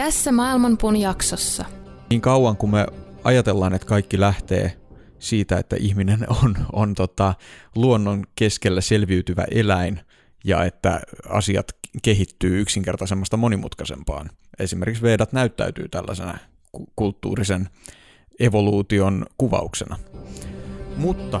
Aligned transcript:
Tässä 0.00 0.32
Maailmanpuun 0.32 0.96
jaksossa. 0.96 1.64
Niin 2.10 2.20
kauan 2.20 2.56
kuin 2.56 2.70
me 2.70 2.86
ajatellaan, 3.24 3.74
että 3.74 3.86
kaikki 3.86 4.20
lähtee 4.20 4.76
siitä, 5.18 5.58
että 5.58 5.76
ihminen 5.76 6.26
on, 6.44 6.56
on 6.72 6.94
tota, 6.94 7.34
luonnon 7.76 8.24
keskellä 8.34 8.80
selviytyvä 8.80 9.44
eläin 9.50 10.00
ja 10.44 10.64
että 10.64 11.00
asiat 11.28 11.66
kehittyy 12.02 12.60
yksinkertaisemmasta 12.60 13.36
monimutkaisempaan. 13.36 14.30
Esimerkiksi 14.58 15.02
Vedat 15.02 15.32
näyttäytyy 15.32 15.88
tällaisena 15.88 16.38
kulttuurisen 16.96 17.68
evoluution 18.38 19.26
kuvauksena. 19.38 19.98
Mutta 20.96 21.40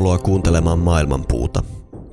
Tervetuloa 0.00 0.24
kuuntelemaan 0.24 0.78
Maailmanpuuta, 0.78 1.62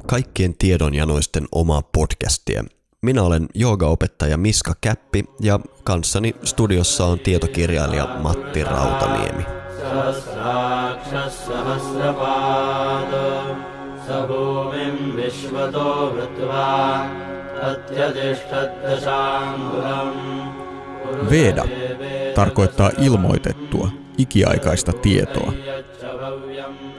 kaikkien 0.07 0.55
tiedonjanoisten 0.57 1.47
omaa 1.51 1.81
podcastia. 1.81 2.63
Minä 3.01 3.23
olen 3.23 3.47
joogaopettaja 3.53 4.37
Miska 4.37 4.73
Käppi 4.81 5.23
ja 5.41 5.59
kanssani 5.83 6.35
studiossa 6.43 7.05
on 7.05 7.19
tietokirjailija 7.19 8.07
Matti 8.21 8.63
Rautaniemi. 8.63 9.43
Veda 21.29 21.65
tarkoittaa 22.35 22.91
ilmoitettua, 22.97 23.89
ikiaikaista 24.17 24.93
tietoa. 24.93 25.53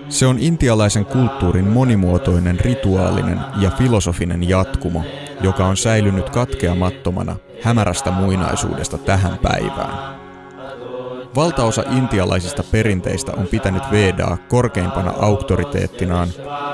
Se 0.09 0.27
on 0.27 0.39
intialaisen 0.39 1.05
kulttuurin 1.05 1.69
monimuotoinen 1.69 2.61
rituaalinen 2.61 3.39
ja 3.61 3.71
filosofinen 3.71 4.49
jatkumo, 4.49 5.03
joka 5.41 5.67
on 5.67 5.77
säilynyt 5.77 6.31
katkeamattomana 6.31 7.37
hämärästä 7.63 8.11
muinaisuudesta 8.11 8.99
tähän 8.99 9.39
päivään. 9.39 10.19
Valtaosa 11.37 11.83
intialaisista 11.97 12.63
perinteistä 12.73 13.33
on 13.33 13.47
pitänyt 13.47 13.83
Vedaa 13.91 14.37
korkeimpana 14.49 15.15
auktoriteettinaan, 15.21 16.29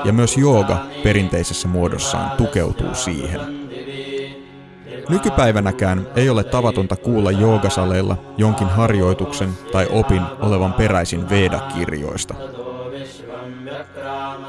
ja 0.05 0.13
myös 0.13 0.37
jooga 0.37 0.85
perinteisessä 1.03 1.67
muodossaan 1.67 2.31
tukeutuu 2.37 2.95
siihen. 2.95 3.41
Nykypäivänäkään 5.09 6.07
ei 6.15 6.29
ole 6.29 6.43
tavatonta 6.43 6.95
kuulla 6.95 7.31
joogasaleilla 7.31 8.17
jonkin 8.37 8.67
harjoituksen 8.67 9.49
tai 9.71 9.87
opin 9.91 10.21
olevan 10.39 10.73
peräisin 10.73 11.29
Veda-kirjoista– 11.29 12.35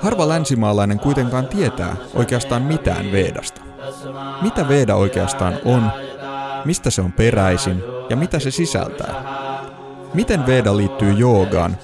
Harva 0.03 0.29
länsimaalainen 0.29 1.01
kuitenkaan 1.01 1.47
tietää 1.47 1.97
oikeastaan 2.15 2.63
mitään 2.63 3.13
Vedasta. 3.13 3.61
Mitä 4.43 4.69
Veda 4.69 4.95
oikeastaan 4.95 5.55
on, 5.65 5.91
mistä 6.65 6.91
se 6.91 7.03
on 7.03 7.13
peräisin 7.13 7.83
ja 8.11 8.17
mitä 8.17 8.39
se 8.39 8.51
sisältää? 8.51 9.15
Miten 10.15 10.47
Veda 10.47 10.77
liittyy 10.77 11.13
joogaan 11.13 11.77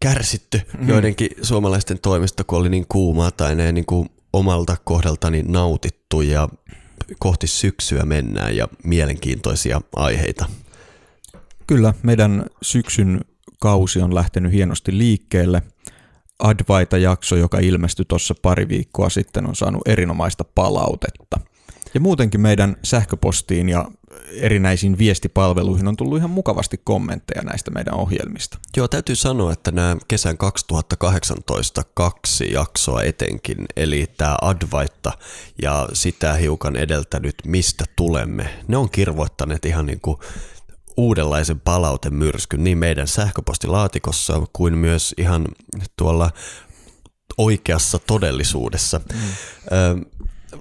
kärsitty 0.01 0.61
mm. 0.79 0.89
joidenkin 0.89 1.29
suomalaisten 1.43 1.99
toimesta, 1.99 2.45
kun 2.45 2.59
oli 2.59 2.69
niin 2.69 2.87
kuumaa 2.89 3.31
tai 3.31 3.55
ne 3.55 3.73
niin 3.73 3.87
kuin 3.87 4.09
omalta 4.33 4.77
kohdaltani 4.85 5.43
nautittu 5.43 6.21
ja 6.21 6.49
kohti 7.19 7.47
syksyä 7.47 8.03
mennään 8.03 8.57
ja 8.57 8.69
mielenkiintoisia 8.85 9.81
aiheita. 9.97 10.47
Kyllä, 11.67 11.95
meidän 12.03 12.47
syksyn 12.63 13.21
kausi 13.61 14.03
on 14.03 14.15
lähtenyt 14.15 14.53
hienosti 14.53 14.99
liikkeelle. 14.99 15.63
Advaita-jakso, 16.39 17.37
joka 17.37 17.59
ilmestyi 17.59 18.05
tuossa 18.09 18.35
pari 18.43 18.69
viikkoa 18.69 19.11
sitten, 19.11 19.47
on 19.47 19.57
saanut 19.57 19.89
erinomaista 19.89 20.45
palautetta. 20.55 21.41
Ja 21.95 22.01
muutenkin 22.01 22.41
meidän 22.41 22.77
sähköpostiin 22.83 23.69
ja 23.69 23.89
erinäisiin 24.33 24.99
viestipalveluihin 24.99 25.89
on 25.89 25.97
tullut 25.97 26.19
ihan 26.19 26.31
mukavasti 26.31 26.81
kommentteja 26.85 27.43
näistä 27.43 27.71
meidän 27.71 27.95
ohjelmista. 27.95 28.59
Joo, 28.77 28.89
täytyy 28.89 29.17
sanoa, 29.17 29.53
että 29.53 29.71
nämä 29.71 29.97
kesän 30.09 30.39
2018 30.39 31.83
kaksi 31.95 32.53
jaksoa 32.53 33.03
etenkin, 33.03 33.57
eli 33.77 34.07
tämä 34.17 34.37
Advaitta 34.43 35.13
ja 35.63 35.89
sitä 35.93 36.35
hiukan 36.35 36.77
edeltänyt 36.77 37.35
Mistä 37.47 37.85
tulemme, 37.97 38.63
ne 38.69 38.77
on 38.77 38.91
kirvoittaneet 38.91 39.65
ihan 39.65 39.87
niin 39.87 40.01
kuin 40.01 40.17
uudenlaisen 40.97 41.61
palautemyrskyn 41.61 42.65
niin 42.65 42.79
meidän 42.79 43.09
sähköpostilaatikossa 43.09 44.43
kuin 44.53 44.79
myös 44.79 45.15
ihan 45.19 45.45
tuolla 45.97 46.31
oikeassa 47.39 47.99
todellisuudessa. 47.99 49.01
Mm. 49.13 50.05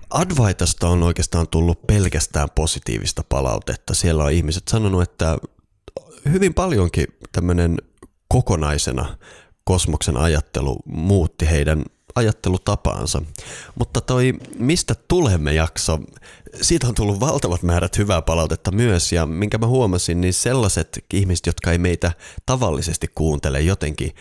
Advaitasta 0.09 0.87
on 0.87 1.03
oikeastaan 1.03 1.47
tullut 1.47 1.87
pelkästään 1.87 2.49
positiivista 2.55 3.23
palautetta. 3.29 3.93
Siellä 3.93 4.23
on 4.23 4.31
ihmiset 4.31 4.67
sanonut, 4.67 5.01
että 5.01 5.37
hyvin 6.29 6.53
paljonkin 6.53 7.07
tämmöinen 7.31 7.77
kokonaisena 8.27 9.17
kosmoksen 9.63 10.17
ajattelu 10.17 10.79
muutti 10.85 11.49
heidän 11.49 11.83
ajattelutapaansa. 12.15 13.21
Mutta 13.79 14.01
toi 14.01 14.33
Mistä 14.59 14.95
tulemme 15.07 15.53
jakso, 15.53 15.99
siitä 16.61 16.87
on 16.87 16.95
tullut 16.95 17.19
valtavat 17.19 17.63
määrät 17.63 17.97
hyvää 17.97 18.21
palautetta 18.21 18.71
myös 18.71 19.11
ja 19.11 19.25
minkä 19.25 19.57
mä 19.57 19.67
huomasin, 19.67 20.21
niin 20.21 20.33
sellaiset 20.33 21.05
ihmiset, 21.13 21.45
jotka 21.45 21.71
ei 21.71 21.77
meitä 21.77 22.11
tavallisesti 22.45 23.07
kuuntele 23.15 23.61
jotenkin 23.61 24.15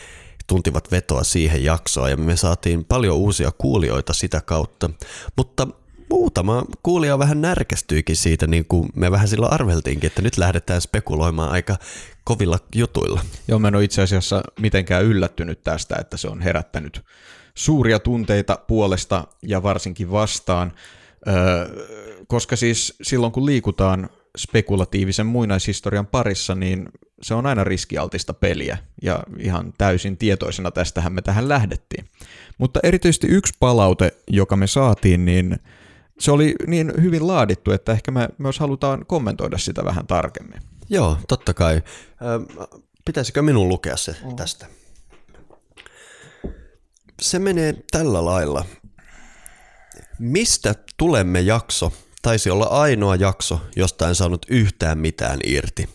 tuntivat 0.46 0.90
vetoa 0.90 1.24
siihen 1.24 1.64
jaksoon 1.64 2.10
ja 2.10 2.16
me 2.16 2.36
saatiin 2.36 2.84
paljon 2.84 3.16
uusia 3.16 3.50
kuulijoita 3.58 4.12
sitä 4.12 4.40
kautta. 4.40 4.90
Mutta 5.36 5.66
muutama 6.10 6.64
kuulija 6.82 7.18
vähän 7.18 7.40
närkästyikin 7.40 8.16
siitä, 8.16 8.46
niin 8.46 8.64
kuin 8.64 8.88
me 8.94 9.10
vähän 9.10 9.28
silloin 9.28 9.52
arveltiinkin, 9.52 10.06
että 10.06 10.22
nyt 10.22 10.38
lähdetään 10.38 10.80
spekuloimaan 10.80 11.50
aika 11.50 11.76
kovilla 12.24 12.58
jutuilla. 12.74 13.20
Joo, 13.48 13.58
mä 13.58 13.68
en 13.68 13.74
ole 13.74 13.84
itse 13.84 14.02
asiassa 14.02 14.42
mitenkään 14.60 15.04
yllättynyt 15.04 15.64
tästä, 15.64 15.96
että 16.00 16.16
se 16.16 16.28
on 16.28 16.40
herättänyt 16.40 17.00
suuria 17.54 17.98
tunteita 17.98 18.58
puolesta 18.66 19.24
ja 19.42 19.62
varsinkin 19.62 20.10
vastaan, 20.10 20.72
koska 22.26 22.56
siis 22.56 22.94
silloin 23.02 23.32
kun 23.32 23.46
liikutaan 23.46 24.08
spekulatiivisen 24.38 25.26
muinaishistorian 25.26 26.06
parissa, 26.06 26.54
niin 26.54 26.88
se 27.22 27.34
on 27.34 27.46
aina 27.46 27.64
riskialtista 27.64 28.34
peliä, 28.34 28.78
ja 29.02 29.22
ihan 29.38 29.72
täysin 29.78 30.16
tietoisena 30.16 30.70
tästähän 30.70 31.12
me 31.12 31.22
tähän 31.22 31.48
lähdettiin. 31.48 32.04
Mutta 32.58 32.80
erityisesti 32.82 33.26
yksi 33.26 33.54
palaute, 33.60 34.16
joka 34.30 34.56
me 34.56 34.66
saatiin, 34.66 35.24
niin 35.24 35.58
se 36.18 36.30
oli 36.32 36.54
niin 36.66 36.92
hyvin 37.02 37.26
laadittu, 37.26 37.70
että 37.70 37.92
ehkä 37.92 38.10
me 38.10 38.28
myös 38.38 38.58
halutaan 38.58 39.06
kommentoida 39.06 39.58
sitä 39.58 39.84
vähän 39.84 40.06
tarkemmin. 40.06 40.60
Joo, 40.88 41.18
totta 41.28 41.54
kai. 41.54 41.82
Pitäisikö 43.04 43.42
minun 43.42 43.68
lukea 43.68 43.96
se 43.96 44.16
mm. 44.24 44.36
tästä? 44.36 44.66
Se 47.22 47.38
menee 47.38 47.74
tällä 47.90 48.24
lailla. 48.24 48.64
Mistä 50.18 50.74
tulemme 50.96 51.40
jakso 51.40 51.92
taisi 52.22 52.50
olla 52.50 52.64
ainoa 52.64 53.16
jakso, 53.16 53.60
josta 53.76 54.08
en 54.08 54.14
saanut 54.14 54.46
yhtään 54.48 54.98
mitään 54.98 55.38
irti. 55.44 55.88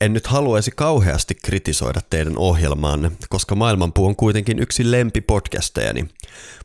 En 0.00 0.12
nyt 0.12 0.26
haluaisi 0.26 0.70
kauheasti 0.70 1.34
kritisoida 1.34 2.00
teidän 2.10 2.38
ohjelmaanne, 2.38 3.10
koska 3.28 3.54
Maailmanpuu 3.54 4.06
on 4.06 4.16
kuitenkin 4.16 4.58
yksi 4.58 4.90
lempipodcastejani. 4.90 6.08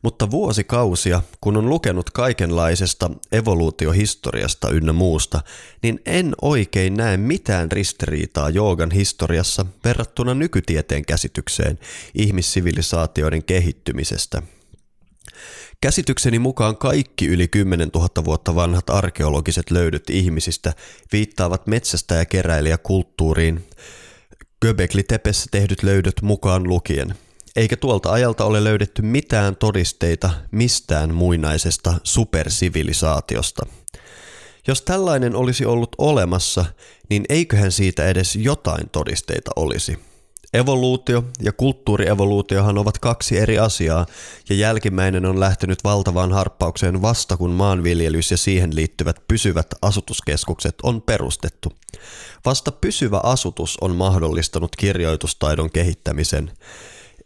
Mutta 0.02 0.32
vuosikausia, 0.32 1.22
kun 1.42 1.58
on 1.58 1.70
lukenut 1.70 2.10
kaikenlaisesta 2.10 3.10
evoluutiohistoriasta 3.32 4.70
ynnä 4.70 4.94
muusta, 4.94 5.42
niin 5.84 6.00
en 6.06 6.34
oikein 6.42 6.94
näe 6.94 7.18
mitään 7.18 7.72
ristiriitaa 7.72 8.50
joogan 8.50 8.92
historiassa 8.92 9.66
verrattuna 9.86 10.34
nykytieteen 10.34 11.06
käsitykseen 11.06 11.80
ihmissivilisaatioiden 12.14 13.44
kehittymisestä– 13.44 14.42
Käsitykseni 15.83 16.39
mukaan 16.39 16.77
kaikki 16.77 17.27
yli 17.27 17.47
10 17.47 17.89
000 17.95 18.25
vuotta 18.25 18.56
vanhat 18.56 18.89
arkeologiset 18.89 19.71
löydöt 19.71 20.09
ihmisistä 20.09 20.74
viittaavat 21.12 21.68
metsästä 21.68 22.15
ja 22.15 22.25
keräilijäkulttuuriin, 22.25 23.68
Göbekli 24.62 25.03
Tepessä 25.03 25.45
tehdyt 25.51 25.83
löydöt 25.83 26.21
mukaan 26.21 26.63
lukien. 26.63 27.15
Eikä 27.56 27.77
tuolta 27.77 28.12
ajalta 28.12 28.45
ole 28.45 28.63
löydetty 28.63 29.01
mitään 29.01 29.56
todisteita 29.56 30.30
mistään 30.51 31.13
muinaisesta 31.13 31.94
supersivilisaatiosta. 32.03 33.65
Jos 34.68 34.81
tällainen 34.81 35.35
olisi 35.35 35.65
ollut 35.65 35.95
olemassa, 35.97 36.65
niin 37.09 37.25
eiköhän 37.30 37.71
siitä 37.71 38.07
edes 38.07 38.35
jotain 38.35 38.89
todisteita 38.89 39.51
olisi– 39.56 39.97
Evoluutio 40.54 41.24
ja 41.42 41.52
kulttuurievoluutiohan 41.52 42.78
ovat 42.78 42.98
kaksi 42.98 43.38
eri 43.38 43.60
asiaa, 43.60 44.06
ja 44.50 44.56
jälkimmäinen 44.56 45.26
on 45.26 45.40
lähtenyt 45.40 45.84
valtavaan 45.84 46.32
harppaukseen 46.32 47.02
vasta 47.02 47.38
kun 47.38 47.52
maanviljelys 47.52 48.32
ja 48.32 48.38
siihen 48.38 48.76
liittyvät 48.76 49.28
pysyvät 49.28 49.68
asutuskeskukset 49.82 50.76
on 50.84 51.02
perustettu. 51.02 51.74
Vasta 52.46 52.72
pysyvä 52.72 53.20
asutus 53.24 53.78
on 53.82 53.96
mahdollistanut 53.96 54.76
kirjoitustaidon 54.76 55.72
kehittämisen. 55.72 56.52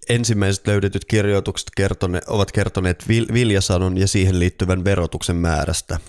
Ensimmäiset 0.09 0.67
löydetyt 0.67 1.05
kirjoitukset 1.05 1.67
kertone, 1.75 2.21
ovat 2.27 2.51
kertoneet 2.51 3.05
viljasanon 3.07 3.97
ja 3.97 4.07
siihen 4.07 4.39
liittyvän 4.39 4.83
verotuksen 4.83 5.35
määrästä. 5.35 5.99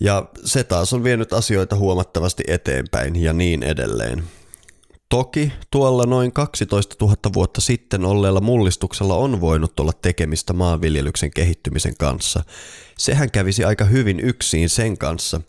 Ja 0.00 0.24
se 0.44 0.64
taas 0.64 0.92
on 0.92 1.04
vienyt 1.04 1.32
asioita 1.32 1.76
huomattavasti 1.76 2.42
eteenpäin 2.46 3.16
ja 3.16 3.32
niin 3.32 3.62
edelleen. 3.62 4.24
Toki 5.10 5.52
tuolla 5.70 6.06
noin 6.06 6.32
12 6.32 6.96
000 7.00 7.16
vuotta 7.34 7.60
sitten 7.60 8.04
olleella 8.04 8.40
mullistuksella 8.40 9.14
on 9.14 9.40
voinut 9.40 9.80
olla 9.80 9.92
tekemistä 10.02 10.52
maanviljelyksen 10.52 11.30
kehittymisen 11.30 11.96
kanssa. 11.98 12.44
Sehän 12.98 13.30
kävisi 13.30 13.64
aika 13.64 13.84
hyvin 13.84 14.20
yksin 14.20 14.68
sen 14.68 14.98
kanssa. 14.98 15.40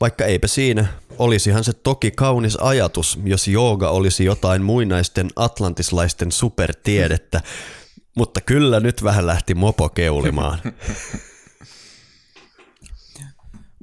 Vaikka 0.00 0.24
eipä 0.24 0.46
siinä, 0.46 0.86
olisihan 1.18 1.64
se 1.64 1.72
toki 1.72 2.10
kaunis 2.10 2.56
ajatus, 2.56 3.18
jos 3.24 3.48
jooga 3.48 3.90
olisi 3.90 4.24
jotain 4.24 4.62
muinaisten 4.62 5.28
atlantislaisten 5.36 6.32
supertiedettä, 6.32 7.40
mutta 8.14 8.40
kyllä 8.40 8.80
nyt 8.80 9.04
vähän 9.04 9.26
lähti 9.26 9.54
mopo 9.54 9.88
keulimaan. 9.88 10.58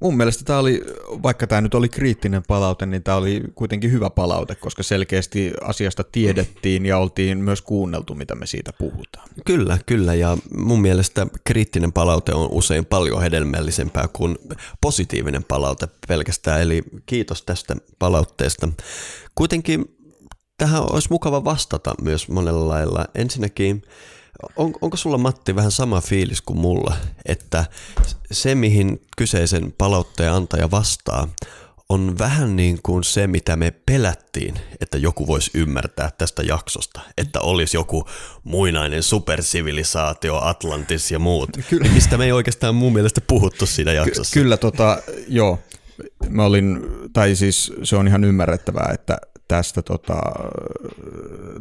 Mun 0.01 0.17
mielestä 0.17 0.43
tämä 0.43 0.59
oli, 0.59 0.81
vaikka 1.23 1.47
tämä 1.47 1.61
nyt 1.61 1.73
oli 1.73 1.89
kriittinen 1.89 2.43
palaute, 2.47 2.85
niin 2.85 3.03
tämä 3.03 3.17
oli 3.17 3.43
kuitenkin 3.55 3.91
hyvä 3.91 4.09
palaute, 4.09 4.55
koska 4.55 4.83
selkeästi 4.83 5.53
asiasta 5.61 6.03
tiedettiin 6.03 6.85
ja 6.85 6.97
oltiin 6.97 7.37
myös 7.37 7.61
kuunneltu, 7.61 8.15
mitä 8.15 8.35
me 8.35 8.45
siitä 8.45 8.73
puhutaan. 8.73 9.29
Kyllä, 9.45 9.77
kyllä, 9.85 10.13
ja 10.13 10.37
mun 10.57 10.81
mielestä 10.81 11.27
kriittinen 11.43 11.93
palaute 11.93 12.33
on 12.33 12.49
usein 12.51 12.85
paljon 12.85 13.21
hedelmällisempää 13.21 14.07
kuin 14.13 14.37
positiivinen 14.81 15.43
palaute 15.43 15.87
pelkästään, 16.07 16.61
eli 16.61 16.83
kiitos 17.05 17.43
tästä 17.43 17.75
palautteesta. 17.99 18.69
Kuitenkin 19.35 19.85
tähän 20.57 20.93
olisi 20.93 21.07
mukava 21.11 21.43
vastata 21.43 21.93
myös 22.01 22.29
monella 22.29 22.67
lailla. 22.67 23.05
Ensinnäkin 23.15 23.81
on, 24.55 24.73
onko 24.81 24.97
sulla 24.97 25.17
Matti 25.17 25.55
vähän 25.55 25.71
sama 25.71 26.01
fiilis 26.01 26.41
kuin 26.41 26.59
mulla, 26.59 26.95
että 27.25 27.65
se 28.31 28.55
mihin 28.55 29.01
kyseisen 29.17 29.73
palautteen 29.77 30.31
antaja 30.31 30.71
vastaa 30.71 31.27
on 31.89 32.17
vähän 32.17 32.55
niin 32.55 32.79
kuin 32.83 33.03
se, 33.03 33.27
mitä 33.27 33.55
me 33.55 33.71
pelättiin, 33.85 34.55
että 34.81 34.97
joku 34.97 35.27
voisi 35.27 35.51
ymmärtää 35.53 36.11
tästä 36.17 36.43
jaksosta. 36.43 37.01
Että 37.17 37.39
olisi 37.39 37.77
joku 37.77 38.07
muinainen 38.43 39.03
supersivilisaatio, 39.03 40.39
Atlantis 40.41 41.11
ja 41.11 41.19
muut. 41.19 41.49
Kyllä. 41.69 41.89
Mistä 41.93 42.17
me 42.17 42.25
ei 42.25 42.31
oikeastaan 42.31 42.75
mun 42.75 42.93
mielestä 42.93 43.21
puhuttu 43.21 43.65
siinä 43.65 43.93
jaksossa. 43.93 44.33
Ky- 44.33 44.39
kyllä, 44.39 44.57
tota, 44.57 45.01
joo. 45.27 45.59
Mä 46.29 46.45
olin, 46.45 46.81
tai 47.13 47.35
siis 47.35 47.73
se 47.83 47.95
on 47.95 48.07
ihan 48.07 48.23
ymmärrettävää, 48.23 48.91
että 48.93 49.17
tästä, 49.49 49.81
tota, 49.81 50.21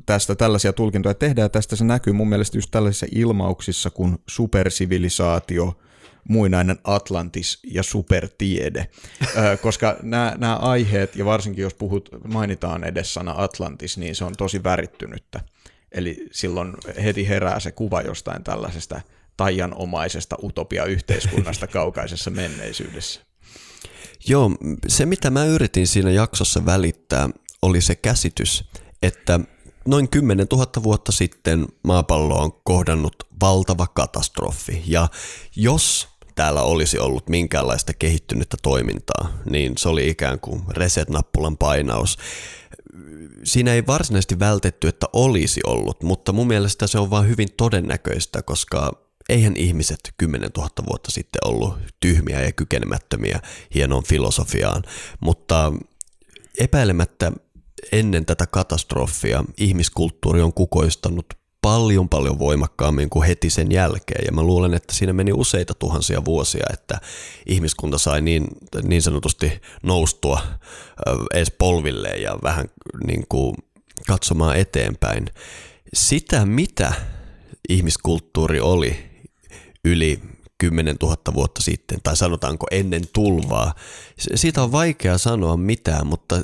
tästä 0.07 0.35
tällaisia 0.35 0.73
tulkintoja 0.73 1.15
tehdään, 1.15 1.45
ja 1.45 1.49
tästä 1.49 1.77
se 1.77 1.85
näkyy 1.85 2.13
mun 2.13 2.29
mielestä 2.29 2.59
just 2.59 2.71
tällaisissa 2.71 3.07
ilmauksissa 3.15 3.91
kuin 3.91 4.19
supersivilisaatio, 4.27 5.79
muinainen 6.29 6.79
Atlantis 6.85 7.59
ja 7.65 7.83
supertiede, 7.83 8.87
koska 9.63 9.97
nämä, 10.03 10.35
nämä 10.39 10.57
aiheet, 10.57 11.17
ja 11.17 11.25
varsinkin 11.25 11.63
jos 11.63 11.75
puhut, 11.75 12.09
mainitaan 12.29 12.85
edes 12.85 13.15
sana 13.15 13.35
Atlantis, 13.37 13.99
niin 13.99 14.15
se 14.15 14.25
on 14.25 14.35
tosi 14.37 14.65
värittynyttä. 14.65 15.41
Eli 15.93 16.29
silloin 16.31 16.75
heti 17.03 17.29
herää 17.29 17.61
se 17.61 17.73
kuva 17.73 18.03
jostain 18.03 18.45
tällaisesta 18.45 19.01
taianomaisesta 19.37 20.37
utopia-yhteiskunnasta 20.43 21.67
kaukaisessa 21.79 22.31
menneisyydessä. 22.31 23.21
Joo, 24.29 24.51
se 24.89 25.07
mitä 25.07 25.31
mä 25.31 25.45
yritin 25.45 25.87
siinä 25.87 26.11
jaksossa 26.11 26.67
välittää 26.67 27.29
oli 27.63 27.81
se 27.81 27.95
käsitys, 27.95 28.65
että 29.03 29.41
noin 29.87 30.09
10 30.09 30.47
000 30.53 30.67
vuotta 30.83 31.13
sitten 31.13 31.67
maapallo 31.83 32.35
on 32.43 32.53
kohdannut 32.65 33.15
valtava 33.41 33.87
katastrofi 33.87 34.83
ja 34.87 35.09
jos 35.57 36.09
täällä 36.35 36.63
olisi 36.63 36.99
ollut 36.99 37.29
minkäänlaista 37.29 37.95
kehittynyttä 37.95 38.57
toimintaa, 38.63 39.33
niin 39.51 39.73
se 39.79 39.89
oli 39.89 40.09
ikään 40.09 40.41
kuin 40.41 40.63
reset-nappulan 40.69 41.57
painaus. 41.57 42.19
Siinä 43.45 43.75
ei 43.75 43.87
varsinaisesti 43.87 44.39
vältetty, 44.39 44.89
että 44.89 45.07
olisi 45.13 45.61
ollut, 45.67 46.03
mutta 46.03 46.33
mun 46.33 46.47
mielestä 46.47 46.87
se 46.87 46.99
on 46.99 47.11
vain 47.11 47.29
hyvin 47.29 47.49
todennäköistä, 47.57 48.43
koska 48.43 48.93
eihän 49.29 49.57
ihmiset 49.57 50.01
10 50.19 50.51
000 50.57 50.69
vuotta 50.89 51.11
sitten 51.11 51.41
ollut 51.45 51.79
tyhmiä 52.01 52.43
ja 52.43 52.53
kykenemättömiä 52.53 53.41
hienoon 53.75 54.05
filosofiaan, 54.05 54.83
mutta 55.21 55.73
epäilemättä 56.59 57.33
ennen 57.93 58.27
tätä 58.27 58.47
katastrofia 58.47 59.45
ihmiskulttuuri 59.57 60.43
on 60.43 60.53
kukoistanut 60.53 61.27
paljon 61.63 62.09
paljon 62.09 62.39
voimakkaammin 62.39 63.11
kuin 63.11 63.27
heti 63.27 63.51
sen 63.51 63.73
jälkeen. 63.73 64.25
Ja 64.27 64.33
mä 64.33 64.43
luulen, 64.43 64.75
että 64.75 64.95
siinä 64.95 65.13
meni 65.13 65.33
useita 65.33 65.75
tuhansia 65.75 66.25
vuosia, 66.25 66.67
että 66.73 67.01
ihmiskunta 67.47 67.99
sai 67.99 68.21
niin, 68.21 68.47
niin 68.83 69.03
sanotusti 69.03 69.61
noustua 69.83 70.41
edes 71.35 71.53
polvilleen 71.59 72.23
ja 72.23 72.39
vähän 72.43 72.67
niin 73.07 73.25
kuin 73.29 73.57
katsomaan 74.07 74.57
eteenpäin. 74.57 75.27
Sitä, 75.95 76.47
mitä 76.47 76.93
ihmiskulttuuri 77.69 78.61
oli 78.61 78.97
yli 79.85 80.21
10 80.59 80.97
000 81.03 81.17
vuotta 81.35 81.63
sitten, 81.63 81.99
tai 82.03 82.17
sanotaanko 82.17 82.67
ennen 82.71 83.03
tulvaa. 83.13 83.75
Siitä 84.35 84.63
on 84.63 84.73
vaikea 84.73 85.19
sanoa 85.19 85.57
mitään, 85.57 86.07
mutta 86.07 86.43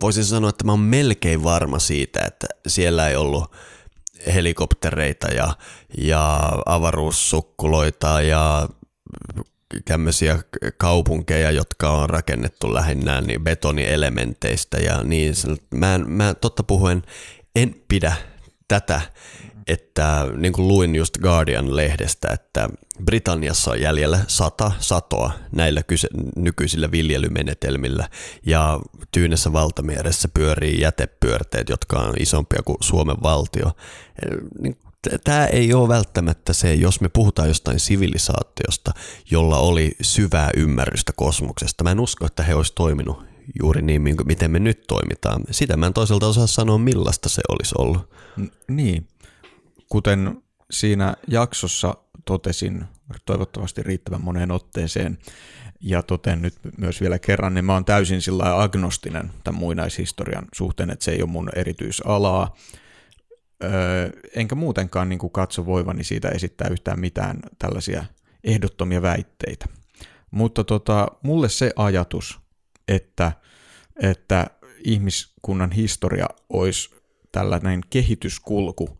voisin 0.00 0.24
sanoa, 0.24 0.50
että 0.50 0.64
mä 0.64 0.72
oon 0.72 0.80
melkein 0.80 1.44
varma 1.44 1.78
siitä, 1.78 2.20
että 2.26 2.46
siellä 2.66 3.08
ei 3.08 3.16
ollut 3.16 3.52
helikoptereita 4.34 5.28
ja, 5.28 5.56
ja 5.98 6.52
avaruussukkuloita 6.66 8.22
ja 8.22 8.68
tämmöisiä 9.84 10.38
kaupunkeja, 10.76 11.50
jotka 11.50 11.90
on 11.90 12.10
rakennettu 12.10 12.74
lähinnä 12.74 13.20
niin 13.20 13.44
betonielementeistä 13.44 14.78
ja 14.78 15.02
niin. 15.02 15.34
Mä, 15.74 15.98
mä 15.98 16.34
totta 16.34 16.62
puhuen 16.62 17.02
en 17.56 17.82
pidä 17.88 18.16
tätä 18.68 19.00
että 19.68 20.26
niin 20.36 20.52
kuin 20.52 20.68
luin 20.68 20.94
just 20.94 21.18
Guardian-lehdestä, 21.18 22.28
että 22.32 22.68
Britanniassa 23.04 23.70
on 23.70 23.80
jäljellä 23.80 24.20
sata 24.28 24.72
satoa 24.78 25.32
näillä 25.52 25.82
kyse, 25.82 26.08
nykyisillä 26.36 26.90
viljelymenetelmillä 26.90 28.08
ja 28.46 28.80
Tyynessä 29.12 29.52
valtameressä 29.52 30.28
pyörii 30.34 30.80
jätepyörteet, 30.80 31.68
jotka 31.68 31.98
on 31.98 32.14
isompia 32.20 32.62
kuin 32.64 32.78
Suomen 32.80 33.16
valtio. 33.22 33.70
Niin 34.60 34.76
Tämä 35.24 35.46
ei 35.46 35.74
ole 35.74 35.88
välttämättä 35.88 36.52
se, 36.52 36.74
jos 36.74 37.00
me 37.00 37.08
puhutaan 37.08 37.48
jostain 37.48 37.80
sivilisaatiosta, 37.80 38.92
jolla 39.30 39.58
oli 39.58 39.96
syvää 40.00 40.50
ymmärrystä 40.56 41.12
kosmoksesta. 41.16 41.84
Mä 41.84 41.90
en 41.90 42.00
usko, 42.00 42.26
että 42.26 42.42
he 42.42 42.54
olisi 42.54 42.72
toiminut 42.74 43.33
juuri 43.62 43.82
niin, 43.82 44.02
miten 44.24 44.50
me 44.50 44.58
nyt 44.58 44.84
toimitaan. 44.88 45.42
Sitä 45.50 45.76
mä 45.76 45.86
en 45.86 45.92
toisaalta 45.92 46.26
osaa 46.26 46.46
sanoa, 46.46 46.78
millaista 46.78 47.28
se 47.28 47.42
olisi 47.48 47.74
ollut. 47.78 48.14
Niin, 48.68 49.08
Kuten 49.88 50.42
siinä 50.70 51.14
jaksossa 51.28 51.94
totesin 52.24 52.84
toivottavasti 53.26 53.82
riittävän 53.82 54.24
moneen 54.24 54.50
otteeseen, 54.50 55.18
ja 55.80 56.02
toten 56.02 56.42
nyt 56.42 56.54
myös 56.78 57.00
vielä 57.00 57.18
kerran, 57.18 57.54
niin 57.54 57.64
mä 57.64 57.72
oon 57.72 57.84
täysin 57.84 58.22
sillä 58.22 58.62
agnostinen 58.62 59.30
tämän 59.44 59.60
muinaishistorian 59.60 60.44
suhteen, 60.54 60.90
että 60.90 61.04
se 61.04 61.10
ei 61.10 61.22
ole 61.22 61.30
mun 61.30 61.48
erityisalaa, 61.56 62.56
öö, 63.64 64.10
enkä 64.34 64.54
muutenkaan 64.54 65.08
niin 65.08 65.30
katso 65.32 65.66
voivani 65.66 66.04
siitä 66.04 66.28
esittää 66.28 66.68
yhtään 66.68 67.00
mitään 67.00 67.40
tällaisia 67.58 68.04
ehdottomia 68.44 69.02
väitteitä. 69.02 69.66
Mutta 70.30 70.64
tota, 70.64 71.08
mulle 71.22 71.48
se 71.48 71.72
ajatus, 71.76 72.40
että, 72.88 73.32
että 74.02 74.46
ihmiskunnan 74.84 75.72
historia 75.72 76.26
olisi 76.48 76.90
tällainen 77.32 77.80
kehityskulku, 77.90 78.98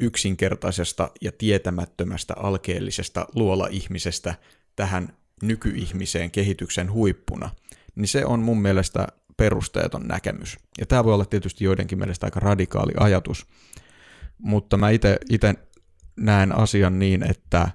yksinkertaisesta 0.00 1.10
ja 1.20 1.32
tietämättömästä 1.32 2.34
alkeellisesta 2.36 3.26
luola-ihmisestä 3.34 4.34
tähän 4.76 5.16
nykyihmiseen 5.42 6.30
kehityksen 6.30 6.92
huippuna, 6.92 7.50
niin 7.94 8.08
se 8.08 8.24
on 8.24 8.40
mun 8.40 8.62
mielestä 8.62 9.06
perusteeton 9.36 10.08
näkemys. 10.08 10.56
Ja 10.78 10.86
tämä 10.86 11.04
voi 11.04 11.14
olla 11.14 11.24
tietysti 11.24 11.64
joidenkin 11.64 11.98
mielestä 11.98 12.26
aika 12.26 12.40
radikaali 12.40 12.92
ajatus, 13.00 13.46
mutta 14.38 14.76
mä 14.76 14.90
itse 14.90 15.18
näen 16.16 16.58
asian 16.58 16.98
niin, 16.98 17.30
että 17.30 17.68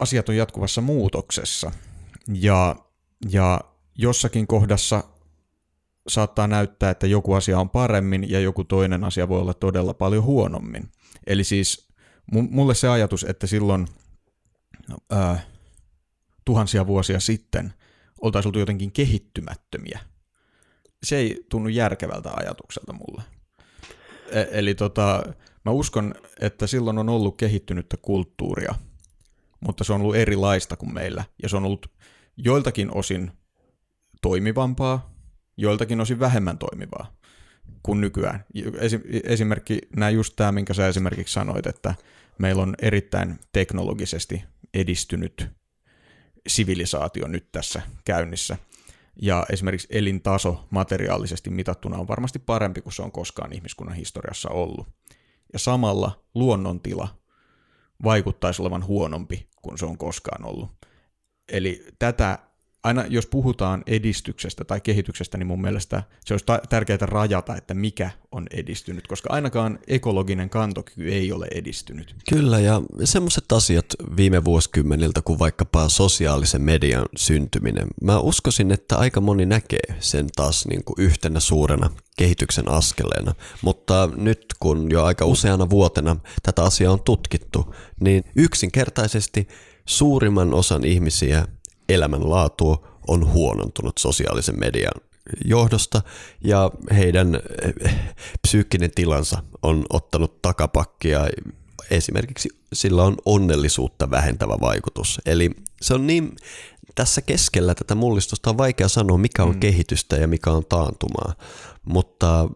asiat 0.00 0.28
on 0.28 0.36
jatkuvassa 0.36 0.80
muutoksessa 0.80 1.72
ja, 2.34 2.76
ja 3.30 3.60
jossakin 3.98 4.46
kohdassa 4.46 5.04
saattaa 6.08 6.46
näyttää, 6.46 6.90
että 6.90 7.06
joku 7.06 7.32
asia 7.32 7.60
on 7.60 7.70
paremmin 7.70 8.30
ja 8.30 8.40
joku 8.40 8.64
toinen 8.64 9.04
asia 9.04 9.28
voi 9.28 9.40
olla 9.40 9.54
todella 9.54 9.94
paljon 9.94 10.24
huonommin. 10.24 10.92
Eli 11.26 11.44
siis 11.44 11.88
mulle 12.32 12.74
se 12.74 12.88
ajatus, 12.88 13.24
että 13.24 13.46
silloin 13.46 13.88
ää, 15.10 15.40
tuhansia 16.44 16.86
vuosia 16.86 17.20
sitten 17.20 17.74
oltaisiin 18.20 18.48
oltu 18.48 18.58
jotenkin 18.58 18.92
kehittymättömiä, 18.92 20.00
se 21.02 21.16
ei 21.16 21.46
tunnu 21.48 21.68
järkevältä 21.68 22.30
ajatukselta 22.36 22.92
mulle. 22.92 23.22
E- 24.30 24.46
eli 24.50 24.74
tota, 24.74 25.22
mä 25.64 25.72
uskon, 25.72 26.14
että 26.40 26.66
silloin 26.66 26.98
on 26.98 27.08
ollut 27.08 27.36
kehittynyttä 27.36 27.96
kulttuuria, 28.02 28.74
mutta 29.60 29.84
se 29.84 29.92
on 29.92 30.00
ollut 30.00 30.16
erilaista 30.16 30.76
kuin 30.76 30.94
meillä, 30.94 31.24
ja 31.42 31.48
se 31.48 31.56
on 31.56 31.64
ollut 31.64 31.91
joiltakin 32.36 32.94
osin 32.94 33.30
toimivampaa, 34.22 35.14
joiltakin 35.56 36.00
osin 36.00 36.20
vähemmän 36.20 36.58
toimivaa 36.58 37.16
kuin 37.82 38.00
nykyään. 38.00 38.44
Esimerkki, 39.24 39.78
nämä 39.96 40.10
just 40.10 40.36
tämä, 40.36 40.52
minkä 40.52 40.74
sä 40.74 40.88
esimerkiksi 40.88 41.34
sanoit, 41.34 41.66
että 41.66 41.94
meillä 42.38 42.62
on 42.62 42.74
erittäin 42.82 43.38
teknologisesti 43.52 44.44
edistynyt 44.74 45.50
sivilisaatio 46.48 47.28
nyt 47.28 47.52
tässä 47.52 47.82
käynnissä. 48.04 48.56
Ja 49.22 49.46
esimerkiksi 49.50 49.88
elintaso 49.90 50.68
materiaalisesti 50.70 51.50
mitattuna 51.50 51.96
on 51.96 52.08
varmasti 52.08 52.38
parempi 52.38 52.80
kuin 52.80 52.92
se 52.92 53.02
on 53.02 53.12
koskaan 53.12 53.52
ihmiskunnan 53.52 53.96
historiassa 53.96 54.50
ollut. 54.50 54.86
Ja 55.52 55.58
samalla 55.58 56.24
luonnontila 56.34 57.08
vaikuttaisi 58.04 58.62
olevan 58.62 58.86
huonompi 58.86 59.48
kuin 59.62 59.78
se 59.78 59.86
on 59.86 59.98
koskaan 59.98 60.44
ollut. 60.44 60.70
Eli 61.52 61.84
tätä 61.98 62.38
aina 62.84 63.04
jos 63.08 63.26
puhutaan 63.26 63.82
edistyksestä 63.86 64.64
tai 64.64 64.80
kehityksestä, 64.80 65.38
niin 65.38 65.46
mun 65.46 65.60
mielestä 65.60 66.02
se 66.24 66.34
olisi 66.34 66.46
tärkeää 66.68 66.98
rajata, 67.00 67.56
että 67.56 67.74
mikä 67.74 68.10
on 68.32 68.46
edistynyt, 68.50 69.06
koska 69.06 69.28
ainakaan 69.32 69.78
ekologinen 69.86 70.50
kantokyky 70.50 71.12
ei 71.12 71.32
ole 71.32 71.48
edistynyt. 71.54 72.14
Kyllä, 72.30 72.60
ja 72.60 72.82
semmoiset 73.04 73.52
asiat 73.52 73.86
viime 74.16 74.44
vuosikymmeniltä 74.44 75.22
kuin 75.22 75.38
vaikkapa 75.38 75.88
sosiaalisen 75.88 76.62
median 76.62 77.06
syntyminen, 77.16 77.86
mä 78.02 78.18
uskoisin, 78.18 78.72
että 78.72 78.96
aika 78.96 79.20
moni 79.20 79.46
näkee 79.46 79.96
sen 79.98 80.26
taas 80.36 80.66
niin 80.66 80.84
kuin 80.84 80.96
yhtenä 80.98 81.40
suurena 81.40 81.90
kehityksen 82.16 82.70
askeleena, 82.70 83.34
mutta 83.62 84.08
nyt 84.16 84.46
kun 84.60 84.90
jo 84.90 85.04
aika 85.04 85.24
useana 85.24 85.70
vuotena 85.70 86.16
tätä 86.42 86.64
asiaa 86.64 86.92
on 86.92 87.02
tutkittu, 87.02 87.74
niin 88.00 88.24
yksinkertaisesti 88.36 89.48
suurimman 89.86 90.54
osan 90.54 90.84
ihmisiä 90.84 91.46
elämänlaatu 91.88 92.86
on 93.08 93.32
huonontunut 93.32 93.98
sosiaalisen 93.98 94.58
median 94.60 95.00
johdosta 95.44 96.02
ja 96.44 96.70
heidän 96.96 97.34
eh, 97.84 97.94
psyykkinen 98.42 98.90
tilansa 98.94 99.42
on 99.62 99.84
ottanut 99.90 100.42
takapakkia. 100.42 101.20
Esimerkiksi 101.90 102.48
sillä 102.72 103.02
on 103.02 103.16
onnellisuutta 103.24 104.10
vähentävä 104.10 104.56
vaikutus. 104.60 105.20
Eli 105.26 105.50
se 105.82 105.94
on 105.94 106.06
niin, 106.06 106.36
tässä 106.94 107.22
keskellä 107.22 107.74
tätä 107.74 107.94
mullistusta 107.94 108.50
on 108.50 108.58
vaikea 108.58 108.88
sanoa, 108.88 109.18
mikä 109.18 109.42
on 109.42 109.54
mm. 109.54 109.60
kehitystä 109.60 110.16
ja 110.16 110.28
mikä 110.28 110.50
on 110.50 110.64
taantumaa, 110.68 111.34
mutta 111.84 112.48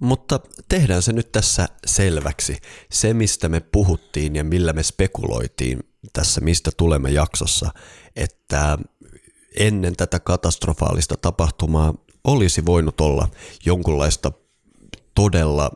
mutta 0.00 0.40
tehdään 0.68 1.02
se 1.02 1.12
nyt 1.12 1.32
tässä 1.32 1.68
selväksi. 1.86 2.56
Se, 2.92 3.14
mistä 3.14 3.48
me 3.48 3.60
puhuttiin 3.60 4.36
ja 4.36 4.44
millä 4.44 4.72
me 4.72 4.82
spekuloitiin 4.82 5.78
tässä 6.12 6.40
Mistä 6.40 6.70
tulemme 6.76 7.10
jaksossa, 7.10 7.70
että 8.16 8.78
ennen 9.56 9.96
tätä 9.96 10.20
katastrofaalista 10.20 11.16
tapahtumaa 11.16 11.94
olisi 12.24 12.66
voinut 12.66 13.00
olla 13.00 13.28
jonkunlaista 13.64 14.32
todella 15.14 15.70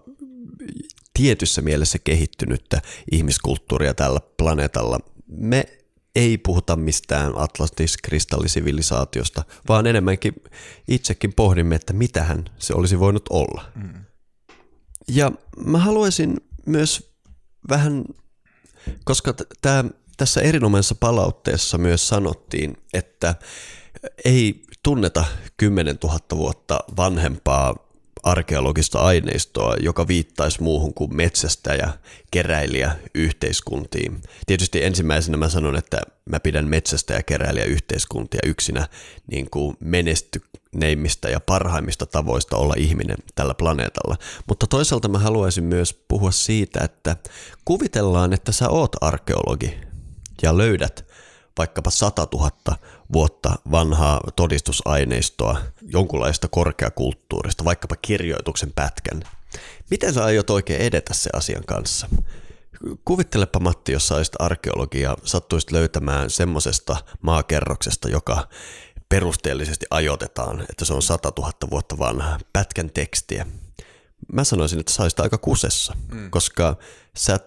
tietyssä 1.14 1.62
mielessä 1.62 1.98
kehittynyttä 1.98 2.82
ihmiskulttuuria 3.12 3.94
tällä 3.94 4.20
planeetalla. 4.36 5.00
Me 5.26 5.64
ei 6.14 6.38
puhuta 6.38 6.76
mistään 6.76 7.32
Atlantis-kristallisivilisaatiosta, 7.36 9.44
vaan 9.68 9.86
enemmänkin 9.86 10.34
itsekin 10.88 11.32
pohdimme, 11.32 11.74
että 11.74 11.92
mitähän 11.92 12.44
se 12.58 12.74
olisi 12.74 12.98
voinut 12.98 13.24
olla. 13.30 13.64
Mm. 13.74 14.04
Ja 15.08 15.32
mä 15.64 15.78
haluaisin 15.78 16.36
myös 16.66 17.12
vähän, 17.68 18.04
koska 19.04 19.34
tämä 19.60 19.84
tässä 20.16 20.40
erinomaisessa 20.40 20.94
palautteessa 20.94 21.78
myös 21.78 22.08
sanottiin, 22.08 22.76
että 22.94 23.34
ei 24.24 24.62
tunneta 24.82 25.24
10 25.56 25.98
000 26.02 26.18
vuotta 26.34 26.80
vanhempaa 26.96 27.87
arkeologista 28.22 28.98
aineistoa, 28.98 29.74
joka 29.80 30.08
viittaisi 30.08 30.62
muuhun 30.62 30.94
kuin 30.94 31.16
metsästäjä, 31.16 31.90
keräilijä 32.30 32.96
yhteiskuntiin. 33.14 34.22
Tietysti 34.46 34.84
ensimmäisenä 34.84 35.36
mä 35.36 35.48
sanon, 35.48 35.76
että 35.76 36.00
mä 36.30 36.40
pidän 36.40 36.68
metsästä 36.68 37.14
ja 37.14 37.22
keräilijä 37.22 37.64
yhteiskuntia 37.64 38.40
yksinä 38.46 38.88
niin 39.26 39.50
kuin 39.50 39.76
menestyneimmistä 39.80 41.28
ja 41.28 41.40
parhaimmista 41.40 42.06
tavoista 42.06 42.56
olla 42.56 42.74
ihminen 42.76 43.16
tällä 43.34 43.54
planeetalla. 43.54 44.16
Mutta 44.48 44.66
toisaalta 44.66 45.08
mä 45.08 45.18
haluaisin 45.18 45.64
myös 45.64 45.92
puhua 46.08 46.30
siitä, 46.30 46.80
että 46.84 47.16
kuvitellaan, 47.64 48.32
että 48.32 48.52
sä 48.52 48.68
oot 48.68 48.96
arkeologi 49.00 49.78
ja 50.42 50.56
löydät 50.56 51.08
vaikkapa 51.58 51.90
100 51.90 52.26
000 52.32 52.50
vuotta 53.12 53.54
vanhaa 53.70 54.20
todistusaineistoa 54.36 55.58
jonkunlaista 55.82 56.48
korkeakulttuurista, 56.48 57.64
vaikkapa 57.64 57.96
kirjoituksen 57.96 58.72
pätkän, 58.74 59.22
Miten 59.90 60.14
sä 60.14 60.24
aiot 60.24 60.50
oikein 60.50 60.80
edetä 60.80 61.14
se 61.14 61.30
asian 61.32 61.64
kanssa? 61.64 62.08
Kuvittelepa 63.04 63.60
Matti, 63.60 63.92
jos 63.92 64.08
saisit 64.08 64.34
arkeologia, 64.38 65.16
sattuisit 65.24 65.72
löytämään 65.72 66.30
semmoisesta 66.30 66.96
maakerroksesta, 67.22 68.08
joka 68.08 68.48
perusteellisesti 69.08 69.86
ajoitetaan, 69.90 70.60
että 70.60 70.84
se 70.84 70.94
on 70.94 71.02
100 71.02 71.32
000 71.38 71.52
vuotta 71.70 71.98
vanha 71.98 72.38
pätkän 72.52 72.90
tekstiä. 72.90 73.46
Mä 74.32 74.44
sanoisin, 74.44 74.80
että 74.80 74.92
saisit 74.92 75.20
aika 75.20 75.38
kusessa, 75.38 75.96
mm. 76.12 76.30
koska 76.30 76.76
sä 77.16 77.38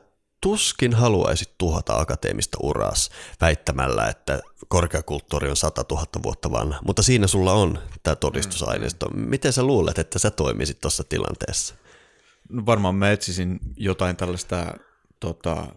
tuskin 0.41 0.93
haluaisit 0.93 1.57
tuhota 1.57 1.99
akateemista 1.99 2.57
uraas 2.61 3.09
väittämällä, 3.41 4.07
että 4.07 4.39
korkeakulttuuri 4.67 5.49
on 5.49 5.57
100 5.57 5.85
000 5.91 6.05
vuotta 6.23 6.51
vanha, 6.51 6.79
mutta 6.85 7.01
siinä 7.01 7.27
sulla 7.27 7.53
on 7.53 7.79
tämä 8.03 8.15
todistusaineisto. 8.15 9.09
Mm. 9.09 9.19
Miten 9.19 9.53
sä 9.53 9.63
luulet, 9.63 9.99
että 9.99 10.19
sä 10.19 10.31
toimisit 10.31 10.81
tuossa 10.81 11.03
tilanteessa? 11.03 11.75
No 12.49 12.65
varmaan 12.65 12.95
mä 12.95 13.11
etsisin 13.11 13.59
jotain 13.77 14.15
tällaista 14.15 14.73
tota, 15.19 15.67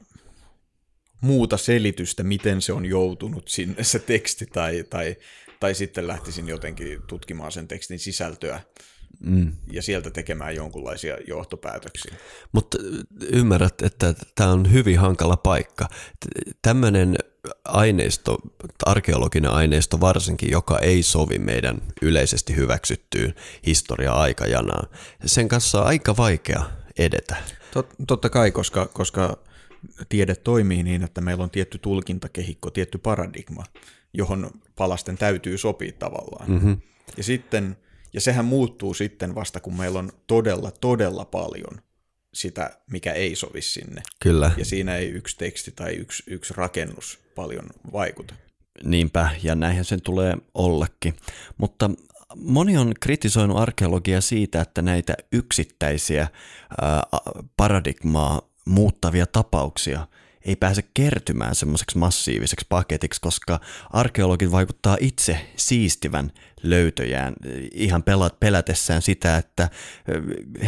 muuta 1.20 1.56
selitystä, 1.56 2.22
miten 2.22 2.62
se 2.62 2.72
on 2.72 2.86
joutunut 2.86 3.48
sinne 3.48 3.84
se 3.84 3.98
teksti, 3.98 4.46
tai, 4.46 4.84
tai, 4.90 5.16
tai 5.60 5.74
sitten 5.74 6.06
lähtisin 6.06 6.48
jotenkin 6.48 7.02
tutkimaan 7.06 7.52
sen 7.52 7.68
tekstin 7.68 7.98
sisältöä 7.98 8.60
mm. 9.20 9.52
ja 9.72 9.82
sieltä 9.82 10.10
tekemään 10.10 10.56
jonkunlaisia 10.56 11.18
johtopäätöksiä. 11.28 12.14
Mutta 12.52 12.78
ymmärrät, 13.32 13.82
että 13.82 14.14
tämä 14.34 14.50
on 14.50 14.72
hyvin 14.72 14.98
hankala 14.98 15.36
paikka. 15.36 15.88
Tämmöinen 16.62 17.16
aineisto, 17.64 18.38
arkeologinen 18.86 19.50
aineisto 19.50 20.00
varsinkin, 20.00 20.50
joka 20.50 20.78
ei 20.78 21.02
sovi 21.02 21.38
meidän 21.38 21.82
yleisesti 22.02 22.56
hyväksyttyyn 22.56 23.34
historia-aikajanaan, 23.66 24.88
sen 25.26 25.48
kanssa 25.48 25.80
on 25.80 25.86
aika 25.86 26.16
vaikea 26.16 26.64
edetä. 26.98 27.36
Tot, 27.70 27.94
totta 28.06 28.30
kai, 28.30 28.50
koska, 28.50 28.86
koska 28.86 29.38
tiede 30.08 30.34
toimii 30.34 30.82
niin, 30.82 31.02
että 31.02 31.20
meillä 31.20 31.44
on 31.44 31.50
tietty 31.50 31.78
tulkintakehikko, 31.78 32.70
tietty 32.70 32.98
paradigma, 32.98 33.64
johon 34.12 34.50
palasten 34.76 35.18
täytyy 35.18 35.58
sopia 35.58 35.92
tavallaan. 35.98 36.50
Mm-hmm. 36.50 36.80
Ja 37.16 37.24
sitten 37.24 37.76
ja 38.14 38.20
sehän 38.20 38.44
muuttuu 38.44 38.94
sitten 38.94 39.34
vasta, 39.34 39.60
kun 39.60 39.76
meillä 39.76 39.98
on 39.98 40.12
todella, 40.26 40.70
todella 40.70 41.24
paljon 41.24 41.80
sitä, 42.34 42.78
mikä 42.90 43.12
ei 43.12 43.36
sovi 43.36 43.62
sinne. 43.62 44.02
Kyllä. 44.22 44.50
Ja 44.56 44.64
siinä 44.64 44.96
ei 44.96 45.08
yksi 45.08 45.36
teksti 45.36 45.72
tai 45.72 45.94
yksi, 45.94 46.22
yksi 46.26 46.54
rakennus 46.56 47.18
paljon 47.34 47.66
vaikuta. 47.92 48.34
Niinpä, 48.84 49.30
ja 49.42 49.54
näinhän 49.54 49.84
sen 49.84 50.02
tulee 50.02 50.36
ollakin. 50.54 51.16
Mutta 51.58 51.90
moni 52.36 52.76
on 52.76 52.94
kritisoinut 53.00 53.58
arkeologiaa 53.58 54.20
siitä, 54.20 54.60
että 54.60 54.82
näitä 54.82 55.14
yksittäisiä 55.32 56.28
ää, 56.82 57.02
paradigmaa 57.56 58.42
muuttavia 58.64 59.26
tapauksia 59.26 60.06
ei 60.44 60.56
pääse 60.56 60.82
kertymään 60.94 61.54
semmoiseksi 61.54 61.98
massiiviseksi 61.98 62.66
paketiksi, 62.68 63.20
koska 63.20 63.60
arkeologit 63.90 64.50
vaikuttaa 64.50 64.96
itse 65.00 65.46
siistivän 65.56 66.32
löytöjään 66.62 67.34
ihan 67.72 68.02
pelat, 68.02 68.40
pelätessään 68.40 69.02
sitä, 69.02 69.36
että 69.36 69.68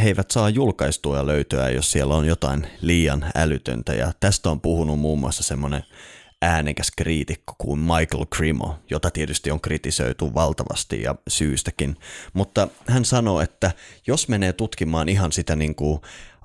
he 0.02 0.08
eivät 0.08 0.30
saa 0.30 0.48
julkaistua 0.48 1.26
löytöä, 1.26 1.70
jos 1.70 1.90
siellä 1.90 2.14
on 2.14 2.26
jotain 2.26 2.66
liian 2.80 3.26
älytöntä. 3.34 3.94
Ja 3.94 4.12
tästä 4.20 4.50
on 4.50 4.60
puhunut 4.60 4.98
muun 4.98 5.18
muassa 5.18 5.42
semmoinen 5.42 5.82
äänekäs 6.42 6.90
kriitikko 6.96 7.54
kuin 7.58 7.80
Michael 7.80 8.26
Crimo, 8.34 8.78
jota 8.90 9.10
tietysti 9.10 9.50
on 9.50 9.60
kritisoitu 9.60 10.34
valtavasti 10.34 11.02
ja 11.02 11.14
syystäkin. 11.28 11.96
Mutta 12.32 12.68
hän 12.86 13.04
sanoo, 13.04 13.40
että 13.40 13.70
jos 14.06 14.28
menee 14.28 14.52
tutkimaan 14.52 15.08
ihan 15.08 15.32
sitä 15.32 15.56
niin 15.56 15.74
kuin 15.74 16.00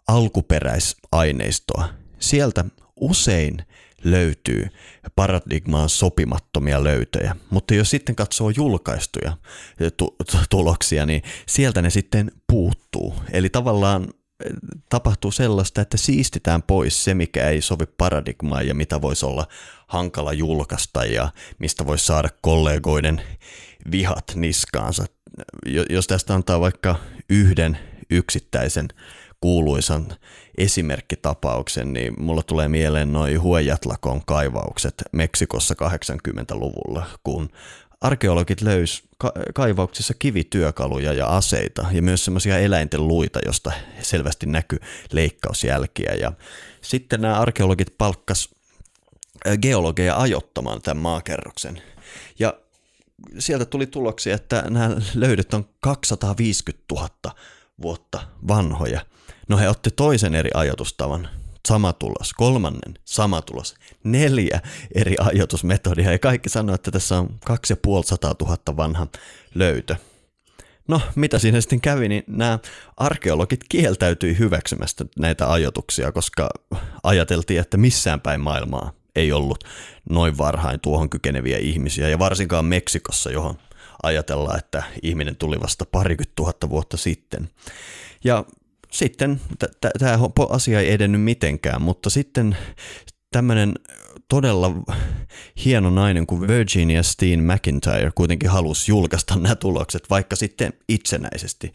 alkuperäisaineistoa, 0.08 1.90
sieltä 2.20 2.66
usein 3.02 3.58
löytyy 4.04 4.68
paradigmaan 5.16 5.90
sopimattomia 5.90 6.84
löytöjä, 6.84 7.36
mutta 7.50 7.74
jos 7.74 7.90
sitten 7.90 8.16
katsoo 8.16 8.50
julkaistuja 8.50 9.38
tuloksia, 10.50 11.06
niin 11.06 11.22
sieltä 11.48 11.82
ne 11.82 11.90
sitten 11.90 12.32
puuttuu. 12.48 13.16
Eli 13.32 13.50
tavallaan 13.50 14.04
eh, 14.04 14.52
tapahtuu 14.90 15.32
sellaista, 15.32 15.82
että 15.82 15.98
siistitään 15.98 16.64
pois 16.64 17.04
se, 17.04 17.14
mikä 17.14 17.50
ei 17.50 17.62
sovi 17.62 17.86
paradigmaan 17.98 18.68
ja 18.68 18.74
mitä 18.74 19.02
voisi 19.02 19.26
olla 19.26 19.48
hankala 19.88 20.34
julkaista 20.34 21.06
ja 21.06 21.30
mistä 21.60 21.86
voisi 21.86 22.06
saada 22.06 22.30
kollegoiden 22.42 23.22
vihat 23.92 24.32
niskaansa. 24.36 25.06
Jos 25.90 26.08
tästä 26.08 26.36
antaa 26.36 26.60
vaikka 26.60 26.96
yhden 27.30 27.78
yksittäisen 28.10 28.88
kuuluisan 29.42 30.08
esimerkkitapauksen, 30.58 31.94
niin 31.94 32.14
mulla 32.24 32.44
tulee 32.44 32.68
mieleen 32.68 33.14
noin 33.14 33.42
Huejatlakon 33.42 34.22
kaivaukset 34.26 35.04
Meksikossa 35.12 35.76
80-luvulla, 35.84 37.06
kun 37.24 37.50
arkeologit 38.02 38.62
löys 38.62 39.04
ka- 39.18 39.34
kaivauksissa 39.54 40.14
kivityökaluja 40.20 41.14
ja 41.14 41.28
aseita 41.28 41.86
ja 41.92 42.02
myös 42.02 42.26
semmoisia 42.26 42.58
eläinten 42.58 43.08
luita, 43.08 43.40
josta 43.46 43.72
selvästi 44.02 44.46
näkyy 44.46 44.80
leikkausjälkiä. 45.12 46.14
Ja 46.20 46.32
sitten 46.82 47.22
nämä 47.22 47.40
arkeologit 47.40 47.98
palkkas 47.98 48.50
geologeja 49.62 50.18
ajottamaan 50.18 50.82
tämän 50.82 51.04
maakerroksen. 51.04 51.82
Ja 52.40 52.54
sieltä 53.40 53.66
tuli 53.66 53.88
tuloksia, 53.88 54.36
että 54.36 54.64
nämä 54.70 54.96
löydöt 55.16 55.54
on 55.54 55.70
250 55.80 56.84
000 56.92 57.10
vuotta 57.82 58.20
vanhoja. 58.48 59.02
No 59.50 59.58
he 59.58 59.70
otti 59.70 59.92
toisen 59.92 60.36
eri 60.36 60.50
ajatustavan, 60.54 61.30
sama 61.68 61.94
tulos, 61.94 62.34
kolmannen, 62.34 62.94
sama 63.06 63.42
tulos, 63.42 63.76
neljä 64.04 64.62
eri 64.96 65.16
ajatusmetodia 65.20 66.12
ja 66.12 66.20
kaikki 66.20 66.50
sanoi, 66.50 66.76
että 66.76 66.92
tässä 66.92 67.18
on 67.18 67.40
2500 67.46 68.36
000 68.42 68.58
vanha 68.78 69.08
löytö. 69.56 69.96
No, 70.88 71.02
mitä 71.16 71.40
siinä 71.40 71.62
sitten 71.62 71.82
kävi, 71.82 72.10
niin 72.10 72.24
nämä 72.28 72.60
arkeologit 72.98 73.60
kieltäytyi 73.70 74.38
hyväksymästä 74.40 75.06
näitä 75.20 75.52
ajatuksia, 75.52 76.12
koska 76.12 76.50
ajateltiin, 77.04 77.60
että 77.60 77.78
missään 77.78 78.22
päin 78.22 78.42
maailmaa 78.42 78.94
ei 79.16 79.32
ollut 79.32 79.64
noin 80.10 80.38
varhain 80.38 80.80
tuohon 80.80 81.10
kykeneviä 81.10 81.58
ihmisiä, 81.58 82.10
ja 82.10 82.20
varsinkaan 82.20 82.66
Meksikossa, 82.66 83.32
johon 83.32 83.58
ajatellaan, 84.04 84.60
että 84.60 84.84
ihminen 85.02 85.36
tuli 85.36 85.62
vasta 85.62 85.86
parikymmentä 85.86 86.34
tuhatta 86.36 86.70
vuotta 86.70 86.98
sitten. 86.98 87.50
Ja 88.24 88.46
sitten 88.92 89.42
tämä 90.00 90.20
asia 90.50 90.80
ei 90.80 90.92
edennyt 90.92 91.22
mitenkään, 91.22 91.82
mutta 91.82 92.10
sitten 92.10 92.58
tämmöinen 93.32 93.74
todella 94.28 94.72
hieno 95.66 95.90
nainen 95.90 96.28
kuin 96.28 96.48
Virginia 96.48 97.04
Steen 97.04 97.44
McIntyre 97.44 98.12
kuitenkin 98.16 98.50
halusi 98.50 98.92
julkaista 98.92 99.36
nämä 99.36 99.56
tulokset, 99.56 100.10
vaikka 100.10 100.36
sitten 100.36 100.74
itsenäisesti. 100.90 101.74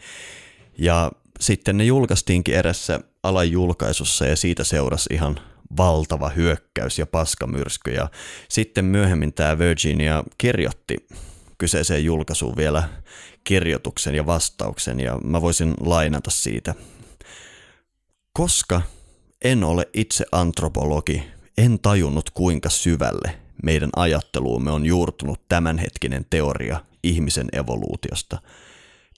Ja 0.78 1.12
sitten 1.40 1.76
ne 1.76 1.84
julkaistiinkin 1.84 2.54
erässä 2.54 3.00
alajulkaisussa 3.22 4.26
ja 4.26 4.36
siitä 4.36 4.64
seurasi 4.64 5.08
ihan 5.12 5.40
valtava 5.76 6.28
hyökkäys 6.28 6.98
ja 6.98 7.06
paskamyrsky. 7.06 7.90
Ja 7.90 8.08
sitten 8.48 8.84
myöhemmin 8.84 9.32
tämä 9.32 9.58
Virginia 9.58 10.24
kirjoitti 10.38 11.06
kyseiseen 11.58 12.04
julkaisuun 12.04 12.56
vielä 12.56 12.88
kirjoituksen 13.44 14.14
ja 14.14 14.26
vastauksen 14.26 15.00
ja 15.00 15.18
mä 15.24 15.42
voisin 15.42 15.74
lainata 15.80 16.30
siitä 16.30 16.74
koska 18.36 18.82
en 19.44 19.64
ole 19.64 19.88
itse 19.94 20.24
antropologi, 20.32 21.22
en 21.58 21.78
tajunnut 21.78 22.30
kuinka 22.30 22.70
syvälle 22.70 23.38
meidän 23.62 23.90
ajatteluumme 23.96 24.70
on 24.70 24.86
juurtunut 24.86 25.48
tämänhetkinen 25.48 26.26
teoria 26.30 26.84
ihmisen 27.02 27.48
evoluutiosta. 27.52 28.38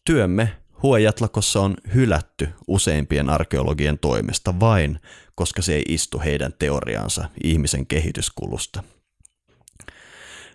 Työmme 0.05 0.53
Huojatlakossa 0.83 1.61
on 1.61 1.77
hylätty 1.95 2.49
useimpien 2.67 3.31
arkeologien 3.31 3.99
toimesta 3.99 4.61
vain, 4.61 5.01
koska 5.35 5.63
se 5.63 5.75
ei 5.75 5.83
istu 5.89 6.21
heidän 6.21 6.53
teoriaansa 6.59 7.29
ihmisen 7.45 7.87
kehityskulusta. 7.87 8.83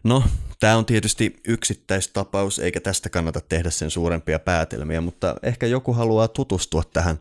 No, 0.04 0.24
tämä 0.60 0.78
on 0.78 0.86
tietysti 0.86 1.36
yksittäistapaus, 1.48 2.60
eikä 2.60 2.80
tästä 2.80 3.10
kannata 3.10 3.42
tehdä 3.42 3.70
sen 3.70 3.90
suurempia 3.90 4.40
päätelmiä, 4.40 5.02
mutta 5.02 5.36
ehkä 5.44 5.68
joku 5.68 5.94
haluaa 5.94 6.28
tutustua 6.28 6.84
tähän 6.94 7.20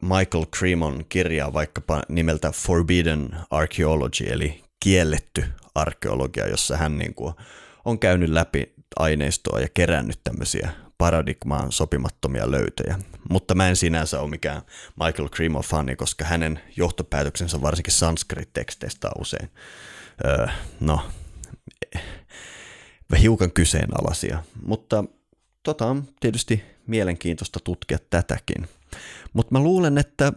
Michael 0.00 0.46
Cremon 0.56 1.04
kirjaa 1.08 1.52
vaikkapa 1.52 2.02
nimeltä 2.08 2.50
Forbidden 2.50 3.36
Archaeology, 3.50 4.24
eli 4.24 4.64
kielletty 4.80 5.44
arkeologia, 5.74 6.48
jossa 6.48 6.76
hän 6.76 6.98
niin 6.98 7.14
kuin 7.14 7.34
on 7.84 7.98
käynyt 7.98 8.30
läpi 8.30 8.72
aineistoa 8.96 9.60
ja 9.60 9.68
kerännyt 9.74 10.20
tämmöisiä 10.24 10.70
paradigmaan 10.98 11.72
sopimattomia 11.72 12.50
löytöjä. 12.50 12.98
Mutta 13.30 13.54
mä 13.54 13.68
en 13.68 13.76
sinänsä 13.76 14.20
ole 14.20 14.30
mikään 14.30 14.62
Michael 15.04 15.28
Cremo 15.28 15.62
fani, 15.62 15.96
koska 15.96 16.24
hänen 16.24 16.60
johtopäätöksensä 16.76 17.62
varsinkin 17.62 17.94
sanskrit-teksteistä 17.94 19.08
on 19.08 19.22
usein, 19.22 19.50
öö, 20.24 20.46
no, 20.80 21.00
hiukan 23.16 23.52
kyseenalaisia. 23.52 24.44
Mutta 24.62 25.04
tota 25.62 25.86
on 25.86 26.04
tietysti 26.20 26.62
mielenkiintoista 26.86 27.60
tutkia 27.64 27.98
tätäkin. 28.10 28.68
Mutta 29.32 29.52
mä 29.52 29.60
luulen, 29.60 29.98
että 29.98 30.32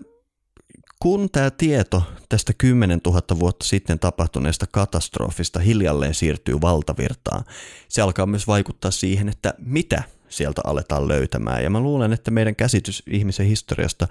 kun 0.99 1.29
tämä 1.31 1.51
tieto 1.51 2.03
tästä 2.29 2.53
10 2.57 3.01
000 3.05 3.21
vuotta 3.39 3.65
sitten 3.65 3.99
tapahtuneesta 3.99 4.65
katastrofista 4.71 5.59
hiljalleen 5.59 6.13
siirtyy 6.13 6.62
valtavirtaan, 6.62 7.43
se 7.88 8.01
alkaa 8.01 8.25
myös 8.25 8.47
vaikuttaa 8.47 8.91
siihen, 8.91 9.29
että 9.29 9.53
mitä 9.57 10.03
sieltä 10.29 10.62
aletaan 10.63 11.07
löytämään. 11.07 11.63
Ja 11.63 11.69
mä 11.69 11.79
luulen, 11.79 12.13
että 12.13 12.31
meidän 12.31 12.55
käsitys 12.55 13.03
ihmisen 13.07 13.45
historiasta 13.45 14.07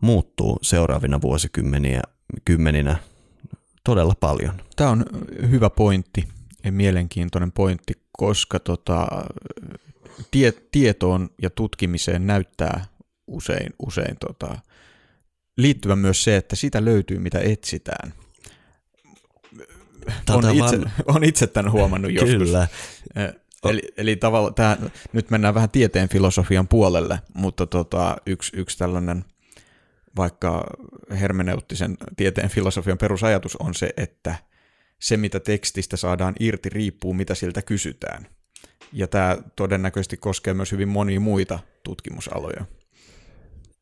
muuttuu 0.00 0.58
seuraavina 0.62 1.20
vuosikymmeniä 1.20 2.00
kymmeninä 2.44 2.96
todella 3.84 4.14
paljon. 4.20 4.54
Tämä 4.76 4.90
on 4.90 5.04
hyvä 5.50 5.70
pointti 5.70 6.28
mielenkiintoinen 6.70 7.52
pointti, 7.52 7.92
koska 8.12 8.58
tota, 8.58 9.06
tie, 10.30 10.52
tietoon 10.72 11.30
ja 11.42 11.50
tutkimiseen 11.50 12.26
näyttää 12.26 12.84
usein, 13.26 13.74
usein 13.86 14.16
tota, 14.20 14.58
liittyvän 15.56 15.98
myös 15.98 16.24
se, 16.24 16.36
että 16.36 16.56
sitä 16.56 16.84
löytyy, 16.84 17.18
mitä 17.18 17.38
etsitään. 17.38 18.12
on, 20.30 20.50
itse, 20.54 20.80
van... 20.80 20.92
on 21.06 21.24
itse 21.24 21.46
tämän 21.46 21.72
huomannut 21.72 22.12
joskus. 22.12 22.48
Kyllä. 22.48 22.68
Eli, 23.64 23.82
eli 23.96 24.16
tavallaan 24.16 24.54
tämä, 24.54 24.76
nyt 25.12 25.30
mennään 25.30 25.54
vähän 25.54 25.70
tieteen 25.70 26.08
filosofian 26.08 26.68
puolelle, 26.68 27.20
mutta 27.34 27.66
tota, 27.66 28.16
yksi, 28.26 28.56
yksi 28.56 28.78
tällainen 28.78 29.24
vaikka 30.16 30.66
hermeneuttisen 31.10 31.96
tieteen 32.16 32.48
filosofian 32.48 32.98
perusajatus 32.98 33.56
on 33.56 33.74
se, 33.74 33.90
että 33.96 34.34
se 35.00 35.16
mitä 35.16 35.40
tekstistä 35.40 35.96
saadaan 35.96 36.34
irti 36.40 36.68
riippuu 36.68 37.14
mitä 37.14 37.34
siltä 37.34 37.62
kysytään. 37.62 38.26
Ja 38.92 39.08
tämä 39.08 39.36
todennäköisesti 39.56 40.16
koskee 40.16 40.54
myös 40.54 40.72
hyvin 40.72 40.88
monia 40.88 41.20
muita 41.20 41.58
tutkimusaloja. 41.84 42.64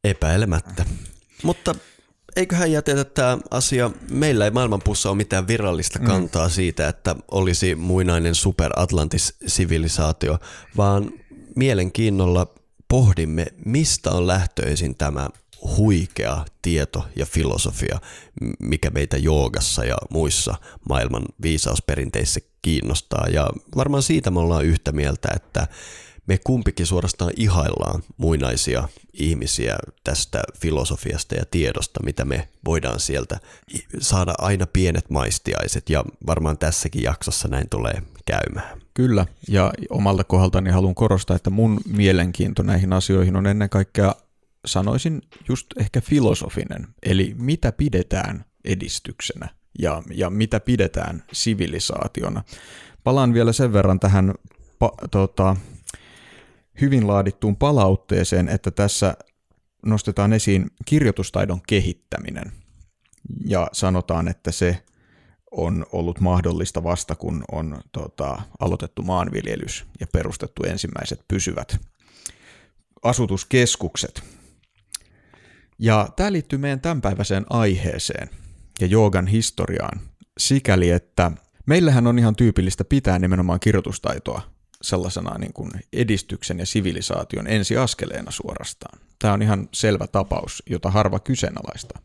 Epäilemättä. 0.05 0.85
Mutta 1.43 1.75
eiköhän 2.37 2.73
jätetä 2.73 3.05
tämä 3.05 3.39
asia, 3.51 3.91
meillä 4.11 4.45
ei 4.45 4.51
maailmanpussa 4.51 5.11
ole 5.11 5.17
mitään 5.17 5.49
virallista 5.49 5.99
mm. 5.99 6.07
kantaa 6.07 6.47
mm. 6.47 6.53
siitä, 6.53 6.89
että 6.89 7.17
olisi 7.31 7.75
muinainen 7.75 8.35
superatlantis-sivilisaatio, 8.35 10.39
vaan 10.77 11.13
mielenkiinnolla 11.57 12.55
pohdimme, 12.89 13.47
mistä 13.65 14.11
on 14.11 14.27
lähtöisin 14.27 14.97
tämä 14.97 15.29
huikea 15.77 16.45
tieto 16.63 17.07
ja 17.17 17.27
filosofia, 17.27 18.01
mikä 18.61 18.91
meitä 18.91 19.17
joogassa 19.17 19.85
ja 19.85 19.97
muissa 20.11 20.55
maailman 20.89 21.23
viisausperinteissä 21.43 22.41
kiinnostaa. 22.63 23.27
Ja 23.33 23.51
varmaan 23.77 24.03
siitä 24.03 24.31
me 24.31 24.41
ollaan 24.41 24.65
yhtä 24.65 24.93
mieltä, 24.93 25.29
että 25.37 25.69
me 26.27 26.39
kumpikin 26.45 26.87
suorastaan 26.87 27.33
ihaillaan 27.37 28.03
muinaisia 28.17 28.89
ihmisiä 29.13 29.77
tästä 30.05 30.43
filosofiasta 30.61 31.35
ja 31.35 31.45
tiedosta, 31.51 32.01
mitä 32.05 32.25
me 32.25 32.49
voidaan 32.65 33.01
sieltä 33.01 33.39
saada 34.01 34.35
aina 34.39 34.67
pienet 34.67 35.11
maistiaiset 35.11 35.91
ja 35.91 36.05
varmaan 36.27 36.59
tässäkin 36.59 37.03
jaksossa 37.03 37.49
näin 37.49 37.69
tulee 37.69 38.03
käymään. 38.27 38.83
Kyllä, 38.95 39.27
ja 39.49 39.73
omalta 39.91 40.25
kohdaltani 40.25 40.71
haluan 40.71 40.95
korostaa, 40.95 41.37
että 41.37 41.51
mun 41.51 41.81
mielenkiinto 41.93 42.63
näihin 42.63 42.93
asioihin 42.93 43.37
on 43.37 43.47
ennen 43.47 43.71
kaikkea, 43.71 44.15
sanoisin 44.67 45.23
just 45.49 45.67
ehkä 45.79 46.01
filosofinen, 46.01 46.87
eli 47.03 47.35
mitä 47.39 47.73
pidetään 47.73 48.45
edistyksenä 48.65 49.49
ja, 49.79 50.03
ja 50.15 50.31
mitä 50.31 50.61
pidetään 50.61 51.25
sivilisaationa. 51.33 52.45
Palaan 53.05 53.35
vielä 53.35 53.53
sen 53.53 53.73
verran 53.73 54.01
tähän 54.01 54.35
pa, 54.79 54.93
tota, 55.11 55.57
hyvin 56.81 57.07
laadittuun 57.07 57.57
palautteeseen, 57.57 58.49
että 58.49 58.71
tässä 58.71 59.17
nostetaan 59.87 60.33
esiin 60.33 60.71
kirjoitustaidon 60.85 61.61
kehittäminen 61.69 62.53
ja 63.47 63.69
sanotaan, 63.73 64.29
että 64.29 64.53
se 64.53 64.83
on 65.51 65.87
ollut 65.93 66.21
mahdollista 66.21 66.85
vasta 66.85 67.15
kun 67.15 67.45
on 67.53 67.81
tota, 67.93 68.43
aloitettu 68.61 69.03
maanviljelys 69.03 69.87
ja 70.01 70.07
perustettu 70.13 70.63
ensimmäiset 70.63 71.21
pysyvät 71.29 71.79
asutuskeskukset. 73.03 74.36
Ja 75.79 76.09
tämä 76.17 76.33
liittyy 76.33 76.59
meidän 76.59 76.81
tämänpäiväiseen 76.81 77.47
aiheeseen 77.51 78.31
ja 78.81 78.87
joogan 78.87 79.27
historiaan 79.27 80.01
sikäli, 80.39 80.91
että 80.91 81.31
meillähän 81.67 82.07
on 82.07 82.19
ihan 82.19 82.37
tyypillistä 82.37 82.85
pitää 82.85 83.19
nimenomaan 83.19 83.61
kirjoitustaitoa 83.61 84.43
sellaisena 84.83 85.39
niin 85.39 85.53
kuin 85.53 85.71
edistyksen 85.93 86.59
ja 86.59 86.67
sivilisaation 86.67 87.47
ensiaskeleena 87.47 88.31
suorastaan. 88.31 88.99
Tämä 89.19 89.35
on 89.35 89.43
ihan 89.43 89.69
selvä 89.75 90.07
tapaus, 90.07 90.63
jota 90.71 90.91
harva 90.91 91.19
kyseenalaista. 91.19 91.99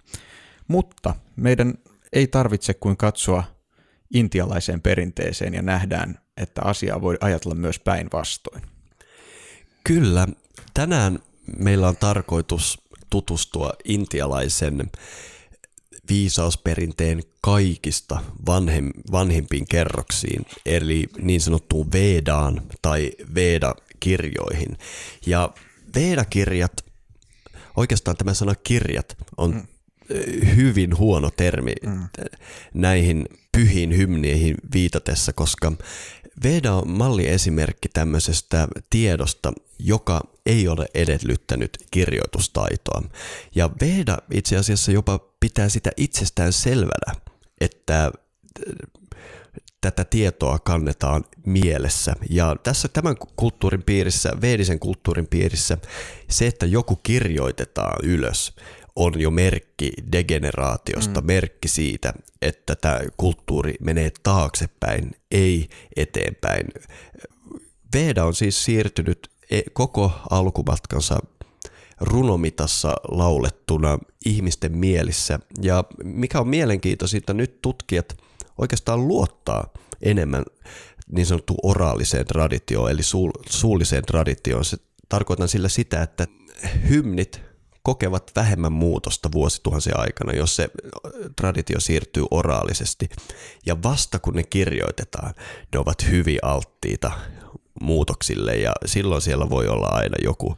Mutta 0.67 1.15
meidän 1.35 1.73
ei 2.13 2.27
tarvitse 2.27 2.73
kuin 2.73 2.97
katsoa 2.97 3.43
intialaiseen 4.13 4.81
perinteeseen 4.81 5.53
ja 5.53 5.61
nähdään, 5.61 6.19
että 6.37 6.61
asiaa 6.65 7.01
voi 7.01 7.17
ajatella 7.21 7.55
myös 7.55 7.79
päinvastoin. 7.79 8.61
Kyllä. 9.83 10.27
Tänään 10.73 11.19
meillä 11.59 11.87
on 11.87 11.97
tarkoitus 11.97 12.80
tutustua 13.11 13.73
intialaisen 13.83 14.91
viisausperinteen 16.09 17.23
kaikista 17.41 18.19
vanhem, 18.45 18.89
vanhimpiin 19.11 19.67
kerroksiin, 19.67 20.45
eli 20.65 21.09
niin 21.21 21.41
sanottuun 21.41 21.91
Vedaan 21.91 22.61
tai 22.81 23.11
Veda-kirjoihin. 23.35 24.77
Ja 25.25 25.53
Veda-kirjat, 25.95 26.85
oikeastaan 27.77 28.17
tämä 28.17 28.33
sana 28.33 28.55
kirjat 28.55 29.17
on 29.37 29.51
mm. 29.53 29.67
hyvin 30.55 30.97
huono 30.97 31.31
termi 31.37 31.73
mm. 31.85 32.07
näihin 32.73 33.25
pyhiin 33.51 33.97
hymnieihin 33.97 34.55
viitatessa, 34.73 35.33
koska 35.33 35.71
Veda 36.43 36.73
on 36.73 36.89
malliesimerkki 36.89 37.89
tämmöisestä 37.89 38.67
tiedosta, 38.89 39.53
joka 39.79 40.21
ei 40.45 40.67
ole 40.67 40.85
edellyttänyt 40.93 41.77
kirjoitustaitoa. 41.91 43.01
Ja 43.55 43.69
Veda 43.81 44.17
itse 44.31 44.57
asiassa 44.57 44.91
jopa 44.91 45.19
pitää 45.39 45.69
sitä 45.69 45.91
itsestään 45.97 46.53
selvänä, 46.53 47.13
että 47.61 48.05
äh, 48.05 48.11
tätä 49.81 50.05
tietoa 50.05 50.59
kannetaan 50.59 51.25
mielessä. 51.45 52.13
Ja 52.29 52.55
tässä 52.63 52.87
tämän 52.87 53.15
kulttuurin 53.35 53.83
piirissä, 53.83 54.31
veedisen 54.41 54.79
kulttuurin 54.79 55.27
piirissä, 55.27 55.77
se, 56.29 56.47
että 56.47 56.65
joku 56.65 56.95
kirjoitetaan 56.95 57.97
ylös, 58.03 58.53
on 58.95 59.21
jo 59.21 59.31
merkki 59.31 59.91
degeneraatiosta, 60.11 61.21
mm. 61.21 61.27
merkki 61.27 61.67
siitä, 61.67 62.13
että 62.41 62.75
tämä 62.75 62.99
kulttuuri 63.17 63.73
menee 63.79 64.11
taaksepäin, 64.23 65.11
ei 65.31 65.69
eteenpäin. 65.95 66.67
Veda 67.93 68.25
on 68.25 68.35
siis 68.35 68.65
siirtynyt 68.65 69.31
e, 69.51 69.61
koko 69.73 70.11
alkumatkansa 70.29 71.19
runomitassa 72.01 72.93
laulettuna 73.07 73.99
ihmisten 74.25 74.77
mielissä. 74.77 75.39
Ja 75.61 75.83
mikä 76.03 76.39
on 76.39 76.47
mielenkiintoista, 76.47 77.33
nyt 77.33 77.61
tutkijat 77.61 78.17
oikeastaan 78.57 79.07
luottaa 79.07 79.73
enemmän 80.01 80.43
niin 81.11 81.25
sanottu 81.25 81.55
oraaliseen 81.63 82.25
traditioon, 82.25 82.91
eli 82.91 83.01
suulliseen 83.49 84.03
traditioon. 84.05 84.65
Se 84.65 84.77
tarkoitan 85.09 85.47
sillä 85.47 85.69
sitä, 85.69 86.01
että 86.01 86.27
hymnit 86.89 87.41
kokevat 87.83 88.31
vähemmän 88.35 88.71
muutosta 88.71 89.29
vuosituhansien 89.31 89.99
aikana, 89.99 90.33
jos 90.33 90.55
se 90.55 90.69
traditio 91.35 91.79
siirtyy 91.79 92.23
oraalisesti. 92.31 93.09
Ja 93.65 93.83
vasta 93.83 94.19
kun 94.19 94.33
ne 94.33 94.43
kirjoitetaan, 94.43 95.33
ne 95.73 95.79
ovat 95.79 96.09
hyvin 96.09 96.39
alttiita 96.41 97.11
muutoksille 97.81 98.55
ja 98.55 98.71
silloin 98.85 99.21
siellä 99.21 99.49
voi 99.49 99.67
olla 99.67 99.87
aina 99.87 100.15
joku 100.23 100.57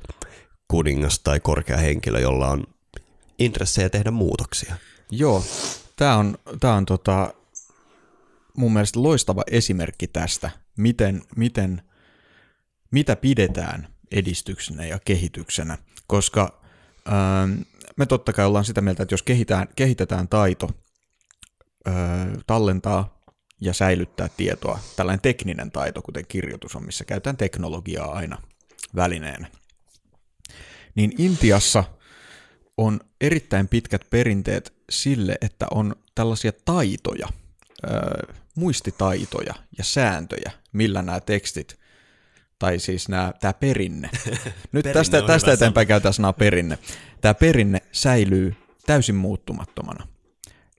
kuningas 0.67 1.19
tai 1.19 1.39
korkea 1.39 1.77
henkilö, 1.77 2.19
jolla 2.19 2.47
on 2.47 2.63
intressejä 3.39 3.89
tehdä 3.89 4.11
muutoksia. 4.11 4.75
Joo, 5.11 5.43
tämä 5.95 6.17
on, 6.17 6.37
tää 6.59 6.73
on 6.73 6.85
tota, 6.85 7.33
mun 8.57 8.73
mielestä 8.73 9.03
loistava 9.03 9.43
esimerkki 9.51 10.07
tästä, 10.07 10.51
miten, 10.77 11.21
miten, 11.35 11.81
mitä 12.91 13.15
pidetään 13.15 13.87
edistyksenä 14.11 14.85
ja 14.85 14.99
kehityksenä, 15.05 15.77
koska 16.07 16.62
me 17.97 18.05
totta 18.05 18.33
kai 18.33 18.45
ollaan 18.45 18.65
sitä 18.65 18.81
mieltä, 18.81 19.03
että 19.03 19.13
jos 19.13 19.23
kehitetään, 19.23 19.67
kehitetään 19.75 20.27
taito 20.27 20.69
tallentaa 22.47 23.23
ja 23.61 23.73
säilyttää 23.73 24.29
tietoa, 24.37 24.79
tällainen 24.95 25.21
tekninen 25.21 25.71
taito, 25.71 26.01
kuten 26.01 26.25
kirjoitus 26.27 26.75
on, 26.75 26.85
missä 26.85 27.05
käytetään 27.05 27.37
teknologiaa 27.37 28.13
aina 28.13 28.37
välineenä, 28.95 29.47
niin 30.95 31.11
Intiassa 31.17 31.83
on 32.77 32.99
erittäin 33.21 33.67
pitkät 33.67 34.01
perinteet 34.09 34.73
sille, 34.89 35.35
että 35.41 35.67
on 35.71 35.95
tällaisia 36.15 36.51
taitoja, 36.65 37.27
muistitaitoja 38.55 39.53
ja 39.77 39.83
sääntöjä, 39.83 40.51
millä 40.73 41.01
nämä 41.01 41.19
tekstit 41.19 41.82
tai 42.63 42.79
siis 42.79 43.07
tämä 43.39 43.53
perinne. 43.53 44.09
Nyt 44.71 44.83
Perinne 44.83 44.93
tästä, 44.93 45.21
tästä 45.21 45.53
eteenpäin 45.53 45.87
käytetään 45.87 46.13
sanaa 46.13 46.33
perinne. 46.33 46.77
Tämä 47.21 47.33
perinne 47.33 47.81
säilyy 47.91 48.55
täysin 48.85 49.15
muuttumattomana. 49.15 50.07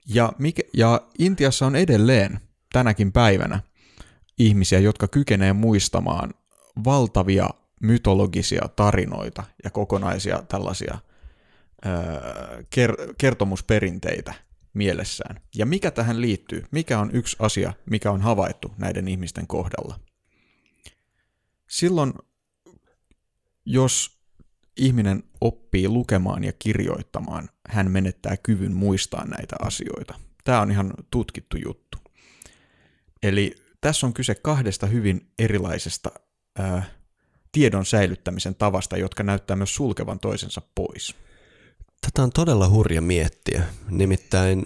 Ja, 0.07 0.33
mikä, 0.37 0.63
ja 0.73 1.01
Intiassa 1.19 1.65
on 1.65 1.75
edelleen 1.75 2.39
tänäkin 2.73 3.11
päivänä 3.11 3.59
ihmisiä, 4.39 4.79
jotka 4.79 5.07
kykenee 5.07 5.53
muistamaan 5.53 6.33
valtavia 6.85 7.49
mytologisia 7.81 8.69
tarinoita 8.75 9.43
ja 9.63 9.71
kokonaisia 9.71 10.43
tällaisia 10.47 10.97
öö, 11.85 11.93
ker- 12.61 13.13
kertomusperinteitä 13.17 14.33
mielessään. 14.73 15.41
Ja 15.55 15.65
mikä 15.65 15.91
tähän 15.91 16.21
liittyy? 16.21 16.65
Mikä 16.71 16.99
on 16.99 17.09
yksi 17.13 17.35
asia, 17.39 17.73
mikä 17.89 18.11
on 18.11 18.21
havaittu 18.21 18.71
näiden 18.77 19.07
ihmisten 19.07 19.47
kohdalla? 19.47 19.99
Silloin, 21.75 22.13
jos 23.65 24.19
ihminen 24.77 25.23
oppii 25.41 25.89
lukemaan 25.89 26.43
ja 26.43 26.53
kirjoittamaan, 26.59 27.49
hän 27.69 27.91
menettää 27.91 28.37
kyvyn 28.37 28.73
muistaa 28.73 29.25
näitä 29.25 29.55
asioita. 29.59 30.19
Tämä 30.43 30.61
on 30.61 30.71
ihan 30.71 30.93
tutkittu 31.11 31.57
juttu. 31.65 31.97
Eli 33.23 33.55
tässä 33.81 34.07
on 34.07 34.13
kyse 34.13 34.35
kahdesta 34.35 34.87
hyvin 34.87 35.31
erilaisesta 35.39 36.11
ää, 36.59 36.83
tiedon 37.51 37.85
säilyttämisen 37.85 38.55
tavasta, 38.55 38.97
jotka 38.97 39.23
näyttää 39.23 39.55
myös 39.55 39.75
sulkevan 39.75 40.19
toisensa 40.19 40.61
pois. 40.75 41.15
Tätä 42.01 42.23
on 42.23 42.31
todella 42.31 42.69
hurja 42.69 43.01
miettiä. 43.01 43.63
Nimittäin, 43.89 44.65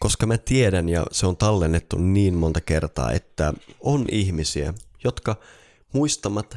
koska 0.00 0.26
mä 0.26 0.38
tiedän 0.38 0.88
ja 0.88 1.06
se 1.12 1.26
on 1.26 1.36
tallennettu 1.36 1.98
niin 1.98 2.34
monta 2.34 2.60
kertaa, 2.60 3.12
että 3.12 3.52
on 3.80 4.06
ihmisiä, 4.10 4.74
jotka 5.04 5.36
muistamat 5.92 6.56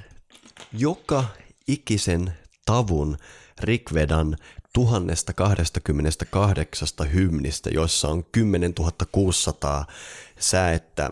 joka 0.74 1.26
ikisen 1.68 2.34
tavun 2.66 3.18
Rikvedan 3.62 4.38
1028 4.74 6.88
hymnistä, 7.14 7.70
joissa 7.74 8.08
on 8.08 8.26
10 8.32 8.74
600 9.12 9.86
säettä. 10.40 11.10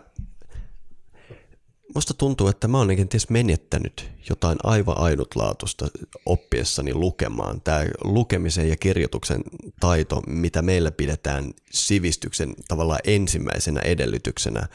Musta 1.94 2.14
tuntuu, 2.14 2.48
että 2.48 2.68
mä 2.68 2.78
oon 2.78 2.96
kenties 2.96 3.30
menettänyt 3.30 4.10
jotain 4.28 4.58
aivan 4.62 4.98
ainutlaatuista 4.98 5.88
oppiessani 6.26 6.94
lukemaan. 6.94 7.60
Tämä 7.60 7.84
lukemisen 8.04 8.68
ja 8.68 8.76
kirjoituksen 8.76 9.40
taito, 9.80 10.22
mitä 10.26 10.62
meillä 10.62 10.90
pidetään 10.90 11.52
sivistyksen 11.72 12.54
tavallaan 12.68 13.00
ensimmäisenä 13.04 13.80
edellytyksenä, 13.80 14.68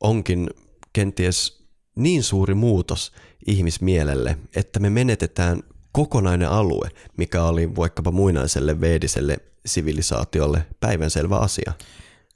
onkin 0.00 0.50
kenties 0.92 1.61
niin 1.96 2.22
suuri 2.22 2.54
muutos 2.54 3.12
ihmismielelle, 3.46 4.38
että 4.56 4.80
me 4.80 4.90
menetetään 4.90 5.62
kokonainen 5.92 6.48
alue, 6.48 6.88
mikä 7.16 7.42
oli 7.42 7.76
vaikkapa 7.76 8.10
muinaiselle 8.10 8.80
veediselle 8.80 9.38
sivilisaatiolle 9.66 10.66
päivänselvä 10.80 11.38
asia. 11.38 11.72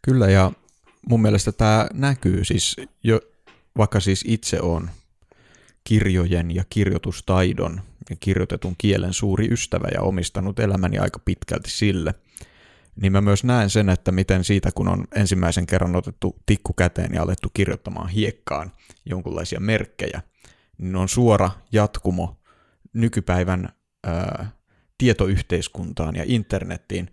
Kyllä, 0.03 0.31
ja 0.31 0.53
mun 1.09 1.23
mielestä 1.23 1.53
tämä 1.53 1.89
näkyy 1.95 2.45
siis, 2.45 2.77
jo, 3.03 3.21
vaikka 3.77 4.01
siis 4.01 4.25
itse 4.27 4.61
on 4.61 4.91
kirjojen 5.85 6.55
ja 6.55 6.65
kirjoitustaidon 6.71 7.81
ja 8.11 8.17
kirjoitetun 8.21 8.75
kielen 8.79 9.13
suuri 9.13 9.49
ystävä 9.51 9.89
ja 9.95 10.03
omistanut 10.03 10.59
elämäni 10.59 10.99
aika 10.99 11.19
pitkälti 11.19 11.71
sille, 11.71 12.15
niin 13.01 13.13
mä 13.13 13.21
myös 13.21 13.45
näen 13.45 13.71
sen, 13.71 13.89
että 13.89 14.13
miten 14.13 14.45
siitä, 14.45 14.71
kun 14.75 14.89
on 14.89 15.05
ensimmäisen 15.15 15.67
kerran 15.67 15.97
otettu 15.97 16.37
tikku 16.47 16.73
käteen 16.73 17.15
ja 17.15 17.23
alettu 17.23 17.49
kirjoittamaan 17.55 18.09
hiekkaan 18.09 18.73
jonkunlaisia 19.05 19.61
merkkejä, 19.61 20.23
niin 20.79 20.97
on 20.97 21.09
suora 21.09 21.51
jatkumo 21.73 22.37
nykypäivän 22.93 23.69
ää, 24.05 24.51
tietoyhteiskuntaan 24.99 26.17
ja 26.17 26.25
internettiin, 26.27 27.11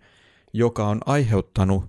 joka 0.52 0.86
on 0.86 1.00
aiheuttanut 1.06 1.84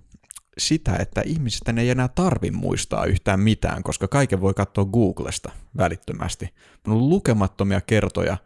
sitä, 0.58 0.96
että 0.96 1.22
ihmisistä 1.24 1.74
ei 1.78 1.90
enää 1.90 2.08
tarvi 2.08 2.50
muistaa 2.50 3.04
yhtään 3.04 3.40
mitään, 3.40 3.82
koska 3.82 4.08
kaiken 4.08 4.40
voi 4.40 4.54
katsoa 4.54 4.84
Googlesta 4.84 5.52
välittömästi. 5.76 6.48
On 6.86 7.08
lukemattomia 7.08 7.80
kertoja 7.80 8.36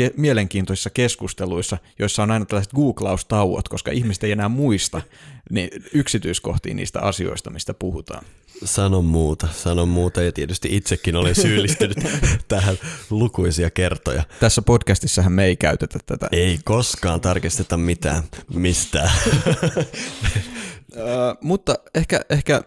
ke- 0.00 0.12
mielenkiintoisissa 0.16 0.90
keskusteluissa, 0.90 1.78
joissa 1.98 2.22
on 2.22 2.30
aina 2.30 2.44
tällaiset 2.44 2.72
googlaustauot, 2.72 3.68
koska 3.68 3.90
ihmiset 3.90 4.24
ei 4.24 4.32
enää 4.32 4.48
muista 4.48 5.02
niin 5.50 5.70
yksityiskohtia 5.94 6.74
niistä 6.74 7.00
asioista, 7.00 7.50
mistä 7.50 7.74
puhutaan. 7.74 8.24
Sano 8.64 9.02
muuta, 9.02 9.48
sano 9.52 9.86
muuta 9.86 10.22
ja 10.22 10.32
tietysti 10.32 10.76
itsekin 10.76 11.16
olen 11.16 11.34
syyllistynyt 11.34 11.98
tähän 12.48 12.78
lukuisia 13.10 13.70
kertoja. 13.70 14.22
Tässä 14.40 14.62
podcastissahan 14.62 15.32
me 15.32 15.44
ei 15.44 15.56
käytetä 15.56 15.98
tätä. 16.06 16.28
Ei 16.32 16.58
koskaan 16.64 17.20
tarkisteta 17.20 17.76
mitään 17.76 18.22
mistään. 18.54 19.10
Ö, 20.96 21.36
mutta 21.40 21.74
ehkä, 21.94 22.20
ehkä 22.30 22.62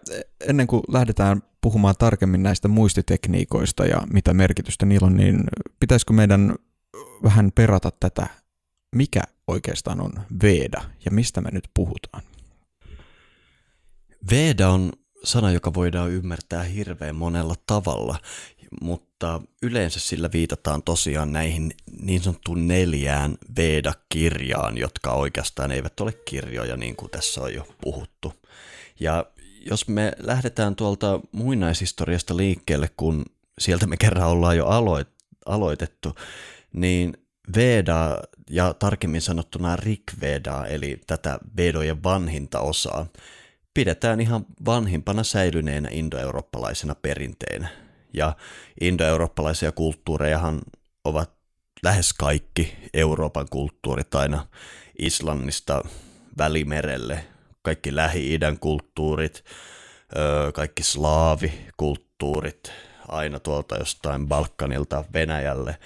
ennen 0.48 0.68
kuin 0.68 0.84
lähdetään 0.88 1.42
puhumaan 1.62 1.96
tarkemmin 2.00 2.44
näistä 2.44 2.68
muistitekniikoista 2.68 3.86
ja 3.86 4.02
mitä 4.14 4.34
merkitystä 4.34 4.86
niillä 4.86 5.08
on, 5.08 5.18
niin 5.18 5.44
pitäisikö 5.80 6.14
meidän 6.14 6.56
vähän 7.24 7.52
perata 7.56 7.92
tätä, 8.00 8.28
mikä 8.96 9.22
oikeastaan 9.48 10.02
on 10.02 10.14
Veda 10.44 10.82
ja 11.06 11.12
mistä 11.12 11.42
me 11.42 11.50
nyt 11.52 11.70
puhutaan? 11.74 12.24
Veda 14.32 14.70
on 14.70 14.92
sana, 15.24 15.52
joka 15.52 15.74
voidaan 15.74 16.12
ymmärtää 16.12 16.64
hirveän 16.64 17.16
monella 17.16 17.56
tavalla, 17.68 18.20
mutta 18.82 19.42
yleensä 19.62 20.00
sillä 20.00 20.30
viitataan 20.34 20.84
tosiaan 20.84 21.34
näihin 21.34 21.74
niin 22.02 22.24
sanottuun 22.24 22.68
neljään 22.68 23.38
Veda-kirjaan, 23.58 24.78
jotka 24.78 25.12
oikeastaan 25.12 25.72
eivät 25.72 26.00
ole 26.00 26.12
kirjoja, 26.12 26.78
niin 26.78 26.96
kuin 26.96 27.12
tässä 27.12 27.42
on 27.42 27.54
jo 27.54 27.68
puhuttu. 27.82 28.34
Ja 29.00 29.26
jos 29.70 29.88
me 29.88 30.12
lähdetään 30.20 30.76
tuolta 30.76 31.20
muinaishistoriasta 31.32 32.38
liikkeelle, 32.38 32.90
kun 32.98 33.26
sieltä 33.60 33.88
me 33.88 33.98
kerran 33.98 34.30
ollaan 34.30 34.58
jo 34.58 34.66
aloit- 34.66 35.14
aloitettu, 35.46 36.16
niin 36.74 37.18
Veda 37.56 38.18
ja 38.50 38.74
tarkemmin 38.74 39.22
sanottuna 39.22 39.76
Rikveda, 39.76 40.66
eli 40.66 41.02
tätä 41.08 41.40
Vedojen 41.58 42.04
vanhinta 42.04 42.60
osaa, 42.60 43.06
pidetään 43.74 44.22
ihan 44.22 44.46
vanhimpana 44.66 45.24
säilyneenä 45.24 45.90
indoeurooppalaisena 45.92 46.96
perinteenä. 46.96 47.68
Ja 48.14 48.36
indoeurooppalaisia 48.82 49.72
kulttuurejahan 49.72 50.62
ovat 51.04 51.32
lähes 51.84 52.14
kaikki 52.14 52.76
Euroopan 52.94 53.48
kulttuurit 53.50 54.16
aina 54.16 54.48
Islannista 55.00 55.84
Välimerelle, 56.38 57.26
kaikki 57.62 57.96
Lähi-idän 57.96 58.60
kulttuurit, 58.60 59.44
kaikki 60.54 60.84
slaavikulttuurit, 60.84 62.72
aina 63.08 63.40
tuolta 63.40 63.78
jostain 63.78 64.28
Balkanilta 64.28 65.06
Venäjälle. 65.14 65.78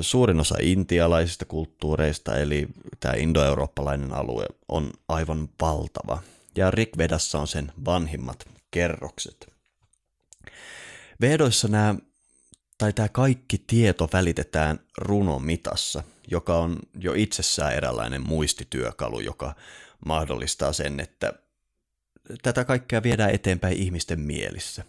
Suurin 0.00 0.40
osa 0.40 0.54
intialaisista 0.60 1.44
kulttuureista, 1.44 2.38
eli 2.38 2.68
tämä 3.00 3.14
indoeurooppalainen 3.14 4.12
alue, 4.12 4.46
on 4.68 4.90
aivan 5.08 5.48
valtava. 5.60 6.22
Ja 6.56 6.70
Rikvedassa 6.70 7.38
on 7.38 7.48
sen 7.48 7.72
vanhimmat 7.84 8.48
kerrokset. 8.70 9.52
Vedoissa 11.20 11.68
nämä, 11.68 11.94
tai 12.78 12.92
tämä 12.92 13.08
kaikki 13.08 13.58
tieto 13.66 14.08
välitetään 14.12 14.80
runomitassa, 14.98 16.02
joka 16.30 16.58
on 16.58 16.78
jo 17.00 17.12
itsessään 17.14 17.74
eräänlainen 17.74 18.22
muistityökalu, 18.22 19.20
joka 19.20 19.54
mahdollistaa 20.06 20.72
sen, 20.72 21.00
että 21.00 21.32
tätä 22.42 22.64
kaikkea 22.64 23.02
viedään 23.02 23.30
eteenpäin 23.30 23.76
ihmisten 23.76 24.20
mielissä. 24.20 24.84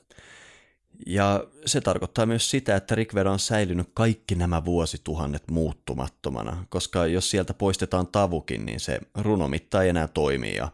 Ja 1.08 1.44
se 1.66 1.82
tarkoittaa 1.82 2.26
myös 2.26 2.50
sitä, 2.50 2.76
että 2.76 2.96
Rikveda 2.96 3.32
on 3.32 3.40
säilynyt 3.40 3.90
kaikki 3.94 4.36
nämä 4.36 4.66
vuosituhannet 4.66 5.44
muuttumattomana, 5.52 6.66
koska 6.70 7.06
jos 7.06 7.32
sieltä 7.32 7.54
poistetaan 7.54 8.08
tavukin, 8.08 8.66
niin 8.66 8.80
se 8.80 9.00
runomitta 9.16 9.84
ei 9.84 9.90
enää 9.90 10.08
toimi 10.08 10.56
ja 10.56 10.72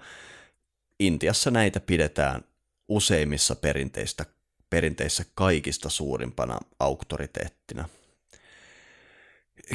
Intiassa 0.99 1.51
näitä 1.51 1.79
pidetään 1.79 2.43
useimmissa 2.87 3.55
perinteistä, 3.55 4.25
perinteissä 4.69 5.25
kaikista 5.35 5.89
suurimpana 5.89 6.57
auktoriteettina. 6.79 7.89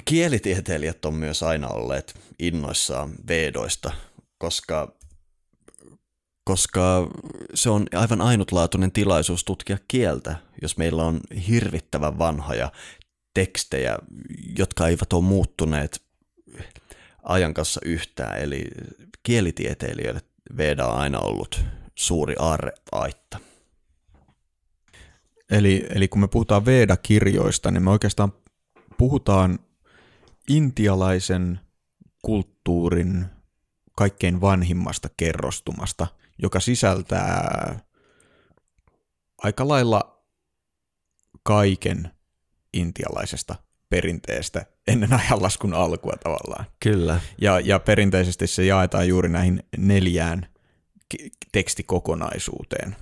Kielitieteilijät 0.05 1.05
on 1.05 1.15
myös 1.15 1.43
aina 1.43 1.69
olleet 1.69 2.15
innoissaan 2.39 3.13
vedoista, 3.29 3.93
koska, 4.39 4.97
koska 6.51 7.09
se 7.55 7.71
on 7.71 7.87
aivan 7.95 8.21
ainutlaatuinen 8.21 8.93
tilaisuus 8.93 9.45
tutkia 9.45 9.79
kieltä, 9.89 10.37
jos 10.63 10.77
meillä 10.77 11.05
on 11.05 11.21
hirvittävän 11.49 12.19
vanhoja 12.19 12.73
tekstejä, 13.35 13.99
jotka 14.59 14.89
eivät 14.89 15.13
ole 15.13 15.25
muuttuneet 15.25 16.03
ajan 17.23 17.55
kanssa 17.55 17.81
yhtään. 17.85 18.39
Eli 18.39 18.65
kielitieteilijöille 19.23 20.21
Veda 20.57 20.87
on 20.87 20.99
aina 20.99 21.19
ollut 21.19 21.65
suuri 21.95 22.35
aarreaitta. 22.39 23.39
Eli, 25.51 25.87
eli 25.91 26.09
kun 26.09 26.21
me 26.21 26.29
puhutaan 26.29 26.65
Veda-kirjoista, 26.65 27.71
niin 27.71 27.83
me 27.83 27.91
oikeastaan 27.91 28.33
puhutaan 28.99 29.59
intialaisen 30.49 31.61
kulttuurin 32.23 33.27
kaikkein 33.97 34.41
vanhimmasta 34.41 35.09
kerrostumasta, 35.17 36.07
joka 36.43 36.61
sisältää 36.61 37.81
aika 39.39 39.69
lailla 39.69 40.25
kaiken 41.43 42.11
intialaisesta 42.73 43.55
perinteestä 43.89 44.67
ennen 44.87 45.13
ajanlaskun 45.13 45.75
alkua 45.75 46.13
tavallaan. 46.23 46.65
Kyllä. 46.81 47.21
Ja, 47.41 47.61
ja 47.61 47.81
perinteisesti 47.81 48.47
se 48.47 48.65
jaetaan 48.65 49.09
juuri 49.09 49.29
näihin 49.29 49.63
neljään 49.77 50.47
tekstikokonaisuuteen 51.53 52.97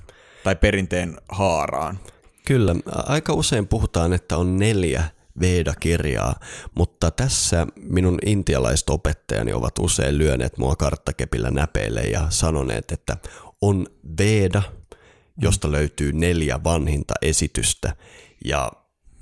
tai 0.45 0.57
perinteen 0.57 1.17
haaraan. 1.29 1.99
Kyllä, 2.47 2.75
aika 2.87 3.33
usein 3.33 3.69
puhutaan, 3.69 4.13
että 4.13 4.37
on 4.37 4.57
neljä 4.57 5.05
Veda-kirjaa, 5.41 6.41
mutta 6.75 7.11
tässä 7.11 7.67
minun 7.77 8.19
intialaiset 8.27 8.91
opettajani 8.91 9.53
ovat 9.53 9.79
usein 9.79 10.19
lyöneet 10.19 10.59
mua 10.59 10.77
karttakepillä 10.77 11.51
näpeille 11.51 12.01
ja 12.01 12.27
sanoneet, 12.31 12.93
että 12.93 13.17
on 13.61 13.87
Veda, 14.19 14.63
josta 15.39 15.73
löytyy 15.73 16.13
neljä 16.13 16.65
vanhinta 16.65 17.15
esitystä 17.23 17.97
ja 18.45 18.73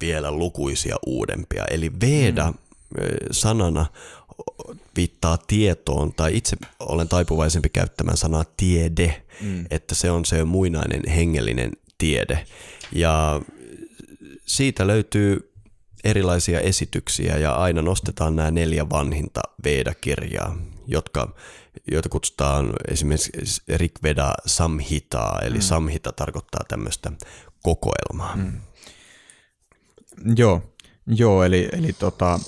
vielä 0.00 0.32
lukuisia 0.32 0.96
uudempia. 1.06 1.64
Eli 1.70 1.92
Veda 2.00 2.50
mm. 2.50 2.56
sanana 3.30 3.86
viittaa 4.96 5.38
tietoon, 5.46 6.12
tai 6.12 6.36
itse 6.36 6.56
olen 6.80 7.08
taipuvaisempi 7.08 7.68
käyttämään 7.68 8.16
sanaa 8.16 8.44
tiede, 8.56 9.22
mm. 9.40 9.64
että 9.70 9.94
se 9.94 10.10
on 10.10 10.24
se 10.24 10.44
muinainen 10.44 11.08
hengellinen 11.08 11.72
tiede. 11.98 12.46
Ja 12.92 13.40
siitä 14.46 14.86
löytyy 14.86 15.52
erilaisia 16.06 16.60
esityksiä 16.60 17.36
ja 17.36 17.54
aina 17.54 17.82
nostetaan 17.82 18.36
nämä 18.36 18.50
neljä 18.50 18.88
vanhinta 18.90 19.40
Veda-kirjaa, 19.64 20.56
jotka, 20.86 21.34
joita 21.90 22.08
kutsutaan 22.08 22.72
esimerkiksi 22.88 23.62
Rikveda 23.68 24.34
Samhitaa, 24.46 25.40
eli 25.42 25.54
mm. 25.54 25.60
Samhita 25.60 26.12
tarkoittaa 26.12 26.60
tämmöistä 26.68 27.12
kokoelmaa. 27.62 28.36
Mm. 28.36 28.60
Joo, 30.36 30.62
joo 31.06 31.44
eli, 31.44 31.68
eli 31.72 31.92
tota, 31.92 32.40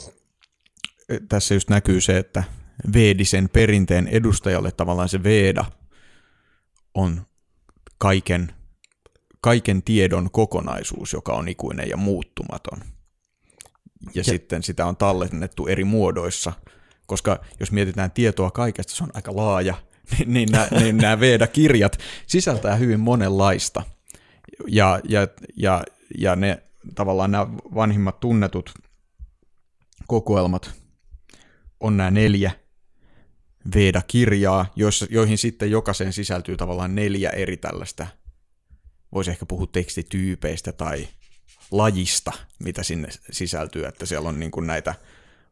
tässä 1.29 1.55
just 1.55 1.71
näkyy 1.71 2.01
se, 2.01 2.19
että 2.19 2.45
veedisen 2.93 3.49
perinteen 3.49 4.09
edustajalle 4.09 4.71
tavallaan 4.71 5.09
se 5.09 5.23
Veda 5.23 5.65
on 6.95 7.27
kaiken, 7.99 8.55
kaiken 9.41 9.83
tiedon 9.83 10.31
kokonaisuus, 10.31 11.13
joka 11.13 11.33
on 11.33 11.49
ikuinen 11.49 11.89
ja 11.89 11.97
muuttumaton. 11.97 12.98
Ja, 14.05 14.11
ja 14.15 14.25
sitten 14.25 14.63
sitä 14.63 14.87
on 14.87 14.97
tallennettu 14.97 15.67
eri 15.67 15.85
muodoissa, 15.85 16.53
koska 17.07 17.41
jos 17.61 17.73
mietitään 17.73 18.11
tietoa 18.11 18.51
kaikesta, 18.51 18.95
se 18.95 19.05
on 19.05 19.11
aika 19.15 19.37
laaja, 19.37 19.75
niin, 20.19 20.33
niin, 20.33 20.49
nämä, 20.53 20.69
niin 20.81 20.97
nämä 20.97 21.21
Veda-kirjat 21.21 21.99
sisältää 22.27 22.77
hyvin 22.77 23.01
monenlaista. 23.01 23.83
Ja, 24.67 25.01
ja, 25.09 25.29
ja, 25.57 25.85
ja 26.19 26.37
ne 26.37 26.63
tavallaan 26.95 27.31
nämä 27.31 27.47
vanhimmat 27.75 28.21
tunnetut 28.21 28.75
kokoelmat 30.07 30.75
on 31.81 31.97
nämä 31.97 32.11
neljä 32.11 32.51
Veda-kirjaa, 33.75 34.73
joihin 35.11 35.39
sitten 35.39 35.71
jokaiseen 35.71 36.13
sisältyy 36.13 36.57
tavallaan 36.57 36.95
neljä 36.95 37.31
eri 37.31 37.57
tällaista, 37.57 38.07
voisi 39.15 39.31
ehkä 39.31 39.47
puhua 39.47 39.67
tekstityypeistä 39.67 40.73
tai 40.73 41.09
lajista, 41.71 42.33
mitä 42.59 42.83
sinne 42.83 43.09
sisältyy, 43.31 43.85
että 43.85 44.07
siellä 44.07 44.29
on 44.29 44.41
niin 44.41 44.51
kuin 44.51 44.67
näitä 44.67 44.95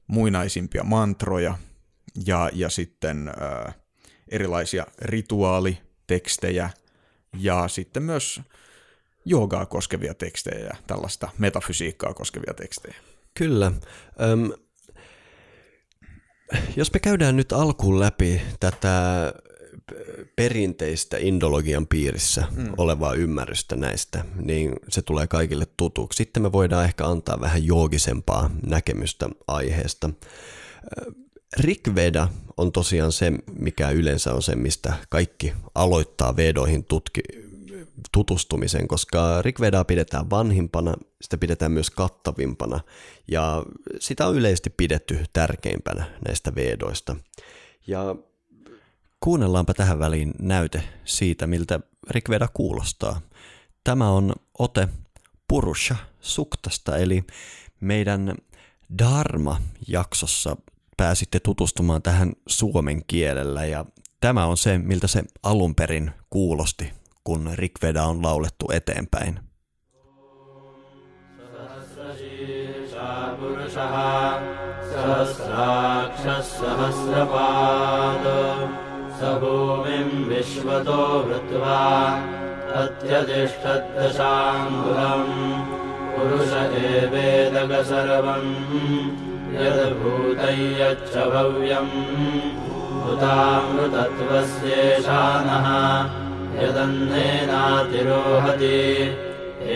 muinaisimpia 0.07 0.85
mantroja 0.85 1.59
ja, 2.26 2.50
ja 2.52 2.70
sitten 2.70 3.29
ää, 3.29 3.72
erilaisia 4.29 4.87
rituaalitekstejä 4.98 6.70
ja 7.38 7.68
sitten 7.68 8.02
myös 8.02 8.40
joogaa 9.24 9.66
koskevia 9.66 10.14
tekstejä 10.14 10.64
ja 10.64 10.76
tällaista 10.87 11.29
metafysiikkaa 11.38 12.14
koskevia 12.14 12.55
tekstejä. 12.55 12.96
Kyllä. 13.35 13.72
Öm, 14.22 14.52
jos 16.76 16.92
me 16.92 17.00
käydään 17.00 17.37
nyt 17.37 17.52
alkuun 17.52 18.00
läpi 18.00 18.42
tätä 18.61 19.33
perinteistä 20.37 21.16
indologian 21.20 21.87
piirissä 21.87 22.46
mm. 22.57 22.72
olevaa 22.77 23.14
ymmärrystä 23.14 23.77
näistä, 23.77 24.25
niin 24.42 24.72
se 24.88 25.03
tulee 25.03 25.27
kaikille 25.27 25.66
tutuksi. 25.77 26.16
Sitten 26.16 26.42
me 26.42 26.53
voidaan 26.53 26.85
ehkä 26.85 27.07
antaa 27.07 27.40
vähän 27.40 27.66
joogisempaa 27.66 28.51
näkemystä 28.66 29.29
aiheesta. 29.49 30.11
Rikveda 31.57 32.29
on 32.57 32.72
tosiaan 32.72 33.12
se, 33.12 33.33
mikä 33.59 33.90
yleensä 33.90 34.35
on 34.35 34.42
se, 34.42 34.57
mistä 34.57 34.94
kaikki 35.09 35.53
aloittaa 35.75 36.37
vedoihin 36.37 36.85
tutki, 36.85 37.20
tutustumisen, 38.12 38.88
koska 38.88 39.42
Rikvedaa 39.42 39.85
pidetään 39.85 40.31
vanhimpana, 40.31 40.94
sitä 41.20 41.38
pidetään 41.38 41.72
myös 41.72 41.90
kattavimpana 41.90 42.81
ja 43.29 43.62
sitä 44.01 44.27
on 44.27 44.37
yleisesti 44.37 44.70
pidetty 44.70 45.18
tärkeimpänä 45.33 46.05
näistä 46.27 46.55
vedoista. 46.55 47.16
Ja 47.87 48.16
kuunnellaanpa 49.20 49.74
tähän 49.74 49.98
väliin 49.98 50.33
näyte 50.38 50.83
siitä, 51.05 51.46
miltä 51.46 51.81
Rikveda 52.11 52.48
kuulostaa. 52.55 53.20
Tämä 53.85 54.11
on 54.11 54.33
ote 54.59 54.88
Purusha 55.48 55.96
Suktasta, 56.20 56.96
eli 56.96 57.24
meidän 57.81 58.35
Dharma-jaksossa 58.98 60.57
pääsitte 60.96 61.40
tutustumaan 61.40 62.02
tähän 62.02 62.33
suomen 62.46 63.02
kielellä 63.07 63.64
ja 63.64 63.85
tämä 64.20 64.46
on 64.46 64.57
se, 64.57 64.79
miltä 64.79 65.07
se 65.07 65.22
alun 65.42 65.74
perin 65.74 66.11
kuulosti 66.31 66.92
kun 67.26 67.50
Rikveda 67.55 68.05
on 68.05 68.22
laulettu 68.22 68.66
eteenpäin. 68.72 69.40
स 79.18 79.20
भूमिम् 79.42 80.24
विश्वतो 80.29 81.02
वृत्वा 81.26 81.83
अत्यतिष्ठद्दशाङ्गुलम् 82.81 85.31
पुरुष 86.14 86.52
एवेदगसर्वम् 86.81 88.50
यद्भूतयच्छ 89.61 91.14
भव्यम्। 91.33 91.94
भूतामृतत्वस्येषानः 93.00 95.66
यदन्नेनातिरोहति 96.62 98.81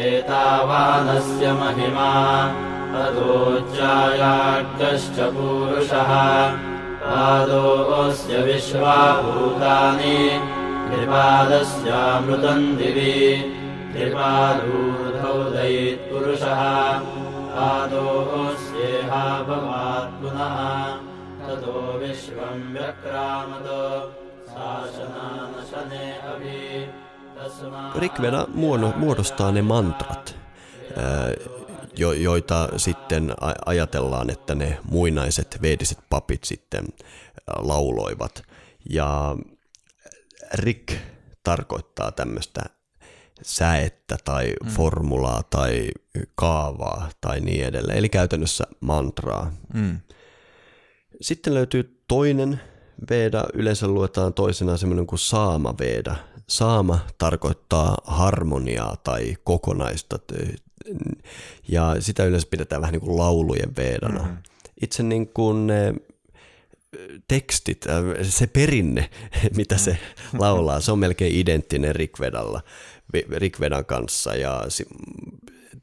एतावानस्य 0.01 1.45
महिमा 1.61 2.11
पदोच्यायाश्च 2.93 5.17
पूरुषः। 5.35 6.11
विश्वाभूतानि 8.47 10.19
त्रिपादस्यामृतम् 10.91 12.77
दिवि। 12.79 13.19
त्रिपादूर्धौ 13.93 15.39
दयित्पुरुषः 15.55 16.63
पुनः 20.21 20.57
ततो 21.45 21.77
विश्वम् 22.03 22.65
व्यक्रामत 22.75 23.67
Rikveda 28.03 28.41
muodostaa 29.01 29.51
ne 29.51 29.63
mantrat, 29.71 30.25
joita 31.97 32.69
sitten 32.77 33.35
ajatellaan, 33.67 34.31
että 34.31 34.55
ne 34.55 34.79
muinaiset 34.91 35.59
veediset 35.63 35.99
papit 36.11 36.45
sitten 36.45 36.85
lauloivat. 37.59 38.43
Ja 38.91 39.37
Rik 40.55 40.93
tarkoittaa 41.43 42.13
tämmöistä 42.13 42.63
säettä 43.43 44.17
tai 44.25 44.55
mm. 44.65 44.71
formulaa 44.71 45.43
tai 45.51 45.91
kaavaa 46.35 47.11
tai 47.21 47.41
niin 47.41 47.65
edelleen, 47.65 47.99
eli 47.99 48.09
käytännössä 48.09 48.65
mantraa. 48.81 49.53
Mm. 49.75 50.01
Sitten 51.21 51.55
löytyy 51.55 52.03
toinen 52.09 52.61
Veda 53.11 53.45
yleensä 53.55 53.89
luetaan 53.89 54.35
toisena 54.35 54.77
semmoinen 54.77 55.07
kuin 55.07 55.19
Saama 55.19 55.75
Veda. 55.79 56.17
Saama 56.49 56.99
tarkoittaa 57.19 57.97
harmoniaa 58.05 58.97
tai 58.97 59.37
kokonaista 59.45 60.19
ja 61.69 61.97
sitä 62.01 62.25
yleensä 62.25 62.49
pidetään 62.51 62.81
vähän 62.81 62.93
niin 62.93 63.01
kuin 63.01 63.17
laulujen 63.17 63.77
Vedana. 63.77 64.23
Mm-hmm. 64.23 64.37
Itse 64.83 65.03
niin 65.03 65.29
kuin 65.29 65.67
ne 65.67 65.95
tekstit, 67.29 67.87
se 68.23 68.47
perinne, 68.47 69.11
mitä 69.57 69.77
se 69.77 69.99
mm. 70.33 70.41
laulaa, 70.41 70.81
se 70.81 70.93
on 70.93 70.99
melkein 70.99 71.35
identtinen 71.35 71.97
Rikvedalla, 71.97 72.63
Rikvedan 73.31 73.85
kanssa 73.85 74.35
ja 74.35 74.65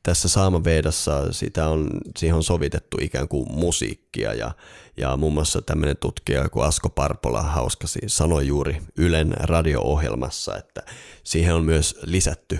tässä 0.03 0.27
Saamavedassa 0.27 1.33
sitä 1.33 1.67
on, 1.67 1.89
siihen 2.17 2.35
on 2.35 2.43
sovitettu 2.43 2.97
ikään 3.01 3.27
kuin 3.27 3.51
musiikkia 3.51 4.33
ja, 4.33 4.51
ja 4.97 5.17
muun 5.17 5.33
muassa 5.33 5.61
tämmöinen 5.61 5.97
tutkija 5.97 6.49
kuin 6.49 6.65
Asko 6.65 6.89
Parpola 6.89 7.41
hauskasi 7.41 7.99
sanoi 8.07 8.47
juuri 8.47 8.81
Ylen 8.97 9.33
radio-ohjelmassa, 9.39 10.57
että 10.57 10.83
siihen 11.23 11.55
on 11.55 11.65
myös 11.65 11.99
lisätty 12.03 12.59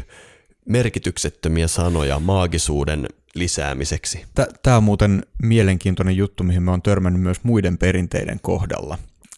merkityksettömiä 0.67 1.67
sanoja 1.67 2.19
maagisuuden 2.19 3.07
lisäämiseksi. 3.35 4.25
Tämä 4.63 4.77
on 4.77 4.83
muuten 4.83 5.23
mielenkiintoinen 5.43 6.17
juttu, 6.17 6.43
mihin 6.43 6.63
mä 6.63 6.71
oon 6.71 6.81
törmännyt 6.81 7.21
myös 7.21 7.43
muiden 7.43 7.77
perinteiden 7.77 8.39
kohdalla, 8.41 8.97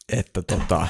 että 0.09 0.41
tota, 0.41 0.87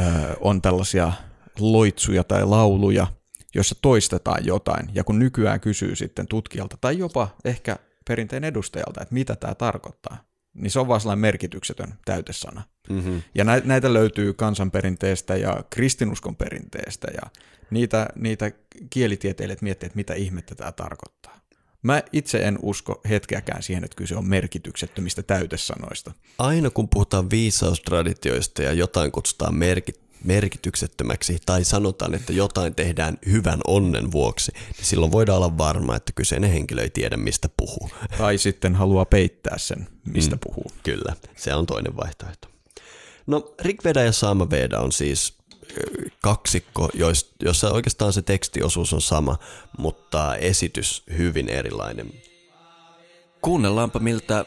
ö, 0.00 0.02
on 0.40 0.62
tällaisia 0.62 1.12
loitsuja 1.58 2.24
tai 2.24 2.44
lauluja, 2.44 3.06
joissa 3.54 3.74
toistetaan 3.82 4.46
jotain, 4.46 4.90
ja 4.94 5.04
kun 5.04 5.18
nykyään 5.18 5.60
kysyy 5.60 5.96
sitten 5.96 6.26
tutkijalta 6.26 6.76
tai 6.80 6.98
jopa 6.98 7.28
ehkä 7.44 7.76
perinteen 8.08 8.44
edustajalta, 8.44 9.02
että 9.02 9.14
mitä 9.14 9.36
tämä 9.36 9.54
tarkoittaa, 9.54 10.24
niin 10.54 10.70
se 10.70 10.80
on 10.80 10.88
vaan 10.88 11.00
sellainen 11.00 11.20
merkityksetön 11.20 11.94
täytesana. 12.04 12.62
Mm-hmm. 12.88 13.22
Ja 13.34 13.44
näitä 13.44 13.92
löytyy 13.92 14.34
kansanperinteestä 14.34 15.36
ja 15.36 15.64
kristinuskon 15.70 16.36
perinteestä, 16.36 17.08
ja 17.14 17.30
niitä, 17.72 18.08
niitä 18.16 18.50
kielitieteilijät 18.90 19.62
miettii, 19.62 19.86
että 19.86 19.96
mitä 19.96 20.14
ihmettä 20.14 20.54
tämä 20.54 20.72
tarkoittaa. 20.72 21.42
Mä 21.82 22.02
itse 22.12 22.38
en 22.38 22.58
usko 22.62 23.00
hetkeäkään 23.08 23.62
siihen, 23.62 23.84
että 23.84 23.96
kyse 23.96 24.16
on 24.16 24.28
merkityksettömistä 24.28 25.22
täytesanoista. 25.22 26.12
Aina 26.38 26.70
kun 26.70 26.88
puhutaan 26.88 27.30
viisaustraditioista 27.30 28.62
ja 28.62 28.72
jotain 28.72 29.12
kutsutaan 29.12 29.54
merkit, 29.54 30.00
merkityksettömäksi 30.24 31.38
tai 31.46 31.64
sanotaan, 31.64 32.14
että 32.14 32.32
jotain 32.32 32.74
tehdään 32.74 33.18
hyvän 33.26 33.60
onnen 33.66 34.12
vuoksi, 34.12 34.52
niin 34.52 34.86
silloin 34.86 35.12
voidaan 35.12 35.38
olla 35.38 35.58
varma, 35.58 35.96
että 35.96 36.12
kyseinen 36.14 36.50
henkilö 36.50 36.82
ei 36.82 36.90
tiedä, 36.90 37.16
mistä 37.16 37.48
puhuu. 37.56 37.90
Tai 38.18 38.38
sitten 38.38 38.74
haluaa 38.74 39.04
peittää 39.04 39.58
sen, 39.58 39.88
mistä 40.12 40.36
mm, 40.36 40.40
puhuu. 40.40 40.72
Kyllä, 40.82 41.16
se 41.36 41.54
on 41.54 41.66
toinen 41.66 41.96
vaihtoehto. 41.96 42.48
No, 43.26 43.54
Rigveda 43.60 44.02
ja 44.02 44.12
Saamaveda 44.12 44.78
on 44.78 44.92
siis 44.92 45.38
kaksikko, 46.20 46.88
jossa 47.40 47.70
oikeastaan 47.70 48.12
se 48.12 48.22
tekstiosuus 48.22 48.92
on 48.92 49.00
sama, 49.00 49.38
mutta 49.78 50.36
esitys 50.36 51.02
hyvin 51.18 51.48
erilainen. 51.48 52.12
Kuunnellaanpa 53.42 53.98
miltä 53.98 54.44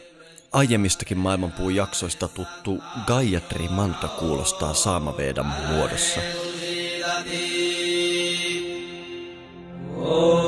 aiemmistakin 0.52 1.18
maailmanpuun 1.18 1.76
jaksoista 1.76 2.28
tuttu 2.28 2.84
Gayatri 3.08 3.68
Manta 3.70 4.08
kuulostaa 4.08 4.74
Saamavedan 4.74 5.46
muodossa. 5.46 6.20
Oh. 9.98 10.45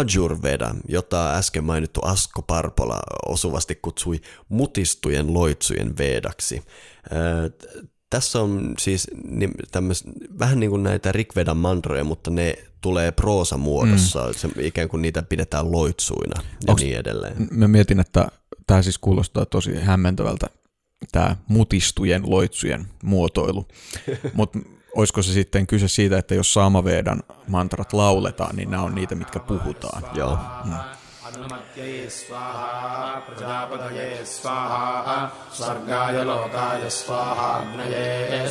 Ajurveda, 0.00 0.74
jota 0.88 1.34
äsken 1.34 1.64
mainittu 1.64 2.00
Asko 2.04 2.42
Parpola 2.42 3.00
osuvasti 3.28 3.78
kutsui 3.82 4.20
mutistujen 4.48 5.34
loitsujen 5.34 5.98
vedaksi. 5.98 6.62
Tässä 8.10 8.40
on 8.40 8.74
siis 8.78 9.06
tämmöis, 9.72 10.04
vähän 10.38 10.60
niin 10.60 10.70
kuin 10.70 10.82
näitä 10.82 11.12
Rikvedan 11.12 11.56
mandroja, 11.56 12.04
mutta 12.04 12.30
ne 12.30 12.54
tulee 12.80 13.12
proosamuodossa, 13.12 14.26
mm. 14.26 14.34
se, 14.34 14.48
ikään 14.60 14.88
kuin 14.88 15.02
niitä 15.02 15.22
pidetään 15.22 15.72
loitsuina 15.72 16.42
ja 16.66 16.70
Onks, 16.70 16.82
niin 16.82 16.96
edelleen. 16.96 17.48
Mä 17.50 17.68
mietin, 17.68 18.00
että 18.00 18.28
tämä 18.66 18.82
siis 18.82 18.98
kuulostaa 18.98 19.46
tosi 19.46 19.74
hämmentävältä, 19.74 20.46
tämä 21.12 21.36
mutistujen 21.48 22.30
loitsujen 22.30 22.86
muotoilu, 23.02 23.68
mutta 24.34 24.58
olisiko 24.95 25.21
se 25.21 25.31
sitten 25.33 25.67
kyse 25.67 25.87
siitä, 25.87 26.17
että 26.17 26.35
jos 26.35 26.53
Saamavedan 26.53 27.23
mantrat 27.47 27.93
lauletaan, 27.93 28.55
niin 28.55 28.71
nämä 28.71 28.83
on 28.83 28.95
niitä, 28.95 29.15
mitkä 29.15 29.39
puhutaan. 29.39 30.03
Joo. 30.13 30.37
Hmm. 30.63 30.73
स्वाहा 32.09 33.19
प्रजापतये 33.27 34.09
स्वाहा 34.25 35.15
स्वर्गाय 35.57 36.23
लोकाय 36.29 36.89
स्वाहाग्नये 36.99 38.05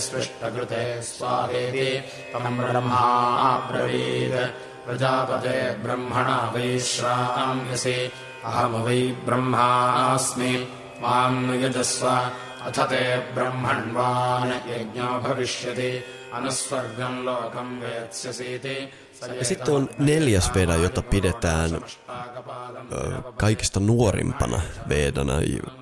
स्पृष्टकृते 0.04 0.84
स्वाहेति 1.10 1.90
तम् 2.32 2.58
ब्रह्मा 2.58 3.04
ब्रवीत् 3.68 4.36
प्रजापते 4.86 5.58
ब्रह्मणा 5.84 6.38
वै 6.54 6.78
श्राम्यसि 6.90 7.96
अहमवै 8.50 9.00
ब्रह्मास्मि 9.26 10.52
माम् 11.02 11.54
यजस्व 11.62 12.06
अथ 12.68 12.78
ते 12.90 13.04
ब्रह्मण्वान् 13.34 14.52
यज्ञो 14.72 15.08
भविष्यति 15.28 15.90
ja 19.37 19.45
sitten 19.45 19.73
on 19.73 19.89
neljäs 19.99 20.51
Veda, 20.55 20.75
jota 20.75 21.01
pidetään 21.01 21.73
ö, 21.75 23.21
kaikista 23.37 23.79
nuorimpana 23.79 24.61
Vedana. 24.89 25.33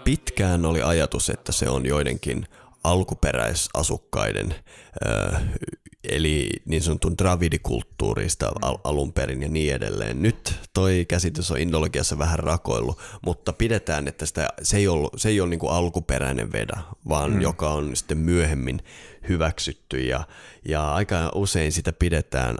Pitkään 0.03 0.65
oli 0.65 0.81
ajatus, 0.81 1.29
että 1.29 1.51
se 1.51 1.69
on 1.69 1.85
joidenkin 1.85 2.45
alkuperäisasukkaiden 2.83 4.55
ö, 5.05 5.35
eli 6.03 6.49
niin 6.65 6.81
sanotun 6.81 7.17
dravidikulttuurista 7.17 8.51
al- 8.61 8.77
alun 8.83 9.13
perin 9.13 9.41
ja 9.41 9.49
niin 9.49 9.73
edelleen. 9.75 10.21
Nyt 10.21 10.55
toi 10.77 11.05
käsitys 11.07 11.51
on 11.51 11.59
indologiassa 11.59 12.19
vähän 12.19 12.39
rakoillut, 12.39 12.99
mutta 13.25 13.53
pidetään, 13.53 14.07
että 14.07 14.25
sitä, 14.25 14.47
se 14.61 14.77
ei 14.77 14.87
ole, 14.87 15.09
se 15.15 15.29
ei 15.29 15.41
ole 15.41 15.49
niin 15.49 15.59
kuin 15.59 15.71
alkuperäinen 15.71 16.51
veda, 16.51 16.81
vaan 17.09 17.31
mm. 17.31 17.41
joka 17.41 17.69
on 17.69 17.95
sitten 17.95 18.17
myöhemmin 18.17 18.83
hyväksytty 19.29 19.99
ja, 19.99 20.23
ja 20.65 20.93
aika 20.93 21.31
usein 21.35 21.71
sitä 21.71 21.93
pidetään, 21.93 22.57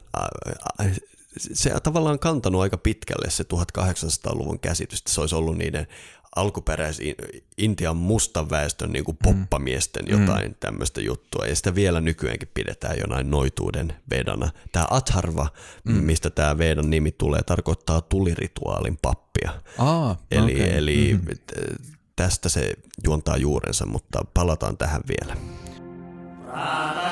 se 1.38 1.74
tavallaan 1.84 2.20
kantanut 2.20 2.62
aika 2.62 2.78
pitkälle 2.78 3.30
se 3.30 3.44
1800-luvun 3.44 4.60
käsitys, 4.60 5.00
että 5.00 5.12
se 5.12 5.22
olisi 5.22 5.36
ollut 5.36 5.58
niiden 5.58 5.88
alkuperäis 6.38 7.02
Intian 7.58 7.98
mustan 7.98 8.50
väestön 8.50 8.92
niin 8.92 9.06
kuin 9.06 9.18
poppamiesten 9.24 10.06
mm. 10.06 10.12
jotain 10.12 10.48
mm. 10.48 10.56
tämmöistä 10.60 11.02
juttua, 11.02 11.46
ja 11.46 11.56
sitä 11.56 11.76
vielä 11.76 12.02
nykyäänkin 12.02 12.50
pidetään 12.54 12.98
jonain 13.00 13.32
noituuden 13.32 13.94
vedana. 14.10 14.50
Tämä 14.72 14.86
Atharva, 14.90 15.48
mm. 15.84 15.94
mistä 15.94 16.30
tämä 16.30 16.58
vedan 16.58 16.90
nimi 16.90 17.12
tulee, 17.12 17.44
tarkoittaa 17.44 18.02
tulirituaalin 18.02 18.98
pappia. 19.02 19.52
Aa, 19.78 20.18
eli 20.32 20.56
okay. 20.56 20.78
eli 20.78 21.20
mm. 21.22 21.58
tästä 22.16 22.50
se 22.50 22.74
juontaa 23.04 23.38
juurensa, 23.38 23.86
mutta 23.86 24.26
palataan 24.34 24.78
tähän 24.78 25.02
vielä. 25.08 25.38
Prata 26.46 27.08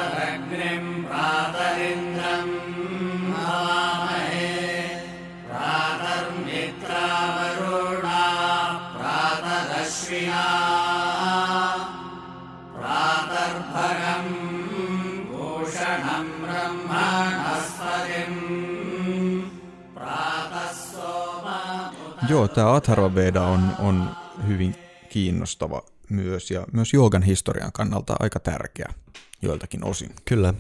Joo, 22.29 22.47
tämä 22.47 22.75
Atharva 22.75 23.15
Veda 23.15 23.41
on, 23.41 23.75
on 23.79 24.09
hyvin 24.47 24.75
kiinnostava 25.09 25.81
myös 26.09 26.51
ja 26.51 26.65
myös 26.73 26.93
joogan 26.93 27.23
historian 27.23 27.71
kannalta 27.71 28.15
aika 28.19 28.39
tärkeä 28.39 28.93
joiltakin 29.41 29.85
osin. 29.85 30.09
Kyllä. 30.25 30.53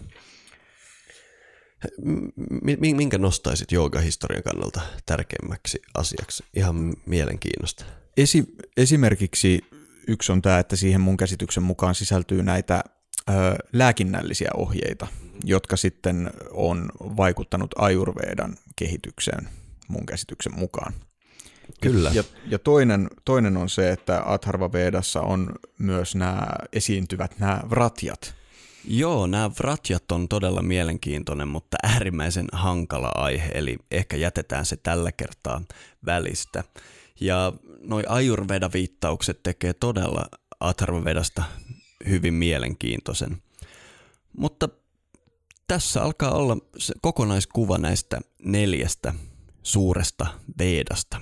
M- 2.01 2.95
minkä 2.95 3.17
nostaisit 3.17 3.71
joogahistorian 3.71 4.43
kannalta 4.43 4.81
tärkeimmäksi 5.05 5.81
asiaksi? 5.93 6.43
Ihan 6.55 6.93
mielenkiinnosta. 7.05 7.85
Esi- 8.17 8.55
esimerkiksi 8.77 9.61
yksi 10.07 10.31
on 10.31 10.41
tämä, 10.41 10.59
että 10.59 10.75
siihen 10.75 11.01
mun 11.01 11.17
käsityksen 11.17 11.63
mukaan 11.63 11.95
sisältyy 11.95 12.43
näitä 12.43 12.83
lääkinnällisiä 13.73 14.49
ohjeita, 14.57 15.07
jotka 15.43 15.77
sitten 15.77 16.29
on 16.51 16.89
vaikuttanut 16.99 17.71
ajurvedan 17.77 18.57
kehitykseen 18.75 19.49
mun 19.87 20.05
käsityksen 20.05 20.59
mukaan. 20.59 20.93
Kyllä. 21.81 22.11
Ja, 22.13 22.23
ja 22.47 22.59
toinen, 22.59 23.09
toinen 23.25 23.57
on 23.57 23.69
se, 23.69 23.91
että 23.91 24.23
Atharva 24.25 24.71
Vedassa 24.71 25.21
on 25.21 25.55
myös 25.77 26.15
nämä 26.15 26.47
esiintyvät 26.73 27.39
nämä 27.39 27.61
vratjat. 27.69 28.35
Joo, 28.87 29.27
nämä 29.27 29.51
vratjat 29.59 30.11
on 30.11 30.27
todella 30.27 30.61
mielenkiintoinen, 30.61 31.47
mutta 31.47 31.77
äärimmäisen 31.83 32.47
hankala 32.51 33.11
aihe, 33.15 33.51
eli 33.53 33.77
ehkä 33.91 34.17
jätetään 34.17 34.65
se 34.65 34.77
tällä 34.77 35.11
kertaa 35.11 35.61
välistä. 36.05 36.63
Ja 37.19 37.53
noi 37.81 38.03
Ayurveda-viittaukset 38.07 39.43
tekee 39.43 39.73
todella 39.73 40.25
Atharva-vedasta 40.59 41.43
hyvin 42.09 42.33
mielenkiintoisen. 42.33 43.41
Mutta 44.37 44.69
tässä 45.67 46.03
alkaa 46.03 46.31
olla 46.31 46.57
se 46.77 46.93
kokonaiskuva 47.01 47.77
näistä 47.77 48.21
neljästä 48.43 49.13
suuresta 49.63 50.27
Vedasta. 50.59 51.21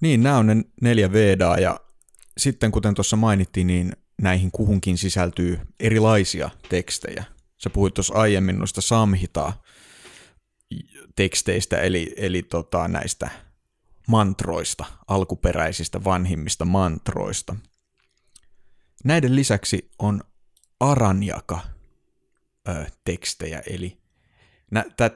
Niin, 0.00 0.22
nämä 0.22 0.38
on 0.38 0.46
ne 0.46 0.56
neljä 0.82 1.12
Vedaa 1.12 1.58
ja 1.58 1.80
sitten 2.38 2.72
kuten 2.72 2.94
tuossa 2.94 3.16
mainittiin, 3.16 3.66
niin 3.66 3.92
näihin 4.22 4.50
kuhunkin 4.50 4.98
sisältyy 4.98 5.58
erilaisia 5.80 6.50
tekstejä. 6.68 7.24
Sä 7.58 7.70
puhuit 7.70 7.94
tuossa 7.94 8.14
aiemmin 8.14 8.58
noista 8.58 8.80
samhitaa 8.80 9.62
teksteistä, 11.16 11.80
eli, 11.80 12.14
eli 12.16 12.42
tota, 12.42 12.88
näistä 12.88 13.30
mantroista, 14.08 14.84
alkuperäisistä 15.08 16.04
vanhimmista 16.04 16.64
mantroista. 16.64 17.56
Näiden 19.06 19.36
lisäksi 19.36 19.90
on 19.98 20.20
aranjaka 20.80 21.60
tekstejä, 23.04 23.62
eli 23.66 23.98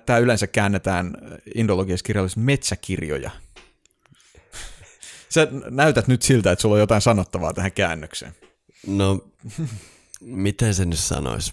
tämä 0.07 0.19
yleensä 0.19 0.47
käännetään 0.47 1.15
indologiassa 1.55 2.05
kirjallisessa 2.05 2.41
metsäkirjoja. 2.41 3.31
Sä 5.29 5.49
näytät 5.71 6.09
nyt 6.09 6.23
siltä, 6.23 6.53
että 6.53 6.63
sulla 6.63 6.75
on 6.75 6.81
jotain 6.81 7.03
sanottavaa 7.03 7.55
tähän 7.55 7.73
käännökseen. 7.73 8.35
No, 8.87 9.21
miten 10.21 10.75
se 10.75 10.85
nyt 10.85 10.99
sanoisi? 10.99 11.53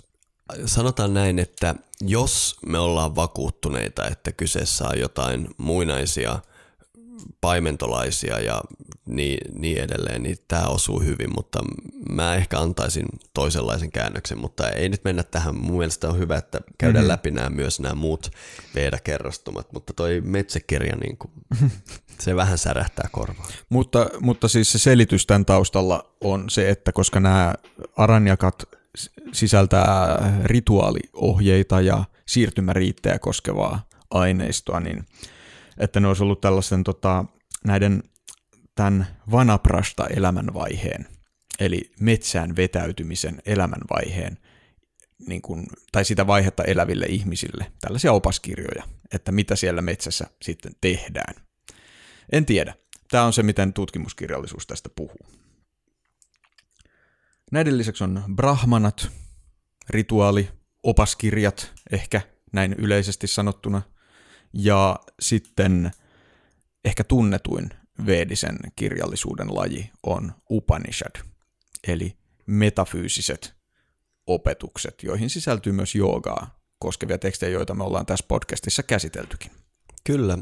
Sanotaan 0.66 1.14
näin, 1.14 1.40
että 1.40 1.76
jos 2.02 2.56
me 2.66 2.80
ollaan 2.80 3.16
vakuuttuneita, 3.16 4.08
että 4.08 4.32
kyseessä 4.32 4.88
on 4.88 5.00
jotain 5.00 5.48
muinaisia 5.58 6.40
paimentolaisia 7.42 8.40
ja 8.40 8.62
niin, 9.06 9.38
niin 9.60 9.78
edelleen, 9.78 10.24
niin 10.24 10.38
tämä 10.48 10.66
osuu 10.66 11.00
hyvin, 11.00 11.30
mutta 11.36 11.60
mä 12.12 12.36
ehkä 12.36 12.60
antaisin 12.60 13.06
toisenlaisen 13.34 13.92
käännöksen, 13.92 14.38
mutta 14.38 14.70
ei 14.70 14.90
nyt 14.90 15.04
mennä 15.04 15.24
tähän. 15.24 15.56
Mun 15.56 15.78
mielestä 15.78 16.10
on 16.10 16.20
hyvä, 16.20 16.38
että 16.38 16.62
käydään 16.78 17.04
mm-hmm. 17.04 17.12
läpi 17.12 17.32
nämä 17.32 17.50
myös 17.50 17.80
nämä 17.80 17.96
muut 17.96 18.32
Veda-kerrostumat, 18.76 19.74
mutta 19.74 19.94
toi 19.94 20.22
metsäkirja, 20.22 20.96
niin 20.96 21.18
kuin, 21.18 21.32
se 22.20 22.36
vähän 22.36 22.58
särähtää 22.58 23.10
korvaan. 23.12 23.50
Mutta, 23.70 24.10
mutta 24.20 24.48
siis 24.48 24.72
se 24.72 24.80
selitys 24.80 25.26
tämän 25.26 25.46
taustalla 25.46 26.14
on 26.22 26.50
se, 26.50 26.70
että 26.70 26.92
koska 26.92 27.20
nämä 27.20 27.54
aranjakat 27.98 28.64
sisältää 29.32 30.18
rituaaliohjeita 30.44 31.82
ja 31.82 32.04
siirtymäriittejä 32.26 33.20
koskevaa 33.20 33.88
aineistoa, 34.10 34.80
niin 34.80 35.06
että 35.78 36.00
ne 36.00 36.08
olisi 36.08 36.24
ollut 36.24 36.42
tällaisen 36.42 36.84
tota, 36.84 37.26
näiden 37.66 38.04
tämän 38.76 39.08
vanaprasta 39.32 40.08
elämänvaiheen, 40.08 41.08
eli 41.60 41.92
metsään 42.00 42.56
vetäytymisen 42.56 43.42
elämänvaiheen, 43.46 44.38
niin 45.28 45.42
kuin, 45.42 45.68
tai 45.92 46.06
sitä 46.06 46.28
vaihetta 46.28 46.64
eläville 46.64 47.06
ihmisille, 47.06 47.72
tällaisia 47.82 48.14
opaskirjoja, 48.14 48.84
että 49.14 49.32
mitä 49.32 49.56
siellä 49.56 49.82
metsässä 49.82 50.28
sitten 50.42 50.72
tehdään. 50.82 51.36
En 52.32 52.46
tiedä. 52.46 52.76
Tämä 53.12 53.24
on 53.24 53.34
se, 53.34 53.44
miten 53.44 53.74
tutkimuskirjallisuus 53.74 54.68
tästä 54.68 54.90
puhuu. 54.96 55.28
Näiden 57.52 57.78
lisäksi 57.78 58.04
on 58.04 58.24
brahmanat, 58.36 59.10
rituaali, 59.90 60.50
opaskirjat, 60.84 61.74
ehkä 61.92 62.22
näin 62.54 62.74
yleisesti 62.74 63.28
sanottuna, 63.28 63.82
ja 64.54 65.00
sitten 65.20 65.92
ehkä 66.86 67.04
tunnetuin 67.04 67.70
veedisen 68.06 68.58
kirjallisuuden 68.76 69.56
laji 69.56 69.92
on 70.04 70.34
Upanishad, 70.52 71.16
eli 71.88 72.18
metafyysiset 72.46 73.54
opetukset, 74.28 75.04
joihin 75.04 75.30
sisältyy 75.30 75.74
myös 75.74 75.96
joogaa 75.96 76.60
koskevia 76.80 77.18
tekstejä, 77.18 77.52
joita 77.52 77.74
me 77.74 77.84
ollaan 77.84 78.06
tässä 78.06 78.26
podcastissa 78.28 78.84
käsiteltykin. 78.84 79.52
Kyllä. 80.04 80.38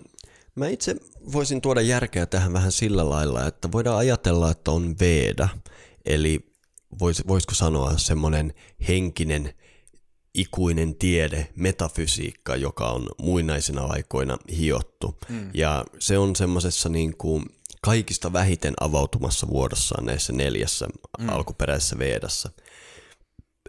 Mä 0.56 0.68
itse 0.68 0.96
voisin 1.32 1.62
tuoda 1.62 1.82
järkeä 1.82 2.26
tähän 2.26 2.54
vähän 2.54 2.72
sillä 2.72 3.10
lailla, 3.10 3.48
että 3.48 3.72
voidaan 3.72 3.98
ajatella, 3.98 4.52
että 4.52 4.72
on 4.72 4.96
Veda, 5.00 5.50
eli 6.06 6.56
vois, 7.00 7.28
voisiko 7.28 7.54
sanoa 7.54 7.98
semmoinen 7.98 8.54
henkinen 8.88 9.54
ikuinen 10.36 10.96
tiede, 10.96 11.48
metafysiikka, 11.56 12.56
joka 12.56 12.90
on 12.90 13.08
muinaisina 13.18 13.82
aikoina 13.82 14.38
hiottu. 14.58 15.18
Mm. 15.30 15.50
Ja 15.54 15.86
se 16.00 16.18
on 16.18 16.36
semmoisessa 16.36 16.90
niin 16.90 17.18
kuin 17.18 17.46
kaikista 17.82 18.34
vähiten 18.34 18.74
avautumassa 18.80 19.48
vuodossaan 19.48 20.06
näissä 20.06 20.34
neljässä 20.34 20.88
mm. 21.20 21.30
alkuperäisessä 21.30 22.00
Vedassa. 22.00 22.50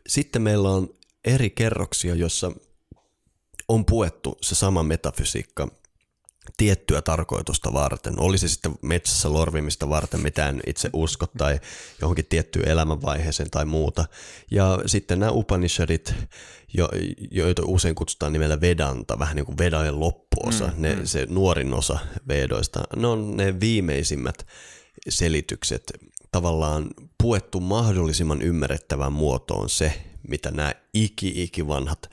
Sitten 0.09 0.43
meillä 0.43 0.71
on 0.71 0.89
eri 1.25 1.51
kerroksia, 1.51 2.15
joissa 2.15 2.53
on 3.69 3.85
puettu 3.85 4.39
se 4.43 4.55
sama 4.55 4.83
metafysiikka 4.83 5.69
tiettyä 6.57 7.03
tarkoitusta 7.03 7.73
varten. 7.73 8.21
Oli 8.21 8.39
se 8.39 8.49
sitten 8.49 8.75
metsässä 8.83 9.33
lorvimista 9.33 9.89
varten, 9.89 10.21
mitään 10.21 10.61
itse 10.67 10.91
usko 10.93 11.27
tai 11.39 11.61
johonkin 12.01 12.27
tiettyyn 12.27 12.69
elämänvaiheeseen 12.69 13.51
tai 13.51 13.65
muuta. 13.65 14.05
Ja 14.51 14.79
sitten 14.87 15.21
nämä 15.21 15.33
Upanishadit, 15.33 16.15
jo, 16.75 16.89
joita 17.31 17.63
usein 17.65 17.95
kutsutaan 17.95 18.33
nimellä 18.33 18.61
Vedanta, 18.61 19.19
vähän 19.19 19.37
niin 19.37 19.47
kuin 19.47 19.59
Vedajen 19.59 20.01
loppuosa, 20.01 20.67
mm, 20.67 20.83
ne, 20.83 20.95
mm. 20.95 21.07
se 21.07 21.27
nuorin 21.29 21.75
osa 21.75 21.99
Vedoista, 22.29 22.81
ne 22.97 23.07
on 23.07 23.37
ne 23.37 23.61
viimeisimmät 23.61 24.47
selitykset, 25.09 25.93
tavallaan 26.33 26.87
puettu 27.23 27.61
mahdollisimman 27.61 28.43
ymmärrettävään 28.43 29.13
muotoon 29.13 29.71
se, 29.71 30.03
mitä 30.29 30.51
nämä 30.51 30.75
iki-iki 30.95 31.69
vanhat 31.69 32.11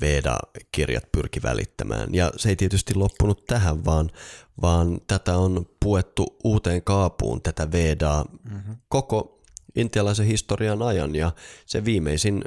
Veda-kirjat 0.00 1.12
pyrki 1.12 1.42
välittämään. 1.42 2.14
Ja 2.14 2.30
se 2.36 2.48
ei 2.48 2.56
tietysti 2.56 2.94
loppunut 2.94 3.44
tähän, 3.46 3.84
vaan, 3.84 4.10
vaan 4.62 5.00
tätä 5.06 5.36
on 5.36 5.66
puettu 5.80 6.36
uuteen 6.44 6.82
kaapuun, 6.82 7.42
tätä 7.42 7.72
Vedaa, 7.72 8.24
mm-hmm. 8.50 8.76
koko 8.88 9.40
intialaisen 9.76 10.26
historian 10.26 10.82
ajan. 10.82 11.14
Ja 11.14 11.32
se 11.66 11.84
viimeisin 11.84 12.44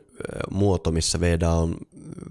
muoto, 0.52 0.91
missä 0.91 1.20
Veda 1.20 1.52
on 1.52 1.76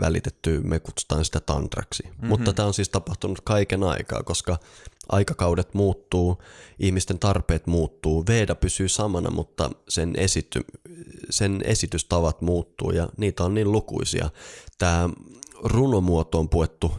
välitetty, 0.00 0.60
me 0.60 0.80
kutsutaan 0.80 1.24
sitä 1.24 1.40
tantraksi. 1.40 2.02
Mm-hmm. 2.02 2.28
Mutta 2.28 2.52
tämä 2.52 2.66
on 2.66 2.74
siis 2.74 2.88
tapahtunut 2.88 3.40
kaiken 3.40 3.82
aikaa, 3.82 4.22
koska 4.22 4.58
aikakaudet 5.08 5.74
muuttuu, 5.74 6.42
ihmisten 6.78 7.18
tarpeet 7.18 7.66
muuttuu, 7.66 8.24
Veda 8.28 8.54
pysyy 8.54 8.88
samana, 8.88 9.30
mutta 9.30 9.70
sen, 9.88 10.14
esity, 10.16 10.60
sen 11.30 11.60
esitystavat 11.64 12.42
muuttuu 12.42 12.90
ja 12.90 13.08
niitä 13.16 13.44
on 13.44 13.54
niin 13.54 13.72
lukuisia. 13.72 14.30
Tämä 14.78 15.10
runomuotoon 15.64 16.48
puettu 16.48 16.92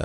ö, 0.00 0.04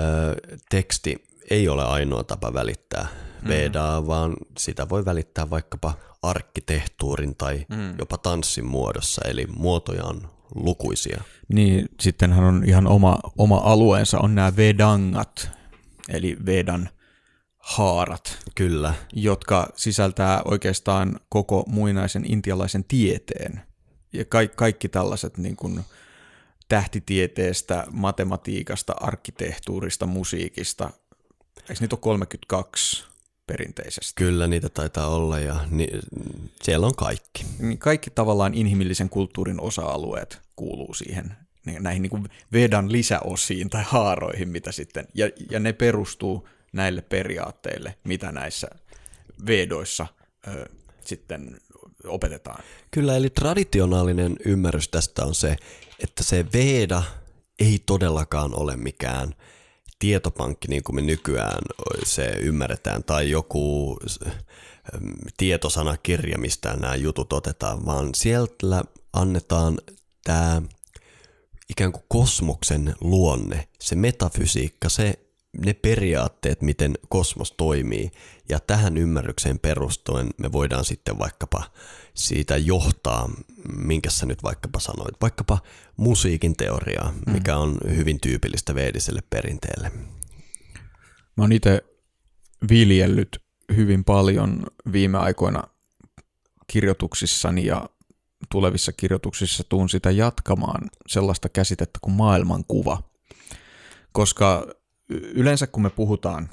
teksti 0.70 1.24
ei 1.50 1.68
ole 1.68 1.84
ainoa 1.84 2.24
tapa 2.24 2.54
välittää 2.54 3.06
mm. 3.42 3.48
Vedaa, 3.48 4.00
mm. 4.00 4.06
vaan 4.06 4.36
sitä 4.58 4.88
voi 4.88 5.04
välittää 5.04 5.50
vaikkapa 5.50 5.94
arkkitehtuurin 6.22 7.36
tai 7.36 7.66
mm. 7.68 7.98
jopa 7.98 8.18
tanssin 8.18 8.66
muodossa, 8.66 9.22
eli 9.28 9.46
muotoja 9.46 10.04
on 10.04 10.28
lukuisia. 10.54 11.22
Niin, 11.48 11.88
sittenhän 12.00 12.44
on 12.44 12.64
ihan 12.66 12.86
oma, 12.86 13.18
oma 13.38 13.60
alueensa, 13.64 14.18
on 14.18 14.34
nämä 14.34 14.56
Vedangat, 14.56 15.50
eli 16.08 16.36
Vedan 16.46 16.88
haarat. 17.68 18.38
Kyllä. 18.54 18.94
Jotka 19.12 19.68
sisältää 19.76 20.42
oikeastaan 20.44 21.20
koko 21.28 21.64
muinaisen 21.66 22.32
intialaisen 22.32 22.84
tieteen. 22.84 23.62
Ja 24.12 24.24
ka- 24.24 24.46
kaikki 24.56 24.88
tällaiset 24.88 25.38
niin 25.38 25.56
kuin, 25.56 25.80
tähtitieteestä, 26.68 27.86
matematiikasta, 27.90 28.92
arkkitehtuurista, 29.00 30.06
musiikista. 30.06 30.90
Eikö 31.60 31.80
niitä 31.80 31.94
ole 31.94 32.00
32 32.00 33.04
perinteisesti. 33.46 34.12
Kyllä 34.16 34.46
niitä 34.46 34.68
taitaa 34.68 35.08
olla 35.08 35.38
ja 35.38 35.56
ni, 35.70 35.88
siellä 36.62 36.86
on 36.86 36.96
kaikki. 36.96 37.46
Niin 37.58 37.78
kaikki 37.78 38.10
tavallaan 38.10 38.54
inhimillisen 38.54 39.08
kulttuurin 39.08 39.60
osa-alueet 39.60 40.40
kuuluu 40.56 40.94
siihen 40.94 41.36
näihin 41.80 42.02
niin 42.02 42.10
kuin 42.10 42.28
Vedan 42.52 42.92
lisäosiin 42.92 43.70
tai 43.70 43.84
haaroihin, 43.86 44.48
mitä 44.48 44.72
sitten, 44.72 45.06
ja, 45.14 45.30
ja 45.50 45.60
ne 45.60 45.72
perustuu 45.72 46.48
näille 46.72 47.02
periaatteille, 47.02 47.94
mitä 48.04 48.32
näissä 48.32 48.68
Vedoissa 49.46 50.06
ö, 50.48 50.68
sitten 51.04 51.60
opetetaan. 52.04 52.62
Kyllä, 52.90 53.16
eli 53.16 53.30
traditionaalinen 53.30 54.36
ymmärrys 54.44 54.88
tästä 54.88 55.24
on 55.24 55.34
se, 55.34 55.56
että 56.02 56.22
se 56.22 56.44
Veda 56.52 57.02
ei 57.58 57.82
todellakaan 57.86 58.60
ole 58.60 58.76
mikään 58.76 59.34
tietopankki, 59.98 60.68
niin 60.68 60.82
kuin 60.82 60.96
me 60.96 61.02
nykyään 61.02 61.62
se 62.04 62.26
ymmärretään, 62.26 63.04
tai 63.04 63.30
joku 63.30 63.96
tietosanakirja, 65.36 66.38
mistä 66.38 66.76
nämä 66.76 66.94
jutut 66.94 67.32
otetaan, 67.32 67.86
vaan 67.86 68.10
sieltä 68.14 68.84
annetaan 69.12 69.78
tämä 70.24 70.62
ikään 71.70 71.92
kuin 71.92 72.04
kosmoksen 72.08 72.94
luonne, 73.00 73.68
se 73.80 73.96
metafysiikka, 73.96 74.88
se, 74.88 75.14
ne 75.64 75.74
periaatteet, 75.74 76.62
miten 76.62 76.94
kosmos 77.08 77.52
toimii. 77.52 78.10
Ja 78.48 78.60
tähän 78.60 78.96
ymmärrykseen 78.96 79.58
perustuen 79.58 80.28
me 80.38 80.52
voidaan 80.52 80.84
sitten 80.84 81.18
vaikkapa 81.18 81.64
siitä 82.14 82.56
johtaa, 82.56 83.30
minkä 83.76 84.10
sä 84.10 84.26
nyt 84.26 84.42
vaikkapa 84.42 84.80
sanoit, 84.80 85.14
vaikkapa 85.20 85.58
musiikin 85.96 86.56
teoriaa, 86.56 87.12
mm. 87.26 87.32
mikä 87.32 87.56
on 87.56 87.78
hyvin 87.96 88.20
tyypillistä 88.20 88.74
veediselle 88.74 89.22
perinteelle. 89.30 89.92
Mä 91.36 91.44
oon 91.44 91.52
itse 91.52 91.84
viljellyt 92.70 93.42
hyvin 93.76 94.04
paljon 94.04 94.66
viime 94.92 95.18
aikoina 95.18 95.64
kirjoituksissani 96.66 97.66
ja 97.66 97.88
tulevissa 98.50 98.92
kirjoituksissa 98.92 99.64
tuun 99.68 99.88
sitä 99.88 100.10
jatkamaan 100.10 100.90
sellaista 101.06 101.48
käsitettä 101.48 101.98
kuin 102.02 102.14
maailmankuva. 102.14 103.02
Koska 104.12 104.66
yleensä 105.08 105.66
kun 105.66 105.82
me 105.82 105.90
puhutaan 105.90 106.48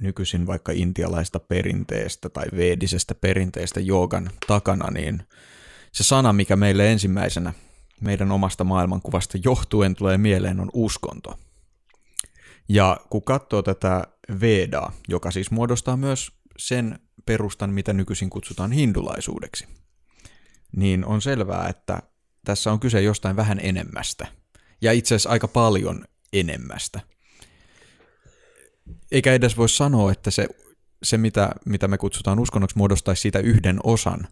nykyisin 0.00 0.46
vaikka 0.46 0.72
intialaista 0.72 1.40
perinteestä 1.40 2.28
tai 2.28 2.46
veedisestä 2.56 3.14
perinteestä 3.14 3.80
joogan 3.80 4.30
takana, 4.46 4.90
niin 4.90 5.22
se 5.92 6.04
sana, 6.04 6.32
mikä 6.32 6.56
meille 6.56 6.92
ensimmäisenä 6.92 7.52
meidän 8.00 8.32
omasta 8.32 8.64
maailmankuvasta 8.64 9.38
johtuen 9.44 9.94
tulee 9.94 10.18
mieleen, 10.18 10.60
on 10.60 10.70
uskonto. 10.72 11.38
Ja 12.68 13.00
kun 13.10 13.22
katsoo 13.22 13.62
tätä 13.62 14.06
Vedaa, 14.40 14.92
joka 15.08 15.30
siis 15.30 15.50
muodostaa 15.50 15.96
myös 15.96 16.32
sen 16.58 16.98
perustan, 17.26 17.70
mitä 17.70 17.92
nykyisin 17.92 18.30
kutsutaan 18.30 18.72
hindulaisuudeksi, 18.72 19.66
niin 20.76 21.04
on 21.04 21.22
selvää, 21.22 21.68
että 21.68 22.02
tässä 22.44 22.72
on 22.72 22.80
kyse 22.80 23.02
jostain 23.02 23.36
vähän 23.36 23.60
enemmästä. 23.62 24.26
Ja 24.80 24.92
itse 24.92 25.14
asiassa 25.14 25.30
aika 25.30 25.48
paljon 25.48 26.04
enemmästä. 26.32 27.00
Eikä 29.12 29.32
edes 29.32 29.56
voi 29.56 29.68
sanoa, 29.68 30.12
että 30.12 30.30
se, 30.30 30.48
se 31.02 31.18
mitä, 31.18 31.50
mitä 31.66 31.88
me 31.88 31.98
kutsutaan 31.98 32.38
uskonnoksi, 32.38 32.78
muodostaisi 32.78 33.22
siitä 33.22 33.38
yhden 33.38 33.80
osan, 33.84 34.28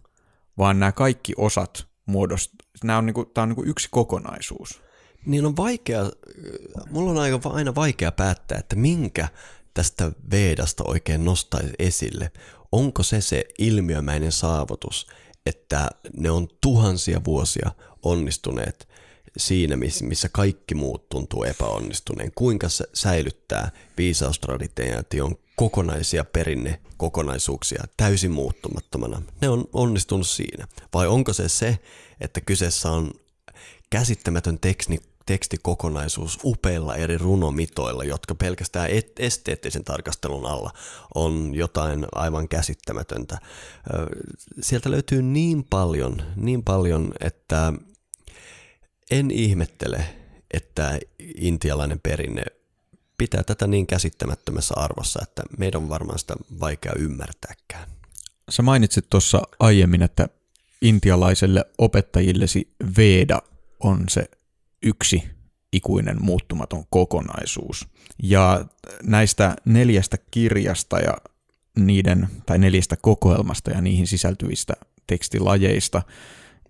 vaan 0.57 0.79
nämä 0.79 0.91
kaikki 0.91 1.33
osat 1.37 1.87
muodostavat, 2.05 2.65
nämä 2.83 2.97
on, 2.97 3.05
niinku, 3.05 3.25
tämä 3.25 3.43
on 3.43 3.49
niinku 3.49 3.63
yksi 3.63 3.87
kokonaisuus. 3.91 4.81
Niin 5.25 5.45
on 5.45 5.57
vaikea, 5.57 6.11
mulla 6.91 7.11
on 7.11 7.17
aika, 7.17 7.49
aina 7.49 7.75
vaikea 7.75 8.11
päättää, 8.11 8.57
että 8.57 8.75
minkä 8.75 9.27
tästä 9.73 10.11
Veedasta 10.31 10.83
oikein 10.87 11.25
nostaisi 11.25 11.73
esille. 11.79 12.31
Onko 12.71 13.03
se 13.03 13.21
se 13.21 13.45
ilmiömäinen 13.57 14.31
saavutus, 14.31 15.07
että 15.45 15.89
ne 16.17 16.31
on 16.31 16.47
tuhansia 16.61 17.21
vuosia 17.25 17.71
onnistuneet 18.03 18.87
siinä, 19.37 19.77
missä 20.01 20.29
kaikki 20.31 20.75
muut 20.75 21.09
tuntuu 21.09 21.43
epäonnistuneen. 21.43 22.31
Kuinka 22.35 22.67
säilyttää 22.93 23.71
viisaustraditioon 23.97 25.35
kokonaisia 25.55 26.23
perinne 26.23 26.79
kokonaisuuksia 26.97 27.83
täysin 27.97 28.31
muuttumattomana. 28.31 29.21
Ne 29.41 29.49
on 29.49 29.65
onnistunut 29.73 30.27
siinä. 30.27 30.67
Vai 30.93 31.07
onko 31.07 31.33
se 31.33 31.49
se, 31.49 31.79
että 32.21 32.41
kyseessä 32.41 32.91
on 32.91 33.11
käsittämätön 33.89 34.59
tekni, 34.59 34.99
tekstikokonaisuus 35.25 36.39
upeilla 36.43 36.95
eri 36.95 37.17
runomitoilla, 37.17 38.03
jotka 38.03 38.35
pelkästään 38.35 38.89
esteettisen 39.19 39.83
tarkastelun 39.83 40.45
alla 40.45 40.71
on 41.15 41.55
jotain 41.55 42.05
aivan 42.15 42.47
käsittämätöntä. 42.47 43.37
Sieltä 44.61 44.91
löytyy 44.91 45.21
niin 45.21 45.63
paljon, 45.69 46.21
niin 46.35 46.63
paljon, 46.63 47.11
että 47.19 47.73
en 49.11 49.31
ihmettele, 49.31 50.05
että 50.53 50.99
intialainen 51.35 51.99
perinne 51.99 52.43
pitää 53.17 53.43
tätä 53.43 53.67
niin 53.67 53.87
käsittämättömässä 53.87 54.73
arvossa, 54.77 55.19
että 55.23 55.43
meidän 55.57 55.81
on 55.81 55.89
varmaan 55.89 56.19
sitä 56.19 56.35
vaikea 56.59 56.93
ymmärtääkään. 56.99 57.89
Sä 58.49 58.61
mainitsit 58.61 59.05
tuossa 59.09 59.41
aiemmin, 59.59 60.01
että 60.01 60.29
intialaiselle 60.81 61.65
opettajillesi 61.77 62.73
Veda 62.97 63.41
on 63.79 64.03
se 64.09 64.25
yksi 64.83 65.23
ikuinen 65.73 66.17
muuttumaton 66.21 66.83
kokonaisuus. 66.89 67.87
Ja 68.23 68.65
näistä 69.03 69.55
neljästä 69.65 70.17
kirjasta 70.31 70.99
ja 70.99 71.17
niiden, 71.79 72.27
tai 72.45 72.59
neljästä 72.59 72.97
kokoelmasta 73.01 73.71
ja 73.71 73.81
niihin 73.81 74.07
sisältyvistä 74.07 74.73
tekstilajeista 75.07 76.01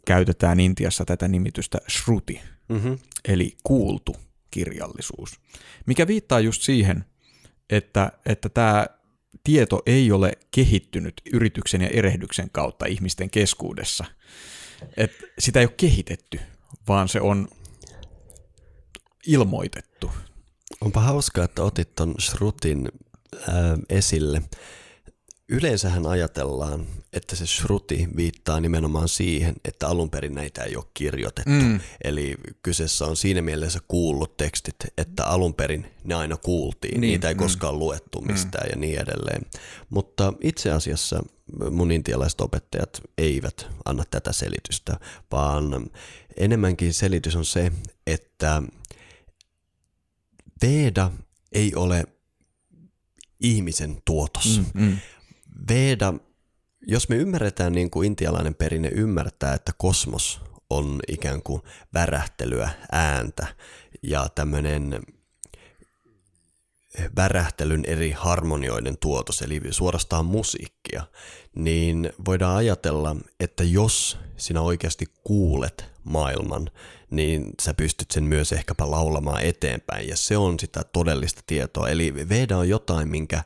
käytetään 0.09 0.59
Intiassa 0.59 1.05
tätä 1.05 1.27
nimitystä 1.27 1.77
shruti, 1.89 2.41
mm-hmm. 2.69 2.99
eli 3.27 3.57
kuultu 3.63 4.15
kirjallisuus, 4.51 5.39
mikä 5.85 6.07
viittaa 6.07 6.39
just 6.39 6.61
siihen, 6.61 7.05
että, 7.69 8.11
että 8.25 8.49
tämä 8.49 8.87
tieto 9.43 9.81
ei 9.85 10.11
ole 10.11 10.31
kehittynyt 10.51 11.21
yrityksen 11.33 11.81
ja 11.81 11.87
erehdyksen 11.87 12.49
kautta 12.51 12.85
ihmisten 12.85 13.29
keskuudessa. 13.29 14.05
Et 14.97 15.11
sitä 15.39 15.59
ei 15.59 15.65
ole 15.65 15.73
kehitetty, 15.77 16.39
vaan 16.87 17.07
se 17.07 17.21
on 17.21 17.47
ilmoitettu. 19.27 20.11
Onpa 20.81 21.01
hauskaa, 21.01 21.45
että 21.45 21.63
otit 21.63 21.95
ton 21.95 22.15
Shrutin 22.19 22.89
äh, 23.35 23.55
esille. 23.89 24.41
Yleensähän 25.51 26.05
ajatellaan, 26.05 26.87
että 27.13 27.35
se 27.35 27.45
shruti 27.45 28.07
viittaa 28.15 28.59
nimenomaan 28.59 29.09
siihen, 29.09 29.55
että 29.65 29.87
alun 29.87 30.09
perin 30.09 30.35
näitä 30.35 30.63
ei 30.63 30.75
ole 30.75 30.85
kirjoitettu. 30.93 31.49
Mm. 31.51 31.79
Eli 32.03 32.35
kyseessä 32.63 33.05
on 33.05 33.17
siinä 33.17 33.41
mielessä 33.41 33.79
kuullut 33.87 34.37
tekstit, 34.37 34.75
että 34.97 35.25
alun 35.25 35.53
perin 35.53 35.85
ne 36.03 36.15
aina 36.15 36.37
kuultiin, 36.37 37.01
niin, 37.01 37.11
niitä 37.11 37.27
ei 37.27 37.33
mm. 37.33 37.37
koskaan 37.37 37.79
luettu 37.79 38.21
mistään 38.21 38.67
mm. 38.67 38.69
ja 38.69 38.75
niin 38.75 38.99
edelleen. 38.99 39.41
Mutta 39.89 40.33
itse 40.41 40.71
asiassa 40.71 41.23
mun 41.71 41.91
intialaiset 41.91 42.41
opettajat 42.41 43.01
eivät 43.17 43.67
anna 43.85 44.03
tätä 44.11 44.33
selitystä, 44.33 44.99
vaan 45.31 45.89
enemmänkin 46.37 46.93
selitys 46.93 47.35
on 47.35 47.45
se, 47.45 47.71
että 48.07 48.63
Veda 50.61 51.11
ei 51.51 51.75
ole 51.75 52.05
ihmisen 53.39 54.01
tuotos. 54.05 54.61
Mm, 54.73 54.83
mm. 54.83 54.97
Veda, 55.69 56.13
jos 56.87 57.09
me 57.09 57.15
ymmärretään 57.15 57.73
niin 57.73 57.89
kuin 57.89 58.07
intialainen 58.07 58.55
perinne 58.55 58.89
ymmärtää, 58.89 59.53
että 59.53 59.71
kosmos 59.77 60.41
on 60.69 60.99
ikään 61.07 61.41
kuin 61.43 61.61
värähtelyä, 61.93 62.69
ääntä 62.91 63.47
ja 64.03 64.29
tämmöinen 64.35 64.99
värähtelyn 67.15 67.85
eri 67.85 68.11
harmonioiden 68.11 68.97
tuotos, 68.97 69.41
eli 69.41 69.61
suorastaan 69.71 70.25
musiikkia, 70.25 71.03
niin 71.55 72.13
voidaan 72.25 72.55
ajatella, 72.55 73.15
että 73.39 73.63
jos 73.63 74.17
sinä 74.37 74.61
oikeasti 74.61 75.05
kuulet 75.23 75.85
maailman, 76.03 76.69
niin 77.09 77.53
sä 77.61 77.73
pystyt 77.73 78.11
sen 78.11 78.23
myös 78.23 78.51
ehkäpä 78.51 78.91
laulamaan 78.91 79.41
eteenpäin, 79.41 80.07
ja 80.07 80.17
se 80.17 80.37
on 80.37 80.59
sitä 80.59 80.83
todellista 80.93 81.41
tietoa. 81.47 81.89
Eli 81.89 82.29
Veda 82.29 82.57
on 82.57 82.69
jotain, 82.69 83.07
minkä 83.09 83.43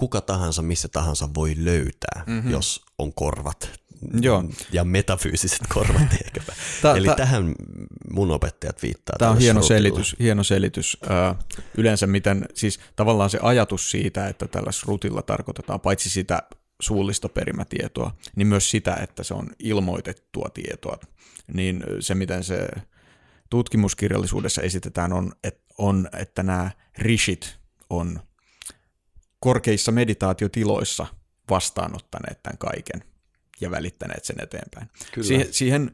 kuka 0.00 0.20
tahansa, 0.20 0.62
missä 0.62 0.88
tahansa 0.88 1.28
voi 1.34 1.54
löytää, 1.58 2.24
mm-hmm. 2.26 2.50
jos 2.50 2.84
on 2.98 3.14
korvat. 3.14 3.80
Joo. 4.20 4.44
Ja 4.72 4.84
metafyysiset 4.84 5.60
korvat 5.74 6.12
ehkäpä. 6.24 6.52
Ta, 6.82 6.96
Eli 6.96 7.06
ta, 7.06 7.14
tähän 7.14 7.54
mun 8.10 8.30
opettajat 8.30 8.82
viittaa. 8.82 9.16
Tämä 9.18 9.30
on 9.30 9.38
hieno 9.38 9.62
selitys, 9.62 10.16
hieno 10.20 10.44
selitys. 10.44 10.96
Ö, 11.04 11.34
yleensä 11.76 12.06
miten, 12.06 12.46
siis 12.54 12.80
tavallaan 12.96 13.30
se 13.30 13.38
ajatus 13.42 13.90
siitä, 13.90 14.28
että 14.28 14.48
tällä 14.48 14.72
srutilla 14.72 15.22
tarkoitetaan 15.22 15.80
paitsi 15.80 16.10
sitä 16.10 16.42
suullista 16.80 17.28
perimätietoa, 17.28 18.16
niin 18.36 18.46
myös 18.46 18.70
sitä, 18.70 18.94
että 18.94 19.22
se 19.22 19.34
on 19.34 19.50
ilmoitettua 19.58 20.48
tietoa. 20.54 20.98
Niin 21.54 21.84
se, 22.00 22.14
miten 22.14 22.44
se 22.44 22.68
tutkimuskirjallisuudessa 23.50 24.62
esitetään, 24.62 25.12
on, 25.12 25.32
että, 25.44 25.74
on, 25.78 26.08
että 26.18 26.42
nämä 26.42 26.70
rishit 26.98 27.58
on 27.90 28.20
korkeissa 29.40 29.92
meditaatiotiloissa 29.92 31.06
vastaanottaneet 31.50 32.42
tämän 32.42 32.58
kaiken 32.58 33.04
ja 33.60 33.70
välittäneet 33.70 34.24
sen 34.24 34.40
eteenpäin. 34.42 34.88
Kyllä. 35.12 35.28
Siihen, 35.28 35.46
siihen, 35.50 35.90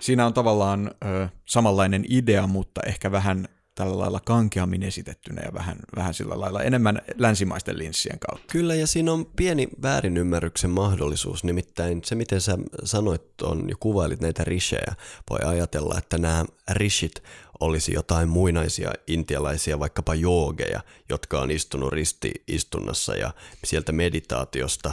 siinä 0.00 0.26
on 0.26 0.34
tavallaan 0.34 0.90
ö, 1.04 1.28
samanlainen 1.46 2.04
idea, 2.08 2.46
mutta 2.46 2.80
ehkä 2.86 3.12
vähän 3.12 3.48
tällä 3.76 3.98
lailla 3.98 4.20
kankeammin 4.20 4.82
esitettynä 4.82 5.42
ja 5.42 5.54
vähän, 5.54 5.76
vähän 5.96 6.14
sillä 6.14 6.40
lailla 6.40 6.62
enemmän 6.62 7.02
länsimaisten 7.18 7.78
linssien 7.78 8.18
kautta. 8.18 8.52
Kyllä, 8.52 8.74
ja 8.74 8.86
siinä 8.86 9.12
on 9.12 9.26
pieni 9.26 9.68
väärinymmärryksen 9.82 10.70
mahdollisuus, 10.70 11.44
nimittäin 11.44 12.00
se, 12.04 12.14
miten 12.14 12.40
sä 12.40 12.58
sanoit 12.84 13.42
on 13.42 13.68
ja 13.68 13.74
kuvailit 13.80 14.20
näitä 14.20 14.44
rishejä, 14.44 14.92
voi 15.30 15.38
ajatella, 15.44 15.98
että 15.98 16.18
nämä 16.18 16.44
rishit 16.70 17.22
olisi 17.60 17.92
jotain 17.92 18.28
muinaisia 18.28 18.92
intialaisia 19.06 19.78
vaikkapa 19.78 20.14
joogeja, 20.14 20.80
jotka 21.08 21.40
on 21.40 21.50
istunut 21.50 21.92
risti-istunnassa 21.92 23.14
ja 23.14 23.34
sieltä 23.64 23.92
meditaatiosta 23.92 24.92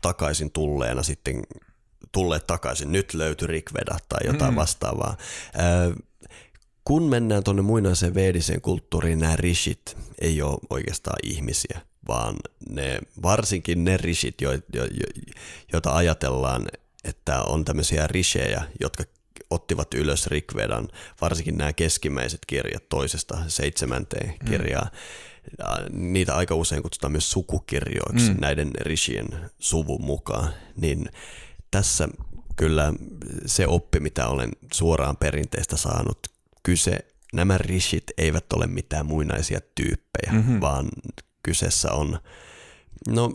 takaisin 0.00 0.50
tulleena 0.50 1.02
sitten 1.02 1.42
tulleet 2.12 2.46
takaisin, 2.46 2.92
nyt 2.92 3.14
löytyi 3.14 3.48
Rikveda 3.48 3.98
tai 4.08 4.20
jotain 4.26 4.54
mm. 4.54 4.56
vastaavaa. 4.56 5.16
kun 6.84 7.02
mennään 7.02 7.44
tuonne 7.44 7.62
muinaiseen 7.62 8.14
veediseen 8.14 8.60
kulttuuriin, 8.60 9.18
nämä 9.18 9.36
rishit 9.36 9.96
ei 10.20 10.42
ole 10.42 10.58
oikeastaan 10.70 11.18
ihmisiä, 11.22 11.80
vaan 12.08 12.36
ne, 12.68 12.98
varsinkin 13.22 13.84
ne 13.84 13.96
rishit, 13.96 14.40
jo, 14.40 14.52
jo, 14.52 14.84
jo, 14.84 15.34
joita 15.72 15.96
ajatellaan, 15.96 16.66
että 17.04 17.42
on 17.42 17.64
tämmöisiä 17.64 18.06
rishejä, 18.06 18.62
jotka 18.80 19.04
ottivat 19.50 19.94
ylös 19.94 20.26
Rikvedan, 20.26 20.88
varsinkin 21.20 21.58
nämä 21.58 21.72
keskimmäiset 21.72 22.40
kirjat 22.46 22.88
toisesta 22.88 23.38
seitsemänteen 23.48 24.28
mm. 24.28 24.48
kirjaa. 24.48 24.84
Mm. 24.84 26.12
Niitä 26.12 26.36
aika 26.36 26.54
usein 26.54 26.82
kutsutaan 26.82 27.12
myös 27.12 27.30
sukukirjoiksi 27.30 28.30
mm. 28.30 28.40
näiden 28.40 28.70
rishien 28.80 29.28
suvun 29.58 30.04
mukaan. 30.04 30.52
Niin 30.76 31.08
tässä 31.70 32.08
kyllä 32.56 32.92
se 33.46 33.66
oppi, 33.66 34.00
mitä 34.00 34.28
olen 34.28 34.50
suoraan 34.72 35.16
perinteestä 35.16 35.76
saanut, 35.76 36.18
kyse, 36.62 36.98
nämä 37.32 37.58
rishit 37.58 38.04
eivät 38.18 38.52
ole 38.52 38.66
mitään 38.66 39.06
muinaisia 39.06 39.60
tyyppejä, 39.74 40.32
mm-hmm. 40.32 40.60
vaan 40.60 40.88
kyseessä 41.42 41.92
on 41.92 42.18
No, 43.08 43.30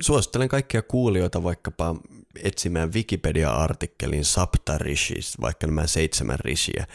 suosittelen 0.00 0.48
kaikkia 0.48 0.82
kuulijoita 0.82 1.42
vaikkapa 1.42 1.96
etsimään 2.42 2.92
Wikipedia-artikkelin 2.92 4.24
Sapta 4.24 4.78
Rishis, 4.78 5.40
vaikka 5.40 5.66
nämä 5.66 5.86
seitsemän 5.86 6.38
rishiä, 6.40 6.86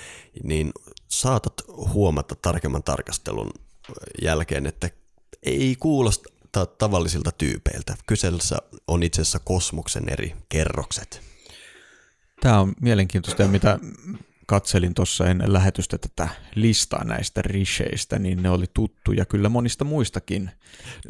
niin 0.43 0.71
saatat 1.07 1.53
huomata 1.67 2.35
tarkemman 2.35 2.83
tarkastelun 2.83 3.51
jälkeen, 4.21 4.65
että 4.67 4.89
ei 5.43 5.75
kuulosta 5.79 6.29
tavallisilta 6.77 7.31
tyypeiltä. 7.31 7.95
Kyseessä 8.07 8.57
on 8.87 9.03
itse 9.03 9.21
asiassa 9.21 9.39
kosmoksen 9.39 10.09
eri 10.09 10.35
kerrokset. 10.49 11.21
Tämä 12.41 12.59
on 12.59 12.73
mielenkiintoista, 12.81 13.47
mitä 13.47 13.79
katselin 14.47 14.93
tuossa 14.93 15.29
ennen 15.29 15.53
lähetystä 15.53 15.97
tätä 15.97 16.29
listaa 16.55 17.03
näistä 17.03 17.41
risheistä, 17.41 18.19
niin 18.19 18.43
ne 18.43 18.49
oli 18.49 18.65
tuttuja 18.73 19.25
kyllä 19.25 19.49
monista 19.49 19.83
muistakin. 19.85 20.51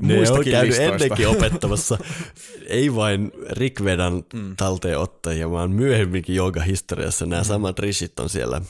Ne 0.02 0.16
muistakin 0.16 0.40
on 0.40 0.52
käynyt 0.52 0.70
listoista. 0.70 0.94
ennenkin 0.94 1.28
opettamassa, 1.28 1.98
ei 2.68 2.96
vain 2.96 3.32
Rikvedan 3.50 4.24
mm. 4.34 4.56
talteenottajia, 4.56 5.52
vaan 5.52 5.72
myöhemminkin 5.72 6.36
historiassa 6.68 7.26
nämä 7.26 7.42
mm. 7.42 7.46
samat 7.46 7.80
rishit 7.80 8.20
on 8.20 8.30
siellä 8.30 8.62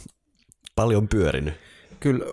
paljon 0.76 1.08
pyörinyt. 1.08 1.54
Kyllä 2.00 2.26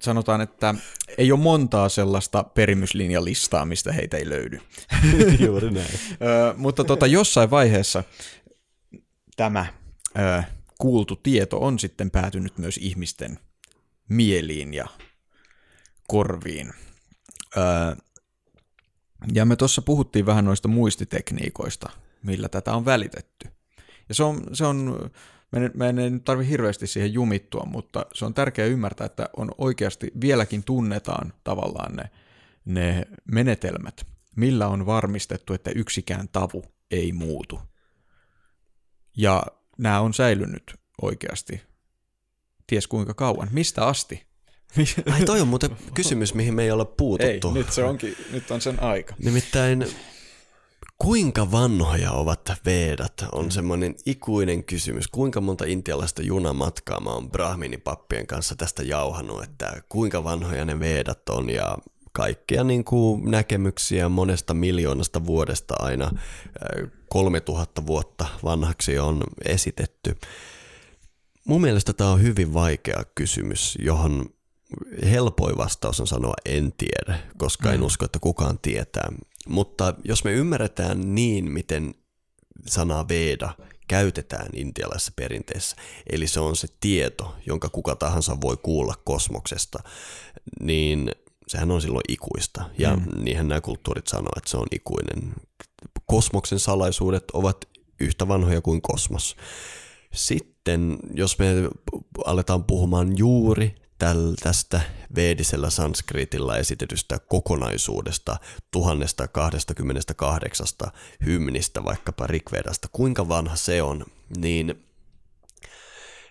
sanotaan, 0.00 0.40
että 0.40 0.74
ei 1.18 1.32
ole 1.32 1.40
montaa 1.40 1.88
sellaista 1.88 2.44
perimyslinjalistaa, 2.44 3.64
mistä 3.64 3.92
heitä 3.92 4.16
ei 4.16 4.28
löydy. 4.28 4.60
Juuri 5.46 5.70
näin. 5.70 5.98
mutta 6.56 6.84
tota, 6.84 7.06
jossain 7.06 7.50
vaiheessa 7.50 8.04
tämä 9.36 9.66
kuultu 10.82 11.16
tieto 11.16 11.58
on 11.58 11.78
sitten 11.78 12.10
päätynyt 12.10 12.58
myös 12.58 12.76
ihmisten 12.76 13.38
mieliin 14.08 14.74
ja 14.74 14.86
korviin. 16.08 16.72
Öö, 17.56 17.96
ja 19.32 19.44
me 19.44 19.56
tuossa 19.56 19.82
puhuttiin 19.82 20.26
vähän 20.26 20.44
noista 20.44 20.68
muistitekniikoista, 20.68 21.90
millä 22.22 22.48
tätä 22.48 22.74
on 22.74 22.84
välitetty. 22.84 23.48
Ja 24.08 24.14
se 24.14 24.22
on, 24.22 24.42
se 24.52 24.66
on 24.66 25.10
me 25.74 25.86
ei 25.86 26.10
nyt 26.10 26.24
tarvitse 26.24 26.50
hirveästi 26.50 26.86
siihen 26.86 27.12
jumittua, 27.12 27.64
mutta 27.64 28.06
se 28.14 28.24
on 28.24 28.34
tärkeää 28.34 28.68
ymmärtää, 28.68 29.04
että 29.04 29.28
on 29.36 29.50
oikeasti 29.58 30.10
vieläkin 30.20 30.64
tunnetaan 30.64 31.32
tavallaan 31.44 31.96
ne, 31.96 32.10
ne 32.64 33.06
menetelmät, 33.32 34.06
millä 34.36 34.68
on 34.68 34.86
varmistettu, 34.86 35.54
että 35.54 35.70
yksikään 35.70 36.28
tavu 36.28 36.64
ei 36.90 37.12
muutu. 37.12 37.60
Ja 39.16 39.46
nämä 39.78 40.00
on 40.00 40.14
säilynyt 40.14 40.74
oikeasti 41.02 41.62
ties 42.66 42.86
kuinka 42.86 43.14
kauan. 43.14 43.48
Mistä 43.50 43.86
asti? 43.86 44.26
Ai 45.12 45.24
toi 45.24 45.40
on 45.40 45.48
muuten 45.48 45.76
kysymys, 45.94 46.34
mihin 46.34 46.54
me 46.54 46.62
ei 46.62 46.70
olla 46.70 46.84
puututtu. 46.84 47.48
Ei, 47.48 47.54
nyt, 47.54 47.72
se 47.72 47.84
onkin, 47.84 48.16
nyt 48.32 48.50
on 48.50 48.60
sen 48.60 48.82
aika. 48.82 49.14
Nimittäin 49.18 49.86
kuinka 50.98 51.52
vanhoja 51.52 52.12
ovat 52.12 52.52
veedat 52.64 53.24
on 53.32 53.44
mm. 53.44 53.50
semmoinen 53.50 53.94
ikuinen 54.06 54.64
kysymys. 54.64 55.08
Kuinka 55.08 55.40
monta 55.40 55.64
intialaista 55.64 56.22
junamatkaa 56.22 57.00
mä 57.00 57.10
oon 57.10 57.30
brahminipappien 57.30 58.26
kanssa 58.26 58.56
tästä 58.56 58.82
jauhanut, 58.82 59.42
että 59.42 59.82
kuinka 59.88 60.24
vanhoja 60.24 60.64
ne 60.64 60.80
veedat 60.80 61.28
on 61.28 61.50
ja 61.50 61.78
kaikkia 62.12 62.64
niin 62.64 62.84
kuin 62.84 63.30
näkemyksiä 63.30 64.08
monesta 64.08 64.54
miljoonasta 64.54 65.26
vuodesta 65.26 65.74
aina 65.78 66.10
3000 67.08 67.86
vuotta 67.86 68.26
vanhaksi 68.44 68.98
on 68.98 69.22
esitetty. 69.44 70.16
Mun 71.46 71.60
mielestä 71.60 71.92
tämä 71.92 72.10
on 72.10 72.22
hyvin 72.22 72.54
vaikea 72.54 73.02
kysymys, 73.14 73.78
johon 73.82 74.26
helpoin 75.10 75.56
vastaus 75.56 76.00
on 76.00 76.06
sanoa 76.06 76.34
en 76.44 76.72
tiedä, 76.72 77.18
koska 77.38 77.68
mm. 77.68 77.74
en 77.74 77.82
usko, 77.82 78.04
että 78.04 78.18
kukaan 78.18 78.58
tietää. 78.58 79.12
Mutta 79.48 79.94
jos 80.04 80.24
me 80.24 80.32
ymmärretään 80.32 81.14
niin, 81.14 81.52
miten 81.52 81.94
sana 82.66 83.08
Veda 83.08 83.54
käytetään 83.88 84.48
intialaisessa 84.54 85.12
perinteessä, 85.16 85.76
eli 86.12 86.26
se 86.26 86.40
on 86.40 86.56
se 86.56 86.68
tieto, 86.80 87.34
jonka 87.46 87.68
kuka 87.68 87.96
tahansa 87.96 88.40
voi 88.40 88.56
kuulla 88.56 88.94
kosmoksesta, 89.04 89.78
niin 90.60 91.10
sehän 91.52 91.70
on 91.70 91.82
silloin 91.82 92.04
ikuista. 92.08 92.64
Ja 92.78 92.96
mm. 92.96 93.24
niinhän 93.24 93.48
nämä 93.48 93.60
kulttuurit 93.60 94.06
sanoo, 94.06 94.32
että 94.36 94.50
se 94.50 94.56
on 94.56 94.66
ikuinen. 94.72 95.34
Kosmoksen 96.06 96.58
salaisuudet 96.58 97.30
ovat 97.32 97.56
yhtä 98.00 98.28
vanhoja 98.28 98.60
kuin 98.60 98.82
kosmos. 98.82 99.36
Sitten, 100.14 100.98
jos 101.14 101.38
me 101.38 101.46
aletaan 102.24 102.64
puhumaan 102.64 103.18
juuri 103.18 103.74
täl, 103.98 104.34
tästä 104.42 104.80
veedisellä 105.14 105.70
sanskritilla 105.70 106.56
esitetystä 106.56 107.18
kokonaisuudesta 107.18 108.36
1028 108.70 110.66
hymnistä, 111.26 111.84
vaikkapa 111.84 112.26
Rikvedasta, 112.26 112.88
kuinka 112.92 113.28
vanha 113.28 113.56
se 113.56 113.82
on, 113.82 114.04
niin 114.36 114.84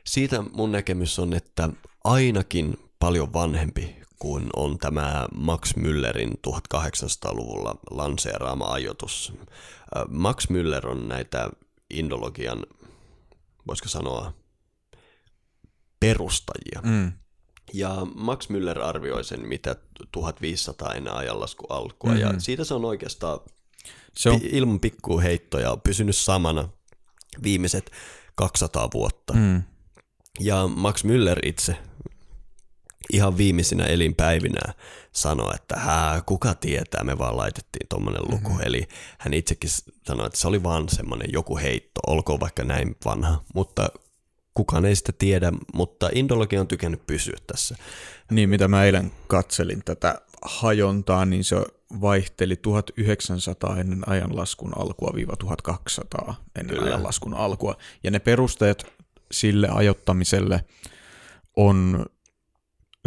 siitä 0.08 0.42
mun 0.42 0.72
näkemys 0.72 1.20
on, 1.20 1.34
että 1.34 1.70
ainakin 2.04 2.78
paljon 3.00 3.34
vanhempi 3.34 4.01
kuin 4.22 4.50
on 4.56 4.78
tämä 4.78 5.28
Max 5.36 5.74
Müllerin 5.76 6.32
1800-luvulla 6.48 7.76
lanseeraama 7.92 8.66
ajoitus. 8.66 9.34
Max 10.10 10.48
Müller 10.50 10.88
on 10.88 11.08
näitä 11.08 11.50
indologian, 11.90 12.66
voisiko 13.68 13.90
sanoa, 13.90 14.34
perustajia. 16.00 16.82
Mm. 16.84 17.12
Ja 17.74 18.08
Max 18.16 18.50
Müller 18.50 18.82
arvioi 18.82 19.24
sen, 19.24 19.48
mitä 19.48 19.76
1500 20.12 20.94
ennen 20.94 21.14
ajanlasku 21.14 21.66
alkua, 21.70 22.12
mm-hmm. 22.12 22.22
ja 22.22 22.40
siitä 22.40 22.64
se 22.64 22.74
on 22.74 22.86
oikeastaan 22.86 23.40
se 24.18 24.30
on... 24.30 24.40
ilman 24.44 24.80
pikkuu 24.80 25.20
heittoja 25.20 25.72
on 25.72 25.82
pysynyt 25.82 26.16
samana 26.16 26.70
viimeiset 27.44 27.92
200 28.36 28.90
vuotta. 28.94 29.34
Mm. 29.34 29.64
Ja 30.40 30.68
Max 30.68 31.04
Müller 31.04 31.40
itse 31.44 31.78
ihan 33.14 33.38
viimeisinä 33.38 33.86
elinpäivinä 33.86 34.74
sanoi, 35.12 35.56
että 35.56 35.76
Hää, 35.76 36.22
kuka 36.26 36.56
tietää, 36.56 37.04
me 37.04 37.18
vaan 37.18 37.38
laitettiin 37.38 37.88
tuommoinen 37.90 38.22
luku. 38.22 38.50
Mm-hmm. 38.50 38.66
Eli 38.66 38.88
hän 39.18 39.34
itsekin 39.34 39.70
sanoi, 40.08 40.26
että 40.26 40.40
se 40.40 40.48
oli 40.48 40.64
vaan 40.64 40.90
semmoinen 40.90 41.28
joku 41.34 41.58
heitto, 41.58 42.02
olkoon 42.08 42.40
vaikka 42.40 42.64
näin 42.64 42.96
vanha, 43.06 43.44
mutta 43.56 43.90
kukaan 44.54 44.86
ei 44.86 44.96
sitä 44.96 45.12
tiedä, 45.12 45.52
mutta 45.74 46.10
indologia 46.14 46.62
on 46.62 46.68
tykännyt 46.68 47.08
pysyä 47.08 47.38
tässä. 47.48 47.76
Niin, 48.32 48.50
mitä 48.50 48.68
mä 48.68 48.84
eilen 48.84 49.12
katselin 49.28 49.82
tätä 49.86 50.22
hajontaa, 50.42 51.26
niin 51.26 51.44
se 51.44 51.56
vaihteli 52.02 52.56
1900 52.56 53.80
ennen 53.80 54.10
ajanlaskun 54.10 54.78
alkua 54.78 55.12
viiva 55.16 55.36
1200 55.36 56.36
ennen 56.60 56.76
Kyllä. 56.76 56.90
ajanlaskun 56.90 57.34
alkua. 57.34 57.76
Ja 58.04 58.12
ne 58.12 58.20
perusteet 58.20 58.86
sille 59.32 59.68
ajottamiselle 59.72 60.64
on 61.56 62.06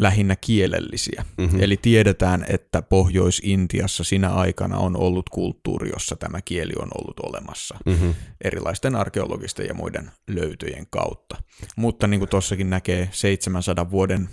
lähinnä 0.00 0.36
kielellisiä. 0.36 1.24
Mm-hmm. 1.38 1.60
Eli 1.62 1.76
tiedetään, 1.76 2.46
että 2.48 2.82
Pohjois-Intiassa 2.82 4.04
sinä 4.04 4.30
aikana 4.30 4.78
on 4.78 4.96
ollut 4.96 5.28
kulttuuri, 5.28 5.90
jossa 5.90 6.16
tämä 6.16 6.42
kieli 6.42 6.72
on 6.78 6.88
ollut 6.98 7.20
olemassa 7.20 7.78
mm-hmm. 7.86 8.14
erilaisten 8.44 8.96
arkeologisten 8.96 9.66
ja 9.66 9.74
muiden 9.74 10.10
löytöjen 10.28 10.86
kautta. 10.90 11.36
Mutta 11.76 12.06
niin 12.06 12.20
kuin 12.20 12.28
tuossakin 12.28 12.70
näkee, 12.70 13.08
700 13.12 13.90
vuoden 13.90 14.28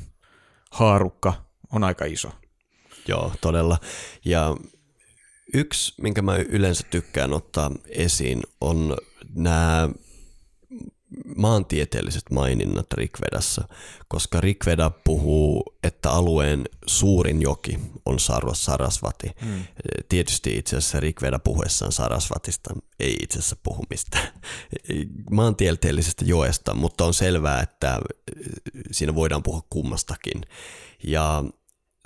haarukka 0.72 1.34
on 1.72 1.84
aika 1.84 2.05
iso. 2.05 2.32
Joo, 3.07 3.32
todella. 3.41 3.78
Ja 4.26 4.55
yksi, 5.53 6.01
minkä 6.01 6.22
mä 6.22 6.36
yleensä 6.36 6.84
tykkään 6.89 7.34
ottaa 7.34 7.72
esiin, 7.88 8.41
on 8.62 8.97
nämä 9.36 9.89
maantieteelliset 11.36 12.32
maininnat 12.32 12.93
Rikvedassa, 12.93 13.68
koska 14.07 14.41
Rikveda 14.41 14.91
puhuu, 15.03 15.76
että 15.84 16.12
alueen 16.12 16.64
suurin 16.86 17.41
joki 17.41 17.80
on 18.05 18.18
Sarasvati. 18.53 19.32
Hmm. 19.45 19.64
Tietysti 20.09 20.57
itse 20.57 20.78
asiassa 20.78 20.99
Rikveda 20.99 21.39
puhuessaan 21.39 21.91
Sarasvatista 21.91 22.74
ei 22.99 23.18
itse 23.22 23.39
asiassa 23.39 23.55
puhu 23.64 23.86
mistään 23.89 24.28
maantieteellisestä 25.32 26.26
joesta, 26.26 26.74
mutta 26.74 27.05
on 27.05 27.14
selvää, 27.14 27.62
että 27.62 27.99
siinä 28.91 29.16
voidaan 29.16 29.43
puhua 29.43 29.62
kummastakin. 29.70 30.41
Ja 31.03 31.43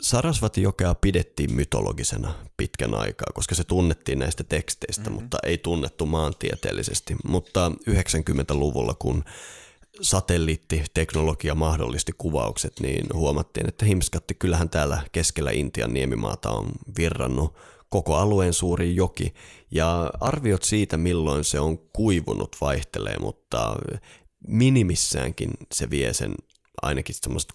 Sarasvati-jokea 0.02 0.96
pidettiin 0.96 1.54
mytologisena 1.54 2.34
pitkän 2.58 2.94
aikaa, 2.94 3.28
koska 3.34 3.56
se 3.56 3.64
tunnettiin 3.64 4.20
näistä 4.20 4.44
teksteistä, 4.44 5.02
mm-hmm. 5.02 5.22
mutta 5.22 5.38
ei 5.44 5.58
tunnettu 5.58 6.06
maantieteellisesti. 6.06 7.16
Mutta 7.24 7.72
90-luvulla, 7.90 8.94
kun 9.00 9.24
satelliittiteknologia 10.02 11.56
mahdollisti 11.56 12.12
kuvaukset, 12.18 12.74
niin 12.80 13.06
huomattiin, 13.14 13.68
että 13.68 13.86
Himskatti, 13.86 14.34
kyllähän 14.34 14.70
täällä 14.70 15.02
keskellä 15.12 15.52
Intian 15.52 15.94
niemimaata 15.94 16.50
on 16.50 16.72
virrannut 16.98 17.56
koko 17.90 18.16
alueen 18.16 18.54
suuri 18.54 18.96
joki, 18.96 19.34
ja 19.72 20.12
arviot 20.20 20.64
siitä, 20.64 20.98
milloin 20.98 21.44
se 21.44 21.60
on 21.60 21.78
kuivunut, 21.78 22.56
vaihtelee, 22.62 23.18
mutta 23.20 23.76
minimissäänkin 24.48 25.52
se 25.74 25.90
vie 25.90 26.14
sen 26.14 26.36
ainakin 26.82 27.16
semmoista 27.16 27.54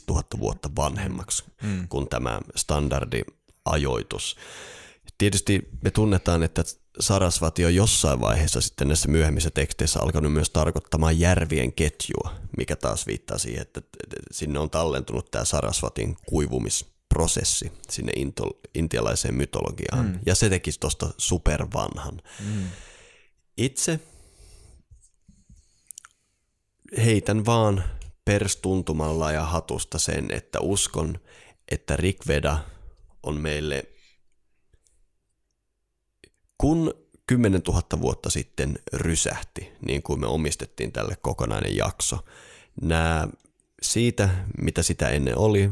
3-5 0.00 0.02
tuhatta 0.06 0.38
vuotta 0.38 0.70
vanhemmaksi 0.76 1.44
mm. 1.62 1.88
kuin 1.88 2.08
tämä 2.08 2.40
standardi 2.56 3.20
ajoitus. 3.64 4.36
Tietysti 5.18 5.68
me 5.84 5.90
tunnetaan, 5.90 6.42
että 6.42 6.64
Sarasvati 7.00 7.64
on 7.64 7.74
jossain 7.74 8.20
vaiheessa 8.20 8.60
sitten 8.60 8.88
näissä 8.88 9.08
myöhemmissä 9.08 9.50
teksteissä 9.50 10.00
alkanut 10.00 10.32
myös 10.32 10.50
tarkoittamaan 10.50 11.20
järvien 11.20 11.72
ketjua, 11.72 12.34
mikä 12.58 12.76
taas 12.76 13.06
viittaa 13.06 13.38
siihen, 13.38 13.62
että 13.62 13.82
sinne 14.30 14.58
on 14.58 14.70
tallentunut 14.70 15.30
tämä 15.30 15.44
Sarasvatin 15.44 16.16
kuivumisprosessi 16.28 17.72
sinne 17.90 18.12
into, 18.16 18.60
intialaiseen 18.74 19.34
mytologiaan. 19.34 20.06
Mm. 20.06 20.18
Ja 20.26 20.34
se 20.34 20.48
tekisi 20.48 20.80
tuosta 20.80 21.10
supervanhan. 21.18 22.20
Mm. 22.44 22.68
Itse 23.56 24.00
heitän 27.04 27.46
vaan 27.46 27.84
perstuntumalla 28.28 29.32
ja 29.32 29.44
hatusta 29.44 29.98
sen, 29.98 30.30
että 30.30 30.60
uskon, 30.60 31.20
että 31.70 31.96
Rikveda 31.96 32.58
on 33.22 33.40
meille, 33.40 33.84
kun 36.58 36.94
10 37.26 37.62
000 37.68 37.82
vuotta 38.00 38.30
sitten 38.30 38.78
rysähti, 38.92 39.72
niin 39.86 40.02
kuin 40.02 40.20
me 40.20 40.26
omistettiin 40.26 40.92
tälle 40.92 41.16
kokonainen 41.22 41.76
jakso, 41.76 42.18
nämä 42.80 43.28
siitä, 43.82 44.28
mitä 44.62 44.82
sitä 44.82 45.08
ennen 45.08 45.38
oli, 45.38 45.70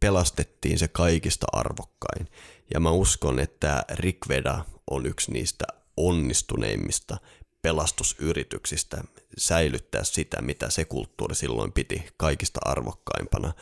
pelastettiin 0.00 0.78
se 0.78 0.88
kaikista 0.88 1.46
arvokkain. 1.52 2.28
Ja 2.74 2.80
mä 2.80 2.90
uskon, 2.90 3.38
että 3.38 3.84
Rikveda 3.90 4.64
on 4.90 5.06
yksi 5.06 5.32
niistä 5.32 5.64
onnistuneimmista 5.96 7.16
pelastusyrityksistä 7.62 9.04
säilyttää 9.38 10.04
sitä, 10.04 10.42
mitä 10.42 10.70
se 10.70 10.84
kulttuuri 10.84 11.34
silloin 11.34 11.72
piti 11.72 12.08
kaikista 12.16 12.60
arvokkaimpana. 12.64 13.52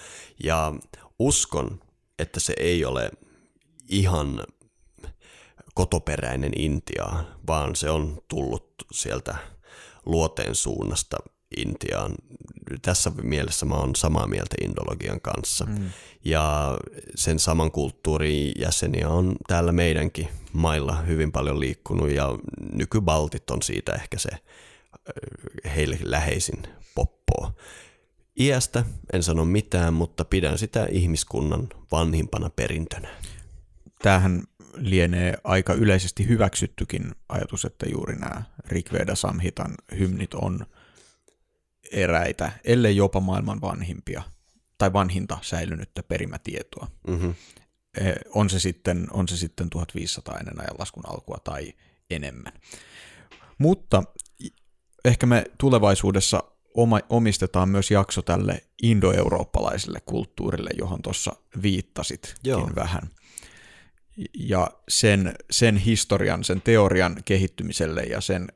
Ja 0.45 0.73
uskon, 1.19 1.81
että 2.19 2.41
se 2.41 2.55
ei 2.57 2.85
ole 2.85 3.11
ihan 3.89 4.45
kotoperäinen 5.75 6.53
Intia, 6.61 7.25
vaan 7.47 7.77
se 7.77 7.91
on 7.91 8.19
tullut 8.29 8.75
sieltä 8.93 9.37
luoteen 10.07 10.55
suunnasta 10.55 11.17
Intiaan. 11.57 12.15
Tässä 12.83 13.13
mielessä 13.23 13.67
mä 13.67 13.75
oon 13.75 13.97
samaa 13.97 14.27
mieltä 14.27 14.57
indologian 14.65 15.21
kanssa. 15.21 15.65
Mm. 15.65 15.91
Ja 16.25 16.77
sen 17.15 17.39
saman 17.39 17.71
kulttuurin 17.71 18.53
jäseniä 18.59 19.09
on 19.09 19.37
täällä 19.49 19.73
meidänkin 19.73 20.29
mailla 20.53 20.97
hyvin 21.03 21.33
paljon 21.33 21.61
liikkunut 21.61 22.11
ja 22.11 22.39
nykybaltit 22.73 23.51
on 23.51 23.63
siitä 23.63 23.93
ehkä 23.93 24.19
se 24.19 24.31
heille 25.77 25.99
läheisin 26.03 26.63
poppoa. 26.95 27.53
Iästä 28.41 28.85
en 29.13 29.23
sano 29.23 29.45
mitään, 29.45 29.95
mutta 29.95 30.25
pidän 30.25 30.59
sitä 30.59 30.87
ihmiskunnan 30.91 31.69
vanhimpana 31.93 32.51
perintönä. 32.51 33.09
Tämähän 34.03 34.43
lienee 34.77 35.35
aika 35.45 35.75
yleisesti 35.75 36.29
hyväksyttykin 36.29 37.13
ajatus, 37.29 37.65
että 37.65 37.87
juuri 37.89 38.17
nämä 38.17 38.43
Rikveda 38.67 39.15
Samhitan 39.15 39.75
hymnit 39.99 40.35
on 40.35 40.67
eräitä, 41.93 42.53
ellei 42.65 42.97
jopa 42.97 43.21
maailman 43.21 43.61
vanhimpia 43.61 44.23
tai 44.79 44.93
vanhinta 44.93 45.39
säilynyttä 45.43 46.03
perimätietoa. 46.03 46.87
Mm-hmm. 47.07 47.35
On, 48.35 48.51
se 48.51 48.59
sitten, 48.59 49.07
on 49.11 49.29
se 49.29 49.37
sitten 49.37 49.71
1500 49.71 50.39
ennen 50.39 50.61
ajanlaskun 50.61 51.03
alkua 51.07 51.39
tai 51.45 51.73
enemmän. 52.11 52.53
Mutta 53.59 54.03
ehkä 55.05 55.27
me 55.27 55.45
tulevaisuudessa 55.59 56.43
oma, 56.75 57.01
omistetaan 57.09 57.69
myös 57.69 57.91
jakso 57.91 58.23
tälle 58.23 58.63
indoeurooppalaiselle 58.83 60.01
kulttuurille, 60.07 60.71
johon 60.79 61.03
tuossa 61.03 61.37
viittasitkin 61.63 62.35
Joo. 62.45 62.71
vähän. 62.77 63.03
Ja 64.35 64.71
sen, 64.89 65.35
sen 65.51 65.77
historian, 65.77 66.45
sen 66.45 66.63
teorian 66.63 67.17
kehittymiselle 67.25 68.03
ja 68.03 68.21
sen 68.21 68.49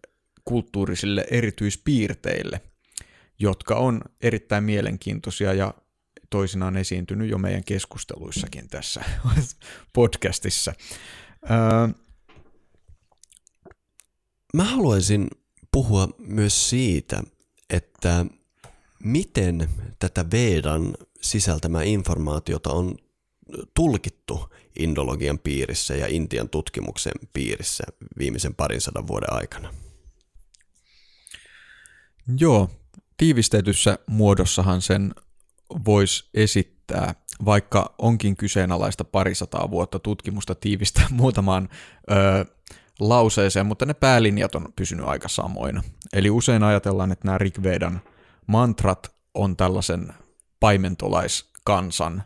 kulttuurisille 0.45 1.27
erityispiirteille, 1.31 2.61
jotka 3.39 3.75
on 3.75 4.01
erittäin 4.21 4.65
mielenkiintoisia 4.65 5.53
ja 5.53 5.75
toisinaan 6.31 6.77
esiintynyt 6.77 7.31
jo 7.31 7.39
meidän 7.39 7.65
keskusteluissakin 7.65 8.69
tässä 8.69 9.05
podcastissa. 9.93 10.73
Öö, 11.51 12.05
Mä 14.55 14.65
haluaisin 14.65 15.29
puhua 15.73 16.09
myös 16.19 16.71
siitä, 16.71 17.23
että 17.71 18.27
miten 19.05 19.71
tätä 19.99 20.25
Vedan 20.31 20.95
sisältämää 21.21 21.83
informaatiota 21.83 22.71
on 22.71 22.95
tulkittu 23.75 24.55
indologian 24.79 25.39
piirissä 25.39 25.95
ja 25.95 26.07
Intian 26.07 26.49
tutkimuksen 26.49 27.13
piirissä 27.33 27.85
viimeisen 28.19 28.55
parin 28.55 28.81
sadan 28.81 29.07
vuoden 29.07 29.33
aikana. 29.33 29.75
Joo, 32.39 32.71
tiivistetyssä 33.17 33.99
muodossahan 34.07 34.83
sen 34.83 35.15
voisi 35.85 36.29
esittää, 36.35 37.15
vaikka 37.45 37.95
onkin 37.99 38.37
kyseenalaista 38.37 39.05
parisataa 39.05 39.71
vuotta 39.71 39.99
tutkimusta 39.99 40.55
tiivistää 40.55 41.07
muutamaan 41.21 41.69
ö, 42.11 42.45
lauseeseen, 43.01 43.67
mutta 43.67 43.87
ne 43.87 43.95
päälinjat 43.95 44.55
on 44.55 44.73
pysynyt 44.77 45.07
aika 45.07 45.29
samoina. 45.29 45.83
Eli 46.13 46.31
usein 46.31 46.63
ajatellaan, 46.63 47.13
että 47.13 47.29
nämä 47.29 47.39
Rigvedan 47.39 48.01
mantrat 48.47 49.15
on 49.35 49.57
tällaisen 49.57 50.15
paimentolaiskansan 50.61 52.23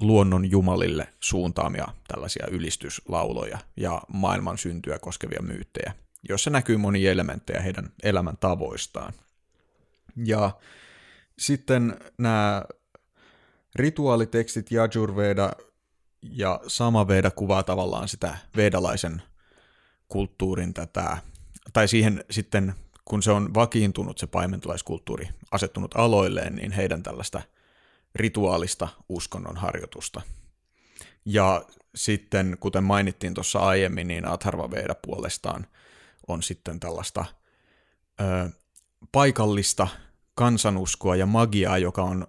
luonnon 0.00 0.50
jumalille 0.50 1.08
suuntaamia 1.20 1.88
tällaisia 2.08 2.46
ylistyslauloja 2.50 3.58
ja 3.76 4.02
maailman 4.08 4.58
syntyä 4.58 4.98
koskevia 4.98 5.42
myyttejä, 5.42 5.92
joissa 6.28 6.50
näkyy 6.50 6.76
monia 6.76 7.12
elementtejä 7.12 7.60
heidän 7.60 7.92
elämän 8.02 8.36
tavoistaan. 8.36 9.12
Ja 10.16 10.50
sitten 11.38 11.96
nämä 12.18 12.64
rituaalitekstit 13.74 14.70
Jajurveda 14.70 15.52
ja 16.22 16.60
Samaveda 16.66 17.30
kuvaa 17.30 17.62
tavallaan 17.62 18.08
sitä 18.08 18.38
vedalaisen 18.56 19.22
kulttuurin 20.08 20.74
tätä, 20.74 21.18
tai 21.72 21.88
siihen 21.88 22.24
sitten, 22.30 22.74
kun 23.04 23.22
se 23.22 23.30
on 23.30 23.54
vakiintunut 23.54 24.18
se 24.18 24.26
paimentolaiskulttuuri, 24.26 25.28
asettunut 25.50 25.94
aloilleen, 25.96 26.54
niin 26.54 26.72
heidän 26.72 27.02
tällaista 27.02 27.42
rituaalista 28.14 28.88
uskonnon 29.08 29.56
harjoitusta. 29.56 30.22
Ja 31.24 31.64
sitten, 31.94 32.56
kuten 32.60 32.84
mainittiin 32.84 33.34
tuossa 33.34 33.58
aiemmin, 33.58 34.08
niin 34.08 34.28
Atharva 34.28 34.70
Veda 34.70 34.94
puolestaan 34.94 35.66
on 36.28 36.42
sitten 36.42 36.80
tällaista 36.80 37.24
ö, 38.20 38.50
paikallista 39.12 39.88
kansanuskoa 40.34 41.16
ja 41.16 41.26
magiaa, 41.26 41.78
joka 41.78 42.02
on 42.02 42.26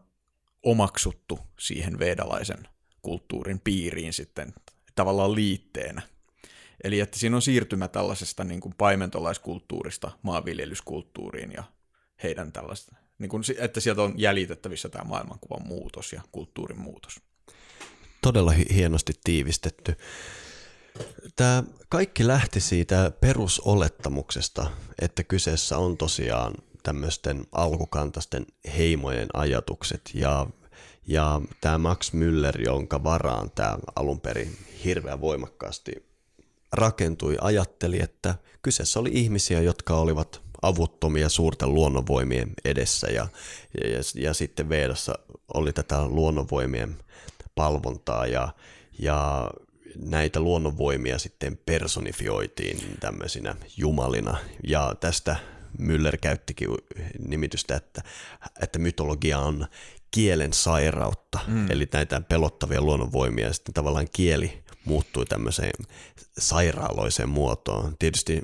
omaksuttu 0.64 1.40
siihen 1.60 2.00
vedalaisen 2.00 2.68
kulttuurin 3.02 3.60
piiriin 3.60 4.14
sitten 4.14 4.54
tavallaan 4.96 5.36
liitteenä. 5.36 6.02
Eli 6.84 7.00
että 7.00 7.20
siinä 7.20 7.36
on 7.36 7.42
siirtymä 7.42 7.88
tällaisesta 7.88 8.44
niin 8.44 8.60
kuin 8.60 8.76
paimentolaiskulttuurista 8.78 10.12
maanviljelyskulttuuriin 10.22 11.52
ja 11.52 11.64
heidän 12.24 12.52
tällaista, 12.52 12.96
niin 13.20 13.30
kuin, 13.30 13.44
että 13.58 13.80
sieltä 13.80 14.02
on 14.02 14.14
jäljitettävissä 14.18 14.90
tämä 14.90 15.04
maailmankuvan 15.04 15.68
muutos 15.68 16.14
ja 16.14 16.22
kulttuurin 16.32 16.80
muutos. 16.80 17.20
Todella 18.22 18.52
hienosti 18.52 19.14
tiivistetty. 19.24 19.96
Tämä 21.36 21.64
kaikki 21.90 22.28
lähti 22.28 22.60
siitä 22.60 23.12
perusolettamuksesta, 23.22 24.72
että 25.02 25.24
kyseessä 25.24 25.78
on 25.78 25.98
tosiaan 25.98 26.54
tämmöisten 26.84 27.46
alkukantaisten 27.52 28.46
heimojen 28.78 29.28
ajatukset 29.34 30.02
ja, 30.14 30.48
ja 31.08 31.42
tämä 31.62 31.78
Max 31.78 32.14
Müller, 32.14 32.62
jonka 32.62 33.04
varaan 33.04 33.52
tämä 33.52 33.78
alun 33.96 34.22
perin 34.22 34.58
hirveän 34.84 35.22
voimakkaasti 35.22 36.12
rakentui, 36.74 37.38
ajatteli, 37.42 38.02
että 38.02 38.36
kyseessä 38.62 39.00
oli 39.00 39.10
ihmisiä, 39.14 39.62
jotka 39.62 39.96
olivat 39.96 40.42
avuttomia 40.62 41.30
suurten 41.30 41.74
luonnonvoimien 41.74 42.54
edessä 42.66 43.08
ja, 43.08 43.28
ja, 43.82 43.90
ja, 43.90 44.00
ja 44.16 44.34
sitten 44.34 44.70
Veedassa 44.70 45.14
oli 45.54 45.74
tätä 45.74 46.06
luonnonvoimien 46.06 46.98
palvontaa 47.56 48.28
ja, 48.28 48.50
ja 49.00 49.50
näitä 49.96 50.40
luonnonvoimia 50.40 51.20
sitten 51.20 51.60
personifioitiin 51.66 52.98
tämmöisinä 53.00 53.56
jumalina 53.78 54.38
ja 54.68 54.96
tästä 55.00 55.36
Müller 55.80 56.18
käyttikin 56.22 56.70
nimitystä, 57.28 57.76
että, 57.76 58.02
että 58.62 58.80
mytologia 58.80 59.40
on 59.40 59.68
kielen 60.12 60.54
sairautta, 60.54 61.40
mm. 61.48 61.72
eli 61.72 61.88
näitä 61.94 62.22
pelottavia 62.22 62.82
luonnonvoimia 62.82 63.48
ja 63.48 63.54
sitten 63.54 63.74
tavallaan 63.74 64.08
kieli 64.14 64.64
muuttui 64.86 65.26
tämmöiseen 65.26 65.72
sairaaloiseen 66.38 67.30
muotoon. 67.30 67.96
Tietysti 68.00 68.42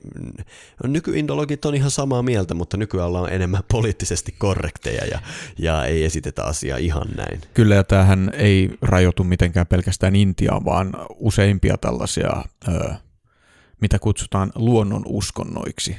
nykyindologit 0.83 1.65
on 1.65 1.75
ihan 1.75 1.91
samaa 1.91 2.23
mieltä, 2.23 2.53
mutta 2.53 2.77
nykyään 2.77 3.07
ollaan 3.07 3.33
enemmän 3.33 3.63
poliittisesti 3.73 4.35
korrekteja 4.37 5.05
ja, 5.05 5.19
ja 5.57 5.85
ei 5.85 6.03
esitetä 6.03 6.43
asiaa 6.43 6.77
ihan 6.77 7.07
näin. 7.17 7.41
Kyllä, 7.53 7.75
ja 7.75 7.83
tämähän 7.83 8.31
ei 8.33 8.69
rajoitu 8.81 9.23
mitenkään 9.23 9.67
pelkästään 9.67 10.15
Intiaan, 10.15 10.65
vaan 10.65 10.93
useimpia 11.15 11.77
tällaisia, 11.77 12.43
mitä 13.81 13.99
kutsutaan 13.99 14.51
luonnon 14.55 15.03
uskonnoiksi. 15.05 15.97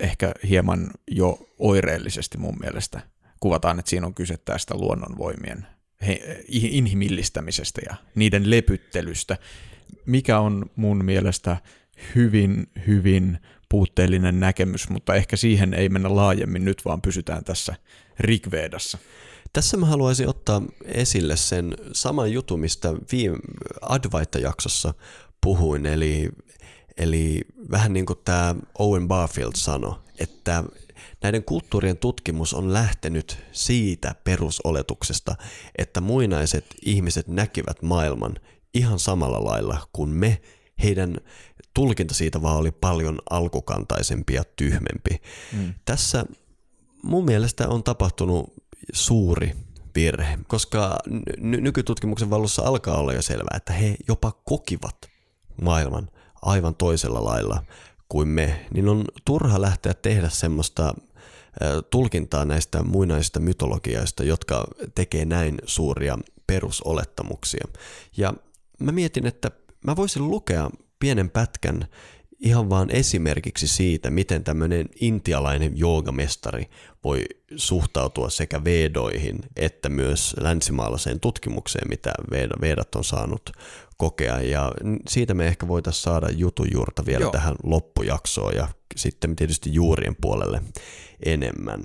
Ehkä 0.00 0.32
hieman 0.48 0.90
jo 1.10 1.38
oireellisesti 1.58 2.38
mun 2.38 2.56
mielestä 2.60 3.00
kuvataan, 3.40 3.78
että 3.78 3.90
siinä 3.90 4.06
on 4.06 4.14
kyse 4.14 4.36
tästä 4.36 4.74
luonnonvoimien 4.74 5.66
inhimillistämisestä 6.48 7.80
ja 7.88 7.96
niiden 8.14 8.50
lepyttelystä, 8.50 9.38
mikä 10.06 10.40
on 10.40 10.70
mun 10.76 11.04
mielestä 11.04 11.56
hyvin, 12.14 12.66
hyvin 12.86 13.38
puutteellinen 13.68 14.40
näkemys, 14.40 14.88
mutta 14.88 15.14
ehkä 15.14 15.36
siihen 15.36 15.74
ei 15.74 15.88
mennä 15.88 16.16
laajemmin. 16.16 16.64
Nyt, 16.64 16.84
vaan 16.84 17.02
pysytään 17.02 17.44
tässä 17.44 17.74
Rigvedassa. 18.20 18.98
Tässä 19.52 19.76
mä 19.76 19.86
haluaisin 19.86 20.28
ottaa 20.28 20.62
esille 20.84 21.36
sen 21.36 21.76
saman 21.92 22.32
jutun, 22.32 22.60
mistä 22.60 22.94
viime 23.12 23.36
Advaita-jaksossa 23.82 24.94
puhuin, 25.40 25.86
eli, 25.86 26.28
eli 26.96 27.40
vähän 27.70 27.92
niin 27.92 28.06
kuin 28.06 28.18
tämä 28.24 28.54
Owen 28.78 29.08
Barfield 29.08 29.52
sanoi, 29.56 29.94
että 30.18 30.64
Näiden 31.22 31.44
kulttuurien 31.44 31.98
tutkimus 31.98 32.54
on 32.54 32.72
lähtenyt 32.72 33.38
siitä 33.52 34.14
perusoletuksesta, 34.24 35.36
että 35.78 36.00
muinaiset 36.00 36.66
ihmiset 36.82 37.28
näkivät 37.28 37.82
maailman 37.82 38.34
ihan 38.74 38.98
samalla 38.98 39.44
lailla 39.44 39.88
kuin 39.92 40.10
me. 40.10 40.40
Heidän 40.82 41.16
tulkinta 41.74 42.14
siitä 42.14 42.42
vaan 42.42 42.56
oli 42.56 42.70
paljon 42.70 43.18
alkukantaisempi 43.30 44.34
ja 44.34 44.44
tyhmempi. 44.56 45.22
Mm. 45.52 45.74
Tässä 45.84 46.24
mun 47.02 47.24
mielestä 47.24 47.68
on 47.68 47.82
tapahtunut 47.82 48.52
suuri 48.92 49.52
virhe, 49.94 50.38
koska 50.48 50.98
ny- 51.38 51.60
nykytutkimuksen 51.60 52.30
valossa 52.30 52.62
alkaa 52.62 52.96
olla 52.96 53.12
jo 53.12 53.22
selvää, 53.22 53.56
että 53.56 53.72
he 53.72 53.96
jopa 54.08 54.32
kokivat 54.44 54.96
maailman 55.62 56.10
aivan 56.42 56.74
toisella 56.74 57.24
lailla 57.24 57.64
kuin 58.08 58.28
me, 58.28 58.66
niin 58.74 58.88
on 58.88 59.04
turha 59.24 59.60
lähteä 59.60 59.94
tehdä 59.94 60.28
semmoista 60.28 60.94
tulkintaa 61.90 62.44
näistä 62.44 62.82
muinaisista 62.82 63.40
mytologiaista, 63.40 64.24
jotka 64.24 64.64
tekee 64.94 65.24
näin 65.24 65.58
suuria 65.64 66.18
perusolettamuksia. 66.46 67.64
Ja 68.16 68.34
mä 68.78 68.92
mietin, 68.92 69.26
että 69.26 69.50
mä 69.84 69.96
voisin 69.96 70.28
lukea 70.28 70.70
pienen 70.98 71.30
pätkän 71.30 71.88
ihan 72.40 72.70
vaan 72.70 72.90
esimerkiksi 72.90 73.68
siitä, 73.68 74.10
miten 74.10 74.44
tämmöinen 74.44 74.88
intialainen 75.00 75.78
joogamestari 75.78 76.70
voi 77.04 77.24
suhtautua 77.56 78.30
sekä 78.30 78.64
vedoihin 78.64 79.40
että 79.56 79.88
myös 79.88 80.36
länsimaalaiseen 80.40 81.20
tutkimukseen, 81.20 81.88
mitä 81.88 82.12
vedat 82.60 82.94
on 82.94 83.04
saanut 83.04 83.50
kokea. 84.00 84.40
Ja 84.40 84.72
siitä 85.08 85.34
me 85.34 85.46
ehkä 85.46 85.68
voitaisiin 85.68 86.02
saada 86.02 86.28
jutun 86.30 86.68
juurta 86.72 87.06
vielä 87.06 87.20
Joo. 87.20 87.32
tähän 87.32 87.54
loppujaksoon 87.62 88.56
ja 88.56 88.68
sitten 88.96 89.36
tietysti 89.36 89.74
juurien 89.74 90.16
puolelle 90.20 90.62
enemmän. 91.26 91.84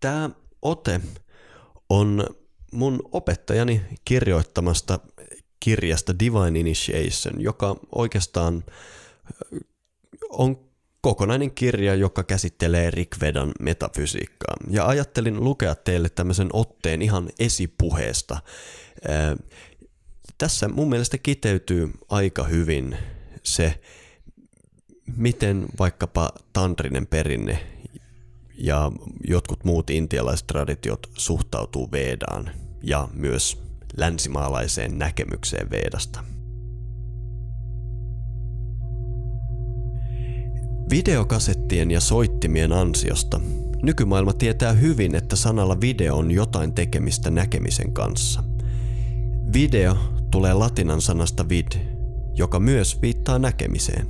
Tämä 0.00 0.30
ote 0.62 1.00
on 1.88 2.26
mun 2.72 3.00
opettajani 3.12 3.82
kirjoittamasta 4.04 4.98
kirjasta 5.60 6.18
Divine 6.18 6.58
Initiation, 6.60 7.40
joka 7.40 7.76
oikeastaan 7.94 8.64
on 10.30 10.68
kokonainen 11.00 11.50
kirja, 11.50 11.94
joka 11.94 12.22
käsittelee 12.22 12.90
Rikvedan 12.90 13.52
metafysiikkaa. 13.60 14.56
Ja 14.70 14.86
ajattelin 14.86 15.44
lukea 15.44 15.74
teille 15.74 16.08
tämmöisen 16.08 16.48
otteen 16.52 17.02
ihan 17.02 17.30
esipuheesta. 17.38 18.40
Tässä 20.38 20.68
mun 20.68 20.88
mielestä 20.88 21.18
kiteytyy 21.18 21.90
aika 22.08 22.44
hyvin 22.44 22.96
se, 23.42 23.80
miten 25.16 25.66
vaikkapa 25.78 26.30
tantrinen 26.52 27.06
perinne 27.06 27.58
ja 28.58 28.92
jotkut 29.28 29.64
muut 29.64 29.90
intialaiset 29.90 30.46
traditiot 30.46 31.06
suhtautuu 31.14 31.92
Vedaan 31.92 32.50
ja 32.82 33.08
myös 33.12 33.62
länsimaalaiseen 33.96 34.98
näkemykseen 34.98 35.70
Vedasta. 35.70 36.24
Videokasettien 40.90 41.90
ja 41.90 42.00
soittimien 42.00 42.72
ansiosta 42.72 43.40
nykymaailma 43.82 44.32
tietää 44.32 44.72
hyvin, 44.72 45.14
että 45.14 45.36
sanalla 45.36 45.80
video 45.80 46.16
on 46.16 46.30
jotain 46.30 46.72
tekemistä 46.72 47.30
näkemisen 47.30 47.92
kanssa. 47.92 48.44
Video 49.52 50.17
tulee 50.30 50.54
latinan 50.54 51.00
sanasta 51.00 51.48
vid, 51.48 51.66
joka 52.34 52.60
myös 52.60 53.02
viittaa 53.02 53.38
näkemiseen. 53.38 54.06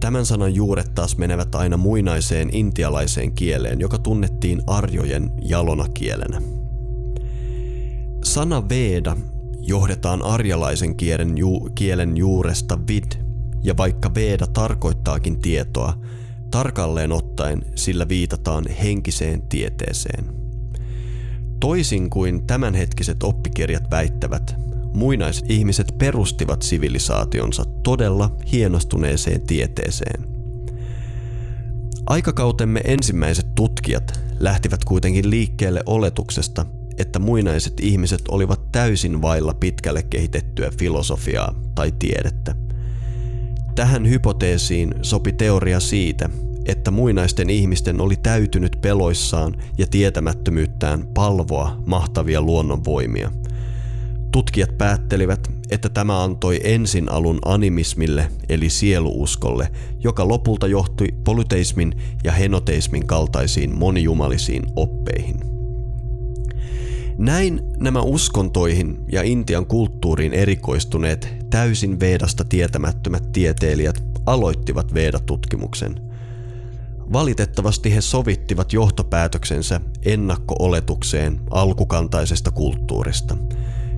Tämän 0.00 0.26
sanan 0.26 0.54
juuret 0.54 0.94
taas 0.94 1.16
menevät 1.16 1.54
aina 1.54 1.76
muinaiseen 1.76 2.56
intialaiseen 2.56 3.32
kieleen, 3.32 3.80
joka 3.80 3.98
tunnettiin 3.98 4.62
arjojen 4.66 5.30
jalona 5.42 5.88
kielenä. 5.88 6.42
Sana 8.24 8.68
Veda 8.68 9.16
johdetaan 9.60 10.22
arjalaisen 10.22 10.96
kielen, 10.96 11.38
ju- 11.38 11.68
kielen 11.74 12.16
juuresta 12.16 12.78
vid, 12.88 13.04
ja 13.62 13.76
vaikka 13.76 14.14
Veda 14.14 14.46
tarkoittaakin 14.46 15.40
tietoa, 15.40 15.98
tarkalleen 16.50 17.12
ottaen 17.12 17.62
sillä 17.74 18.08
viitataan 18.08 18.64
henkiseen 18.82 19.42
tieteeseen. 19.42 20.24
Toisin 21.60 22.10
kuin 22.10 22.46
tämänhetkiset 22.46 23.22
oppikirjat 23.22 23.90
väittävät, 23.90 24.56
muinaiset 24.94 25.50
ihmiset 25.50 25.94
perustivat 25.98 26.62
sivilisaationsa 26.62 27.64
todella 27.82 28.36
hienostuneeseen 28.52 29.40
tieteeseen. 29.40 30.24
Aikakautemme 32.06 32.80
ensimmäiset 32.84 33.46
tutkijat 33.54 34.20
lähtivät 34.40 34.84
kuitenkin 34.84 35.30
liikkeelle 35.30 35.80
oletuksesta, 35.86 36.66
että 36.98 37.18
muinaiset 37.18 37.80
ihmiset 37.80 38.22
olivat 38.28 38.72
täysin 38.72 39.22
vailla 39.22 39.54
pitkälle 39.54 40.02
kehitettyä 40.02 40.70
filosofiaa 40.78 41.54
tai 41.74 41.92
tiedettä. 41.98 42.54
Tähän 43.74 44.08
hypoteesiin 44.08 44.94
sopi 45.02 45.32
teoria 45.32 45.80
siitä, 45.80 46.30
että 46.66 46.90
muinaisten 46.90 47.50
ihmisten 47.50 48.00
oli 48.00 48.16
täytynyt 48.16 48.78
peloissaan 48.80 49.54
ja 49.78 49.86
tietämättömyyttään 49.86 51.06
palvoa 51.14 51.82
mahtavia 51.86 52.42
luonnonvoimia– 52.42 53.32
Tutkijat 54.32 54.78
päättelivät, 54.78 55.50
että 55.70 55.88
tämä 55.88 56.22
antoi 56.22 56.60
ensin 56.64 57.12
alun 57.12 57.38
animismille 57.44 58.28
eli 58.48 58.70
sieluuskolle, 58.70 59.70
joka 60.00 60.28
lopulta 60.28 60.66
johti 60.66 61.14
polyteismin 61.24 61.92
ja 62.24 62.32
henoteismin 62.32 63.06
kaltaisiin 63.06 63.78
monijumalisiin 63.78 64.62
oppeihin. 64.76 65.40
Näin 67.18 67.60
nämä 67.76 68.00
uskontoihin 68.00 68.98
ja 69.12 69.22
Intian 69.22 69.66
kulttuuriin 69.66 70.32
erikoistuneet 70.32 71.34
täysin 71.50 72.00
Vedasta 72.00 72.44
tietämättömät 72.44 73.32
tieteilijät 73.32 74.02
aloittivat 74.26 74.94
Veda-tutkimuksen. 74.94 76.00
Valitettavasti 77.12 77.94
he 77.94 78.00
sovittivat 78.00 78.72
johtopäätöksensä 78.72 79.80
ennakko-oletukseen 80.04 81.40
alkukantaisesta 81.50 82.50
kulttuurista. 82.50 83.36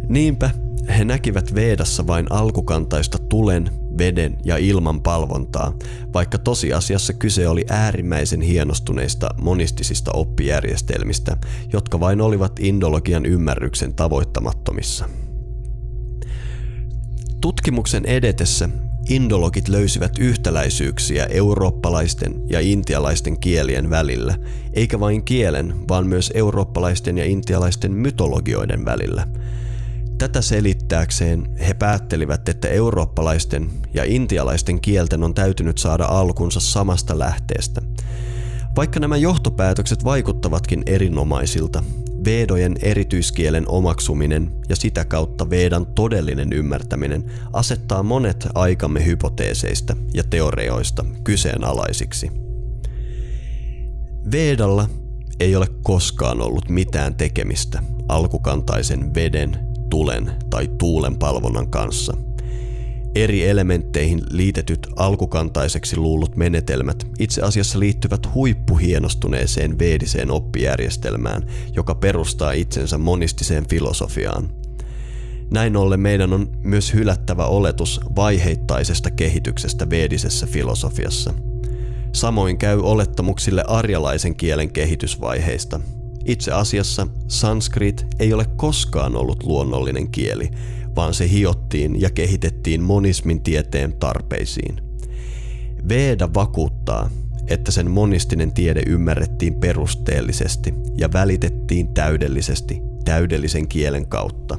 Niinpä 0.08 0.50
he 0.88 1.04
näkivät 1.04 1.54
Vedassa 1.54 2.06
vain 2.06 2.26
alkukantaista 2.30 3.18
tulen, 3.18 3.70
veden 3.98 4.36
ja 4.44 4.56
ilman 4.56 5.02
palvontaa, 5.02 5.72
vaikka 6.14 6.38
tosiasiassa 6.38 7.12
kyse 7.12 7.48
oli 7.48 7.64
äärimmäisen 7.68 8.40
hienostuneista 8.40 9.28
monistisista 9.40 10.10
oppijärjestelmistä, 10.14 11.36
jotka 11.72 12.00
vain 12.00 12.20
olivat 12.20 12.52
indologian 12.60 13.26
ymmärryksen 13.26 13.94
tavoittamattomissa. 13.94 15.08
Tutkimuksen 17.40 18.06
edetessä 18.06 18.68
indologit 19.08 19.68
löysivät 19.68 20.18
yhtäläisyyksiä 20.18 21.24
eurooppalaisten 21.24 22.34
ja 22.50 22.60
intialaisten 22.60 23.40
kielien 23.40 23.90
välillä, 23.90 24.38
eikä 24.72 25.00
vain 25.00 25.24
kielen, 25.24 25.74
vaan 25.88 26.06
myös 26.06 26.32
eurooppalaisten 26.34 27.18
ja 27.18 27.24
intialaisten 27.24 27.92
mytologioiden 27.92 28.84
välillä– 28.84 29.26
Tätä 30.18 30.42
selittääkseen 30.42 31.56
he 31.58 31.74
päättelivät, 31.74 32.48
että 32.48 32.68
eurooppalaisten 32.68 33.70
ja 33.94 34.04
intialaisten 34.04 34.80
kielten 34.80 35.22
on 35.22 35.34
täytynyt 35.34 35.78
saada 35.78 36.04
alkunsa 36.04 36.60
samasta 36.60 37.18
lähteestä. 37.18 37.82
Vaikka 38.76 39.00
nämä 39.00 39.16
johtopäätökset 39.16 40.04
vaikuttavatkin 40.04 40.82
erinomaisilta, 40.86 41.84
Vedojen 42.24 42.76
erityiskielen 42.82 43.68
omaksuminen 43.68 44.52
ja 44.68 44.76
sitä 44.76 45.04
kautta 45.04 45.50
Vedan 45.50 45.86
todellinen 45.86 46.52
ymmärtäminen 46.52 47.24
asettaa 47.52 48.02
monet 48.02 48.48
aikamme 48.54 49.04
hypoteeseista 49.06 49.96
ja 50.14 50.24
teorioista 50.24 51.04
kyseenalaisiksi. 51.24 52.30
Vedalla 54.32 54.88
ei 55.40 55.56
ole 55.56 55.66
koskaan 55.82 56.40
ollut 56.40 56.68
mitään 56.68 57.14
tekemistä 57.14 57.82
alkukantaisen 58.08 59.14
veden 59.14 59.63
tulen 59.90 60.32
tai 60.50 60.68
tuulen 60.78 61.16
palvonnan 61.18 61.68
kanssa. 61.68 62.16
Eri 63.14 63.48
elementteihin 63.48 64.22
liitetyt 64.30 64.86
alkukantaiseksi 64.96 65.96
luullut 65.96 66.36
menetelmät 66.36 67.06
itse 67.18 67.42
asiassa 67.42 67.78
liittyvät 67.78 68.34
huippuhienostuneeseen 68.34 69.78
veediseen 69.78 70.30
oppijärjestelmään, 70.30 71.46
joka 71.72 71.94
perustaa 71.94 72.52
itsensä 72.52 72.98
monistiseen 72.98 73.68
filosofiaan. 73.68 74.48
Näin 75.50 75.76
ollen 75.76 76.00
meidän 76.00 76.32
on 76.32 76.48
myös 76.62 76.94
hylättävä 76.94 77.46
oletus 77.46 78.00
vaiheittaisesta 78.16 79.10
kehityksestä 79.10 79.90
veedisessä 79.90 80.46
filosofiassa. 80.46 81.34
Samoin 82.12 82.58
käy 82.58 82.80
olettamuksille 82.80 83.64
arjalaisen 83.68 84.36
kielen 84.36 84.72
kehitysvaiheista– 84.72 85.80
itse 86.24 86.52
asiassa 86.52 87.06
sanskrit 87.28 88.06
ei 88.18 88.32
ole 88.32 88.44
koskaan 88.56 89.16
ollut 89.16 89.42
luonnollinen 89.42 90.10
kieli, 90.10 90.50
vaan 90.96 91.14
se 91.14 91.30
hiottiin 91.30 92.00
ja 92.00 92.10
kehitettiin 92.10 92.82
monismin 92.82 93.42
tieteen 93.42 93.92
tarpeisiin. 93.92 94.80
Veda 95.88 96.34
vakuuttaa, 96.34 97.10
että 97.46 97.70
sen 97.70 97.90
monistinen 97.90 98.52
tiede 98.52 98.82
ymmärrettiin 98.86 99.54
perusteellisesti 99.54 100.74
ja 100.96 101.12
välitettiin 101.12 101.94
täydellisesti 101.94 102.82
täydellisen 103.04 103.68
kielen 103.68 104.06
kautta. 104.06 104.58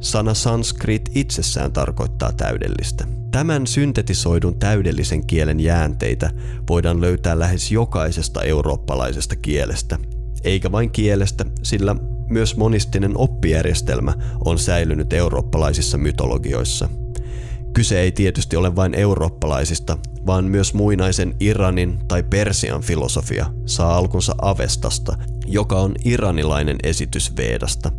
Sana 0.00 0.34
sanskrit 0.34 1.10
itsessään 1.14 1.72
tarkoittaa 1.72 2.32
täydellistä. 2.32 3.04
Tämän 3.30 3.66
syntetisoidun 3.66 4.58
täydellisen 4.58 5.26
kielen 5.26 5.60
jäänteitä 5.60 6.30
voidaan 6.68 7.00
löytää 7.00 7.38
lähes 7.38 7.72
jokaisesta 7.72 8.42
eurooppalaisesta 8.42 9.36
kielestä, 9.36 9.98
eikä 10.44 10.72
vain 10.72 10.90
kielestä, 10.90 11.44
sillä 11.62 11.96
myös 12.28 12.56
monistinen 12.56 13.12
oppijärjestelmä 13.16 14.14
on 14.44 14.58
säilynyt 14.58 15.12
eurooppalaisissa 15.12 15.98
mytologioissa. 15.98 16.88
Kyse 17.72 18.00
ei 18.00 18.12
tietysti 18.12 18.56
ole 18.56 18.76
vain 18.76 18.94
eurooppalaisista, 18.94 19.98
vaan 20.26 20.44
myös 20.44 20.74
muinaisen 20.74 21.34
Iranin 21.40 21.98
tai 22.08 22.22
Persian 22.22 22.82
filosofia 22.82 23.46
saa 23.66 23.96
alkunsa 23.96 24.34
Avestasta, 24.42 25.18
joka 25.46 25.80
on 25.80 25.94
iranilainen 26.04 26.76
esitys 26.82 27.36
Vedasta. 27.36 27.92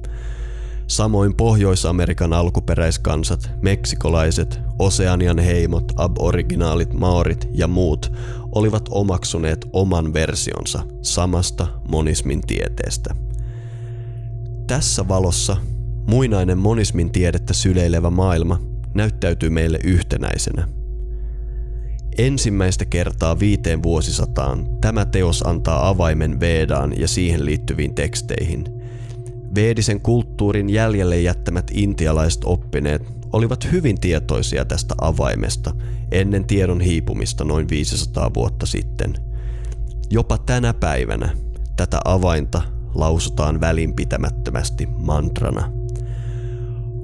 Samoin 0.88 1.36
Pohjois-Amerikan 1.36 2.34
alkuperäiskansat, 2.34 3.52
meksikolaiset, 3.62 4.60
Oseanian 4.80 5.40
heimot, 5.40 5.92
aboriginaalit, 5.96 6.94
maorit 6.94 7.50
ja 7.54 7.68
muut 7.68 8.12
olivat 8.56 8.90
omaksuneet 8.92 9.70
oman 9.74 10.14
versionsa 10.14 10.84
samasta 11.02 11.68
monismin 11.88 12.42
tieteestä. 12.42 13.16
Tässä 14.68 15.08
valossa 15.08 15.58
muinainen 16.10 16.58
monismin 16.58 17.12
tiedettä 17.12 17.54
syleilevä 17.54 18.10
maailma 18.10 18.62
näyttäytyy 18.94 19.50
meille 19.50 19.80
yhtenäisenä. 19.84 20.68
Ensimmäistä 22.18 22.86
kertaa 22.86 23.40
viiteen 23.40 23.84
vuosisataan 23.84 24.68
tämä 24.82 25.06
teos 25.06 25.42
antaa 25.48 25.90
avaimen 25.90 26.40
Vedaan 26.40 27.00
ja 27.00 27.08
siihen 27.08 27.46
liittyviin 27.46 27.96
teksteihin. 27.96 28.66
Veedisen 29.56 30.02
kulttuurin 30.02 30.70
jäljelle 30.70 31.22
jättämät 31.22 31.72
intialaiset 31.74 32.42
oppineet 32.46 33.02
olivat 33.34 33.72
hyvin 33.72 34.00
tietoisia 34.00 34.66
tästä 34.66 34.96
avaimesta 35.02 35.74
ennen 36.12 36.46
tiedon 36.46 36.82
hiipumista 36.82 37.44
noin 37.44 37.70
500 37.70 38.34
vuotta 38.34 38.66
sitten. 38.66 39.14
Jopa 40.10 40.38
tänä 40.38 40.74
päivänä 40.74 41.30
tätä 41.76 42.00
avainta 42.06 42.62
lausutaan 42.96 43.62
välinpitämättömästi 43.62 44.88
mantrana. 44.98 45.72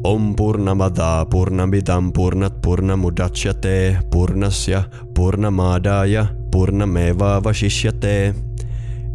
Om 0.03 0.35
purnamada 0.35 1.25
purnamidam 1.29 2.13
purnat 2.13 2.61
purnamudachyate 2.61 3.97
purnasya 4.11 4.83
purnamadaya 5.15 6.25
purnameva 6.51 7.43
vashishyate. 7.43 8.35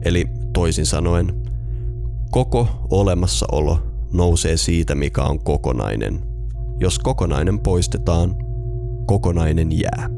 Eli 0.04 0.24
toisin 0.52 0.86
sanoen, 0.86 1.42
koko 2.30 2.68
olemassaolo 2.90 3.78
nousee 4.12 4.56
siitä, 4.56 4.94
mikä 4.94 5.22
on 5.22 5.44
kokonainen– 5.44 6.20
jos 6.80 6.98
kokonainen 6.98 7.58
poistetaan, 7.58 8.34
kokonainen 9.10 9.78
jää. 9.80 10.10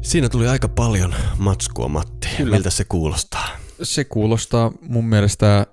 Siinä 0.00 0.28
tuli 0.28 0.48
aika 0.48 0.68
paljon 0.68 1.14
matskua, 1.38 1.88
Matti. 1.88 2.28
Kyllä. 2.36 2.56
Miltä 2.56 2.70
se 2.70 2.84
kuulostaa? 2.84 3.48
Se 3.82 4.04
kuulostaa 4.04 4.72
mun 4.80 5.04
mielestä 5.04 5.66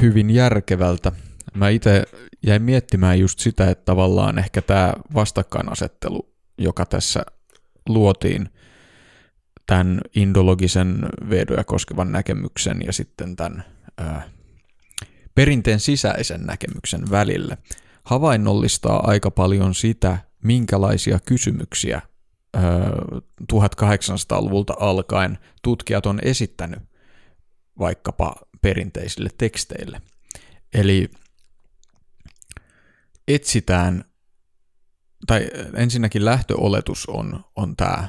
hyvin 0.00 0.30
järkevältä. 0.30 1.12
Mä 1.54 1.68
itse 1.68 2.04
jäin 2.46 2.62
miettimään 2.62 3.20
just 3.20 3.38
sitä, 3.38 3.70
että 3.70 3.84
tavallaan 3.84 4.38
ehkä 4.38 4.62
tämä 4.62 4.92
vastakkainasettelu, 5.14 6.28
joka 6.58 6.86
tässä 6.86 7.22
luotiin 7.88 8.48
tämän 9.66 10.00
indologisen 10.16 11.08
vedoja 11.30 11.64
koskevan 11.64 12.12
näkemyksen 12.12 12.76
ja 12.86 12.92
sitten 12.92 13.36
tämän 13.36 13.64
perinteen 15.34 15.80
sisäisen 15.80 16.40
näkemyksen 16.42 17.10
välille 17.10 17.58
havainnollistaa 18.04 19.06
aika 19.06 19.30
paljon 19.30 19.74
sitä, 19.74 20.18
minkälaisia 20.44 21.18
kysymyksiä 21.26 22.02
1800-luvulta 23.52 24.74
alkaen 24.80 25.38
tutkijat 25.62 26.06
on 26.06 26.20
esittänyt 26.22 26.78
vaikkapa 27.78 28.34
perinteisille 28.62 29.30
teksteille. 29.38 30.00
Eli 30.74 31.10
etsitään, 33.28 34.04
tai 35.26 35.50
ensinnäkin 35.74 36.24
lähtöoletus 36.24 37.06
on, 37.06 37.44
on 37.56 37.76
tämä 37.76 38.08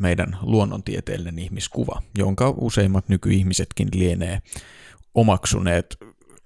meidän 0.00 0.38
luonnontieteellinen 0.42 1.38
ihmiskuva, 1.38 2.02
jonka 2.18 2.54
useimmat 2.56 3.08
nykyihmisetkin 3.08 3.88
lienee 3.94 4.42
omaksuneet 5.14 5.96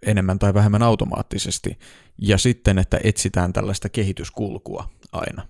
enemmän 0.07 0.39
tai 0.39 0.55
vähemmän 0.55 0.83
automaattisesti, 0.83 1.79
ja 2.19 2.39
sitten, 2.39 2.79
että 2.79 3.01
etsitään 3.05 3.53
tällaista 3.53 3.89
kehityskulkua 3.89 4.91
aina. 5.13 5.49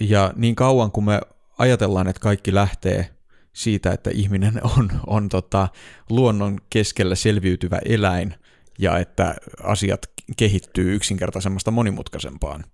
Ja 0.00 0.32
niin 0.36 0.54
kauan 0.54 0.92
kuin 0.92 1.04
me 1.04 1.20
ajatellaan, 1.58 2.08
että 2.08 2.20
kaikki 2.20 2.54
lähtee 2.54 3.14
siitä, 3.52 3.92
että 3.92 4.10
ihminen 4.14 4.60
on, 4.78 4.90
on 5.06 5.28
tota, 5.28 5.68
luonnon 6.10 6.58
keskellä 6.70 7.14
selviytyvä 7.14 7.78
eläin, 7.84 8.34
ja 8.78 8.98
että 8.98 9.34
asiat 9.62 10.10
kehittyy 10.36 10.94
yksinkertaisemmasta 10.94 11.70
monimutkaisempaan, 11.70 12.64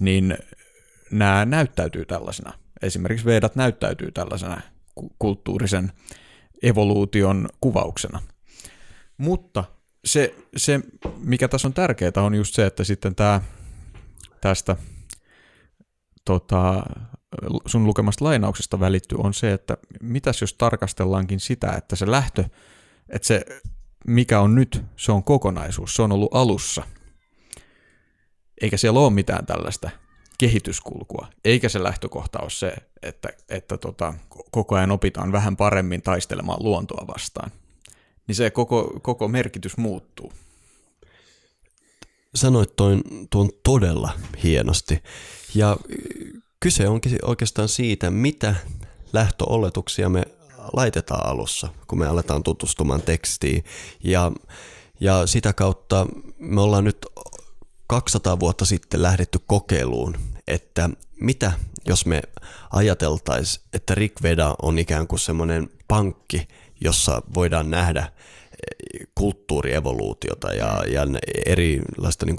niin 0.00 0.38
nämä 1.10 1.44
näyttäytyy 1.44 2.04
tällaisena. 2.04 2.52
Esimerkiksi 2.82 3.26
Vedat 3.26 3.56
näyttäytyy 3.56 4.12
tällaisena 4.12 4.60
ku- 4.94 5.12
kulttuurisen 5.18 5.92
evoluution 6.62 7.48
kuvauksena. 7.60 8.20
Mutta 9.18 9.64
se, 10.04 10.34
se, 10.56 10.80
mikä 11.18 11.48
tässä 11.48 11.68
on 11.68 11.74
tärkeää, 11.74 12.12
on 12.16 12.34
just 12.34 12.54
se, 12.54 12.66
että 12.66 12.84
sitten 12.84 13.14
tämä 13.14 13.40
tästä 14.40 14.76
tota, 16.24 16.82
sun 17.66 17.86
lukemasta 17.86 18.24
lainauksesta 18.24 18.80
välittyy, 18.80 19.18
on 19.22 19.34
se, 19.34 19.52
että 19.52 19.76
mitäs 20.00 20.40
jos 20.40 20.54
tarkastellaankin 20.54 21.40
sitä, 21.40 21.72
että 21.72 21.96
se 21.96 22.10
lähtö, 22.10 22.44
että 23.08 23.28
se 23.28 23.44
mikä 24.06 24.40
on 24.40 24.54
nyt, 24.54 24.84
se 24.96 25.12
on 25.12 25.24
kokonaisuus, 25.24 25.94
se 25.94 26.02
on 26.02 26.12
ollut 26.12 26.34
alussa. 26.34 26.82
Eikä 28.60 28.76
siellä 28.76 29.00
ole 29.00 29.12
mitään 29.12 29.46
tällaista 29.46 29.90
kehityskulkua, 30.38 31.26
eikä 31.44 31.68
se 31.68 31.82
lähtökohta 31.82 32.38
ole 32.38 32.50
se, 32.50 32.74
että, 33.02 33.28
että 33.48 33.78
tota, 33.78 34.14
koko 34.50 34.74
ajan 34.74 34.90
opitaan 34.90 35.32
vähän 35.32 35.56
paremmin 35.56 36.02
taistelemaan 36.02 36.62
luontoa 36.62 37.06
vastaan. 37.06 37.50
Niin 38.26 38.36
se 38.36 38.50
koko, 38.50 39.00
koko 39.02 39.28
merkitys 39.28 39.76
muuttuu. 39.76 40.32
Sanoit 42.34 42.76
toin, 42.76 43.02
tuon 43.30 43.50
todella 43.62 44.12
hienosti. 44.42 45.02
Ja 45.54 45.76
kyse 46.60 46.88
onkin 46.88 47.18
oikeastaan 47.22 47.68
siitä, 47.68 48.10
mitä 48.10 48.54
lähtöoletuksia 49.12 50.08
me 50.08 50.22
laitetaan 50.72 51.26
alussa, 51.26 51.68
kun 51.86 51.98
me 51.98 52.06
aletaan 52.06 52.42
tutustumaan 52.42 53.02
tekstiin. 53.02 53.64
Ja, 54.04 54.32
ja 55.00 55.26
sitä 55.26 55.52
kautta 55.52 56.06
me 56.38 56.60
ollaan 56.60 56.84
nyt 56.84 57.06
200 57.86 58.40
vuotta 58.40 58.64
sitten 58.64 59.02
lähdetty 59.02 59.38
kokeiluun, 59.46 60.16
että 60.46 60.90
mitä 61.20 61.52
jos 61.86 62.06
me 62.06 62.22
ajateltaisiin, 62.70 63.64
että 63.72 63.94
Rick 63.94 64.22
Veda 64.22 64.54
on 64.62 64.78
ikään 64.78 65.06
kuin 65.06 65.18
semmoinen 65.18 65.70
pankki, 65.88 66.48
jossa 66.84 67.22
voidaan 67.34 67.70
nähdä 67.70 68.12
kulttuurievoluutiota 69.14 70.52
ja, 70.52 70.82
ja 70.92 71.06
erilaista 71.46 72.26
niin 72.26 72.36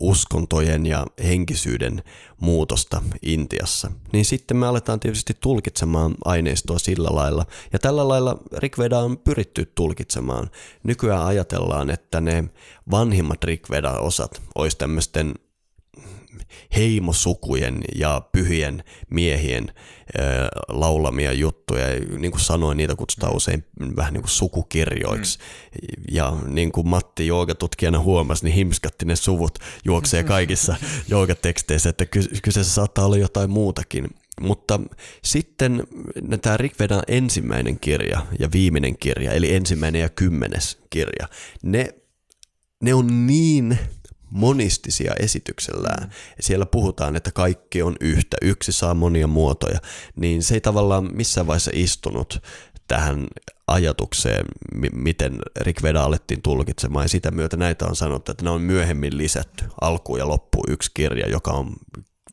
uskontojen 0.00 0.86
ja 0.86 1.06
henkisyyden 1.24 2.02
muutosta 2.40 3.02
Intiassa, 3.22 3.90
niin 4.12 4.24
sitten 4.24 4.56
me 4.56 4.66
aletaan 4.66 5.00
tietysti 5.00 5.36
tulkitsemaan 5.40 6.14
aineistoa 6.24 6.78
sillä 6.78 7.08
lailla. 7.12 7.46
Ja 7.72 7.78
tällä 7.78 8.08
lailla 8.08 8.38
Rikveda 8.56 8.98
on 8.98 9.18
pyritty 9.18 9.72
tulkitsemaan. 9.74 10.50
Nykyään 10.82 11.26
ajatellaan, 11.26 11.90
että 11.90 12.20
ne 12.20 12.44
vanhimmat 12.90 13.44
Rikveda-osat 13.44 14.42
olisi 14.54 14.78
tämmöisten 14.78 15.34
heimosukujen 16.76 17.80
ja 17.94 18.22
pyhien 18.32 18.84
miehien 19.10 19.72
laulamia 20.68 21.32
juttuja. 21.32 21.86
Niin 22.18 22.30
kuin 22.30 22.40
sanoin, 22.40 22.76
niitä 22.76 22.96
kutsutaan 22.96 23.36
usein 23.36 23.64
vähän 23.96 24.12
niin 24.12 24.22
kuin 24.22 24.30
sukukirjoiksi. 24.30 25.38
Mm. 25.38 26.04
Ja 26.10 26.36
niin 26.46 26.72
kuin 26.72 26.88
Matti 26.88 27.26
joogatutkijana 27.26 28.00
huomasi, 28.00 28.44
niin 28.44 28.54
himskatti 28.54 29.04
ne 29.04 29.16
suvut 29.16 29.58
juoksee 29.84 30.24
kaikissa 30.24 30.76
joogateksteissä, 31.08 31.88
että 31.88 32.06
kyseessä 32.42 32.74
saattaa 32.74 33.04
olla 33.04 33.16
jotain 33.16 33.50
muutakin. 33.50 34.08
Mutta 34.40 34.80
sitten 35.24 35.84
tämä 36.42 36.56
Rikvedan 36.56 37.02
ensimmäinen 37.08 37.78
kirja 37.80 38.26
ja 38.38 38.48
viimeinen 38.52 38.98
kirja, 38.98 39.32
eli 39.32 39.54
ensimmäinen 39.54 40.00
ja 40.00 40.08
kymmenes 40.08 40.78
kirja, 40.90 41.28
ne, 41.62 41.94
ne 42.82 42.94
on 42.94 43.26
niin 43.26 43.78
monistisia 44.32 45.12
esityksellään. 45.18 46.02
Mm. 46.02 46.10
Siellä 46.40 46.66
puhutaan, 46.66 47.16
että 47.16 47.30
kaikki 47.32 47.82
on 47.82 47.96
yhtä, 48.00 48.36
yksi 48.42 48.72
saa 48.72 48.94
monia 48.94 49.26
muotoja, 49.26 49.78
niin 50.16 50.42
se 50.42 50.54
ei 50.54 50.60
tavallaan 50.60 51.10
missään 51.12 51.46
vaiheessa 51.46 51.70
istunut 51.74 52.42
tähän 52.88 53.26
ajatukseen, 53.66 54.46
miten 54.92 55.38
Rick 55.60 55.82
Veda 55.82 56.02
alettiin 56.02 56.42
tulkitsemaan, 56.42 57.04
ja 57.04 57.08
sitä 57.08 57.30
myötä 57.30 57.56
näitä 57.56 57.86
on 57.86 57.96
sanottu, 57.96 58.32
että 58.32 58.44
ne 58.44 58.50
on 58.50 58.60
myöhemmin 58.60 59.18
lisätty 59.18 59.64
alkuun 59.80 60.18
ja 60.18 60.28
loppuun 60.28 60.64
yksi 60.68 60.90
kirja, 60.94 61.28
joka 61.28 61.50
on 61.50 61.76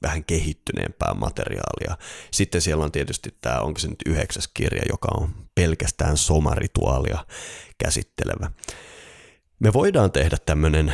vähän 0.02 0.24
kehittyneempää 0.24 1.14
materiaalia. 1.14 1.98
Sitten 2.32 2.62
siellä 2.62 2.84
on 2.84 2.92
tietysti 2.92 3.38
tämä, 3.42 3.60
onko 3.60 3.80
se 3.80 3.88
nyt 3.88 4.04
yhdeksäs 4.06 4.48
kirja, 4.48 4.82
joka 4.90 5.08
on 5.12 5.30
pelkästään 5.56 6.18
somarituaalia 6.18 7.26
käsittelevä. 7.78 8.52
Me 9.60 9.74
voidaan 9.74 10.12
tehdä 10.12 10.38
tämmöinen 10.46 10.94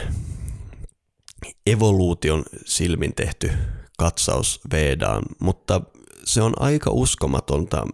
evoluution 1.68 2.44
silmin 2.66 3.16
tehty 3.16 3.52
katsaus 3.98 4.60
Vedaan, 4.72 5.24
mutta 5.40 5.82
se 6.24 6.42
on 6.42 6.54
aika 6.60 6.90
uskomatonta, 6.92 7.88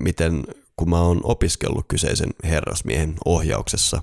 miten 0.00 0.44
kun 0.76 0.90
mä 0.90 1.00
oon 1.00 1.20
opiskellut 1.24 1.84
kyseisen 1.88 2.30
herrasmiehen 2.44 3.14
ohjauksessa 3.24 4.02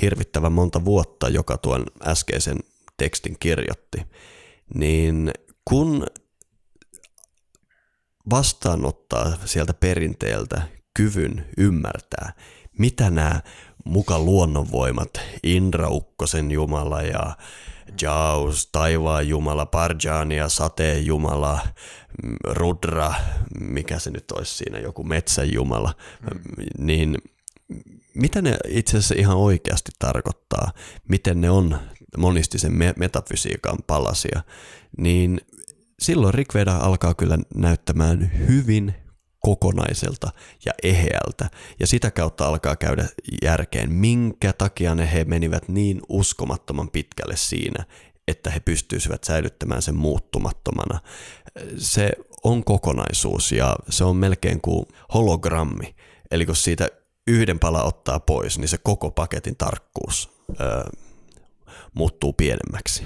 hirvittävän 0.00 0.52
monta 0.52 0.84
vuotta, 0.84 1.28
joka 1.28 1.58
tuon 1.58 1.86
äskeisen 2.06 2.58
tekstin 2.96 3.36
kirjoitti, 3.40 3.98
niin 4.74 5.30
kun 5.64 6.06
vastaanottaa 8.30 9.32
sieltä 9.44 9.74
perinteeltä 9.74 10.62
kyvyn 10.94 11.46
ymmärtää, 11.58 12.32
mitä 12.78 13.10
nämä 13.10 13.40
muka 13.84 14.18
luonnonvoimat, 14.18 15.10
Indra 15.42 15.88
Ukkosen 15.88 16.50
Jumala 16.50 17.02
ja 17.02 17.36
Jaus, 18.02 18.68
taivaan 18.72 19.28
jumala, 19.28 19.66
Parjania, 19.66 20.48
sateen 20.48 21.06
jumala, 21.06 21.60
Rudra, 22.44 23.14
mikä 23.60 23.98
se 23.98 24.10
nyt 24.10 24.30
olisi 24.30 24.56
siinä, 24.56 24.78
joku 24.78 25.04
metsän 25.04 25.52
jumala, 25.52 25.94
mm. 26.20 26.40
niin 26.78 27.18
mitä 28.14 28.42
ne 28.42 28.56
itse 28.68 28.96
asiassa 28.96 29.14
ihan 29.18 29.36
oikeasti 29.36 29.92
tarkoittaa, 29.98 30.72
miten 31.08 31.40
ne 31.40 31.50
on 31.50 31.78
monistisen 32.16 32.72
metafysiikan 32.96 33.78
palasia, 33.86 34.42
niin 34.98 35.40
silloin 35.98 36.34
Rikveda 36.34 36.76
alkaa 36.76 37.14
kyllä 37.14 37.38
näyttämään 37.54 38.32
hyvin 38.48 38.94
kokonaiselta 39.46 40.30
ja 40.64 40.72
eheältä. 40.82 41.50
Ja 41.80 41.86
sitä 41.86 42.10
kautta 42.10 42.46
alkaa 42.46 42.76
käydä 42.76 43.08
järkeen, 43.42 43.92
minkä 43.92 44.52
takia 44.52 44.94
ne 44.94 45.12
he 45.12 45.24
menivät 45.24 45.68
niin 45.68 46.00
uskomattoman 46.08 46.90
pitkälle 46.90 47.36
siinä, 47.36 47.84
että 48.28 48.50
he 48.50 48.60
pystyisivät 48.60 49.24
säilyttämään 49.24 49.82
sen 49.82 49.96
muuttumattomana. 49.96 51.00
Se 51.76 52.12
on 52.44 52.64
kokonaisuus 52.64 53.52
ja 53.52 53.76
se 53.88 54.04
on 54.04 54.16
melkein 54.16 54.60
kuin 54.60 54.86
hologrammi. 55.14 55.94
Eli 56.30 56.46
kun 56.46 56.56
siitä 56.56 56.88
yhden 57.26 57.58
pala 57.58 57.82
ottaa 57.82 58.20
pois, 58.20 58.58
niin 58.58 58.68
se 58.68 58.78
koko 58.78 59.10
paketin 59.10 59.56
tarkkuus 59.56 60.30
öö, 60.60 60.84
muuttuu 61.94 62.32
pienemmäksi. 62.32 63.02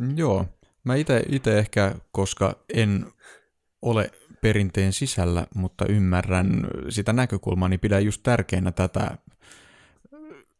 Mm. 0.00 0.18
Joo, 0.18 0.46
mä 0.84 0.94
itse 1.28 1.58
ehkä, 1.58 1.94
koska 2.12 2.64
en 2.74 3.12
ole 3.82 4.10
perinteen 4.40 4.92
sisällä, 4.92 5.46
mutta 5.54 5.86
ymmärrän 5.86 6.66
sitä 6.88 7.12
näkökulmaa, 7.12 7.68
niin 7.68 7.80
pidän 7.80 8.04
just 8.04 8.22
tärkeänä 8.22 8.72
tätä, 8.72 9.18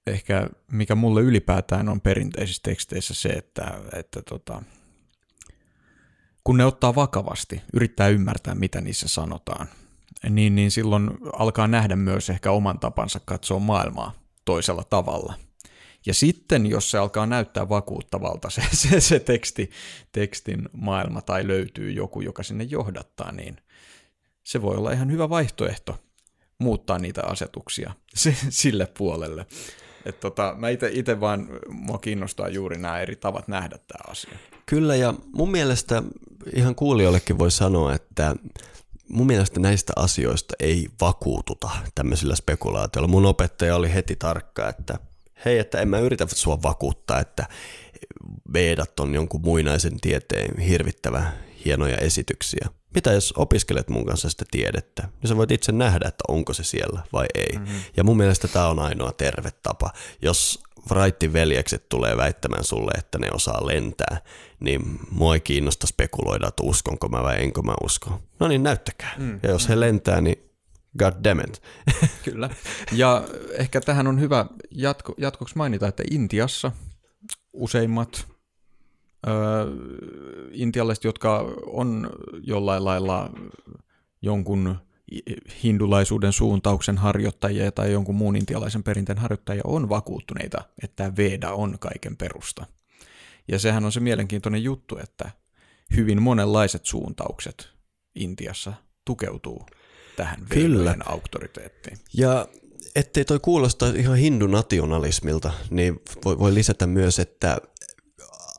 ehkä 0.06 0.48
mikä 0.72 0.94
mulle 0.94 1.20
ylipäätään 1.20 1.88
on 1.88 2.00
perinteisissä 2.00 2.62
teksteissä 2.62 3.14
se, 3.14 3.28
että, 3.28 3.80
että 3.92 4.22
tota, 4.22 4.62
kun 6.44 6.56
ne 6.56 6.64
ottaa 6.64 6.94
vakavasti, 6.94 7.62
yrittää 7.72 8.08
ymmärtää, 8.08 8.54
mitä 8.54 8.80
niissä 8.80 9.08
sanotaan, 9.08 9.66
niin, 10.30 10.54
niin 10.54 10.70
silloin 10.70 11.10
alkaa 11.32 11.68
nähdä 11.68 11.96
myös 11.96 12.30
ehkä 12.30 12.50
oman 12.50 12.78
tapansa 12.78 13.20
katsoa 13.24 13.58
maailmaa 13.58 14.12
toisella 14.44 14.84
tavalla– 14.84 15.34
ja 16.06 16.14
sitten, 16.14 16.66
jos 16.66 16.90
se 16.90 16.98
alkaa 16.98 17.26
näyttää 17.26 17.68
vakuuttavalta 17.68 18.50
se, 18.50 18.62
se, 18.72 19.00
se 19.00 19.20
teksti, 19.20 19.70
tekstin 20.12 20.68
maailma 20.72 21.22
tai 21.22 21.46
löytyy 21.46 21.92
joku, 21.92 22.20
joka 22.20 22.42
sinne 22.42 22.64
johdattaa, 22.64 23.32
niin 23.32 23.56
se 24.48 24.62
voi 24.62 24.76
olla 24.76 24.92
ihan 24.92 25.12
hyvä 25.12 25.28
vaihtoehto 25.28 25.98
muuttaa 26.58 26.98
niitä 26.98 27.22
asetuksia 27.24 27.92
sille 28.48 28.86
puolelle. 28.98 29.46
Et 30.04 30.20
tota, 30.20 30.54
mä 30.58 30.68
itse 30.68 31.20
vaan, 31.20 31.48
mua 31.68 31.98
kiinnostaa 31.98 32.48
juuri 32.48 32.78
nämä 32.78 33.00
eri 33.00 33.16
tavat 33.16 33.48
nähdä 33.48 33.78
tämä 33.78 34.10
asia. 34.10 34.38
Kyllä, 34.66 34.96
ja 34.96 35.14
mun 35.32 35.50
mielestä 35.50 36.02
ihan 36.54 36.74
kuulijoillekin 36.74 37.38
voi 37.38 37.50
sanoa, 37.50 37.94
että 37.94 38.36
mun 39.08 39.26
mielestä 39.26 39.60
näistä 39.60 39.92
asioista 39.96 40.54
ei 40.60 40.88
vakuututa 41.00 41.70
tämmöisillä 41.94 42.36
spekulaatioilla. 42.36 43.08
Mun 43.08 43.26
opettaja 43.26 43.76
oli 43.76 43.94
heti 43.94 44.16
tarkka, 44.16 44.68
että 44.68 44.98
hei, 45.44 45.58
että 45.58 45.80
en 45.80 45.88
mä 45.88 45.98
yritä 45.98 46.26
sua 46.34 46.62
vakuuttaa, 46.62 47.20
että 47.20 47.46
Vedat 48.52 49.00
on 49.00 49.14
jonkun 49.14 49.40
muinaisen 49.40 50.00
tieteen 50.00 50.58
hirvittävä 50.58 51.32
hienoja 51.64 51.96
esityksiä. 51.96 52.68
Mitä 52.94 53.12
jos 53.12 53.34
opiskelet 53.36 53.88
mun 53.88 54.06
kanssa 54.06 54.28
sitä 54.28 54.44
tiedettä, 54.50 55.08
niin 55.22 55.28
sä 55.28 55.36
voit 55.36 55.50
itse 55.50 55.72
nähdä, 55.72 56.08
että 56.08 56.24
onko 56.28 56.52
se 56.52 56.64
siellä 56.64 57.02
vai 57.12 57.26
ei. 57.34 57.58
Mm-hmm. 57.58 57.80
Ja 57.96 58.04
mun 58.04 58.16
mielestä 58.16 58.48
tämä 58.48 58.68
on 58.68 58.78
ainoa 58.78 59.12
terve 59.12 59.50
tapa. 59.62 59.90
Jos 60.22 60.62
Wrightin 60.90 61.32
veljekset 61.32 61.88
tulee 61.88 62.16
väittämään 62.16 62.64
sulle, 62.64 62.92
että 62.98 63.18
ne 63.18 63.28
osaa 63.32 63.66
lentää, 63.66 64.20
niin 64.60 64.98
mua 65.10 65.34
ei 65.34 65.40
kiinnosta 65.40 65.86
spekuloida, 65.86 66.48
että 66.48 66.62
uskonko 66.62 67.08
mä 67.08 67.22
vai 67.22 67.42
enkö 67.42 67.62
mä 67.62 67.74
usko. 67.84 68.20
No 68.40 68.48
niin, 68.48 68.62
näyttäkää. 68.62 69.14
Mm. 69.18 69.40
Ja 69.42 69.50
jos 69.50 69.68
he 69.68 69.80
lentää, 69.80 70.20
niin 70.20 70.50
god 70.98 71.14
damn 71.24 71.40
it. 71.40 71.62
Kyllä. 72.24 72.50
Ja 72.92 73.24
ehkä 73.52 73.80
tähän 73.80 74.06
on 74.06 74.20
hyvä 74.20 74.46
jatko, 74.70 75.14
jatkoksi 75.18 75.56
mainita, 75.56 75.88
että 75.88 76.02
Intiassa 76.10 76.72
useimmat 77.52 78.26
intialaiset, 80.52 81.04
jotka 81.04 81.38
on 81.66 82.10
jollain 82.42 82.84
lailla 82.84 83.30
jonkun 84.22 84.76
hindulaisuuden 85.64 86.32
suuntauksen 86.32 86.98
harjoittajia 86.98 87.72
tai 87.72 87.92
jonkun 87.92 88.14
muun 88.14 88.36
intialaisen 88.36 88.82
perinteen 88.82 89.18
harjoittajia 89.18 89.62
on 89.64 89.88
vakuuttuneita, 89.88 90.64
että 90.82 90.96
tämä 90.96 91.16
Veda 91.16 91.52
on 91.52 91.78
kaiken 91.78 92.16
perusta. 92.16 92.66
Ja 93.48 93.58
sehän 93.58 93.84
on 93.84 93.92
se 93.92 94.00
mielenkiintoinen 94.00 94.64
juttu, 94.64 94.98
että 94.98 95.30
hyvin 95.96 96.22
monenlaiset 96.22 96.86
suuntaukset 96.86 97.68
Intiassa 98.14 98.72
tukeutuu 99.04 99.66
tähän 100.16 100.46
Kyllä. 100.48 100.96
auktoriteettiin. 101.04 101.98
Ja 102.14 102.48
ettei 102.96 103.24
toi 103.24 103.38
kuulosta 103.40 103.86
ihan 103.96 104.16
hindunationalismilta, 104.16 105.52
niin 105.70 106.00
voi, 106.24 106.38
voi 106.38 106.54
lisätä 106.54 106.86
myös, 106.86 107.18
että 107.18 107.58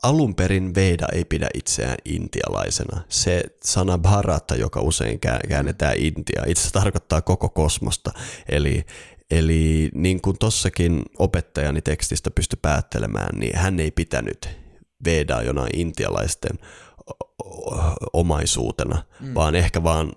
alun 0.02 0.34
perin 0.34 0.74
Veda 0.74 1.06
ei 1.12 1.24
pidä 1.24 1.48
itseään 1.54 1.96
intialaisena. 2.04 3.00
Se 3.08 3.42
sana 3.64 3.98
Bharata, 3.98 4.54
joka 4.54 4.80
usein 4.80 5.20
käännetään 5.48 5.94
Intia, 5.98 6.42
itse 6.46 6.70
tarkoittaa 6.70 7.22
koko 7.22 7.48
kosmosta. 7.48 8.12
Eli, 8.48 8.84
eli 9.30 9.90
niin 9.94 10.20
kuin 10.20 10.38
tossakin 10.38 11.02
opettajani 11.18 11.82
tekstistä 11.82 12.30
pysty 12.30 12.56
päättelemään, 12.62 13.38
niin 13.38 13.56
hän 13.56 13.80
ei 13.80 13.90
pitänyt 13.90 14.48
Vedaa 15.04 15.42
jonain 15.42 15.78
intialaisten 15.78 16.58
omaisuutena, 18.12 19.02
mm. 19.20 19.34
vaan 19.34 19.54
ehkä 19.54 19.82
vaan 19.82 20.12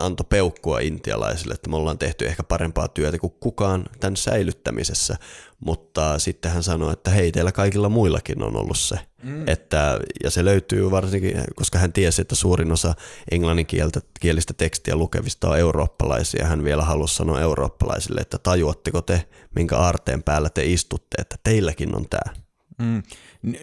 antoi 0.00 0.26
peukkua 0.28 0.78
intialaisille, 0.78 1.54
että 1.54 1.70
me 1.70 1.76
ollaan 1.76 1.98
tehty 1.98 2.26
ehkä 2.26 2.42
parempaa 2.42 2.88
työtä 2.88 3.18
kuin 3.18 3.32
kukaan 3.40 3.84
tämän 4.00 4.16
säilyttämisessä, 4.16 5.16
mutta 5.60 6.18
sitten 6.18 6.50
hän 6.50 6.62
sanoi, 6.62 6.92
että 6.92 7.10
hei, 7.10 7.32
teillä 7.32 7.52
kaikilla 7.52 7.88
muillakin 7.88 8.42
on 8.42 8.56
ollut 8.56 8.78
se. 8.78 8.96
Mm. 9.22 9.48
Että, 9.48 9.98
ja 10.24 10.30
se 10.30 10.44
löytyy 10.44 10.90
varsinkin, 10.90 11.44
koska 11.54 11.78
hän 11.78 11.92
tiesi, 11.92 12.22
että 12.22 12.34
suurin 12.34 12.72
osa 12.72 12.94
englanninkielistä 13.30 14.54
tekstiä 14.56 14.96
lukevista 14.96 15.48
on 15.48 15.58
eurooppalaisia. 15.58 16.46
Hän 16.46 16.64
vielä 16.64 16.82
halusi 16.82 17.14
sanoa 17.14 17.40
eurooppalaisille, 17.40 18.20
että 18.20 18.38
tajuatteko 18.38 19.02
te, 19.02 19.28
minkä 19.54 19.76
aarteen 19.76 20.22
päällä 20.22 20.50
te 20.50 20.64
istutte, 20.64 21.16
että 21.18 21.36
teilläkin 21.44 21.96
on 21.96 22.08
tämä. 22.08 22.34
Mm. 22.78 23.02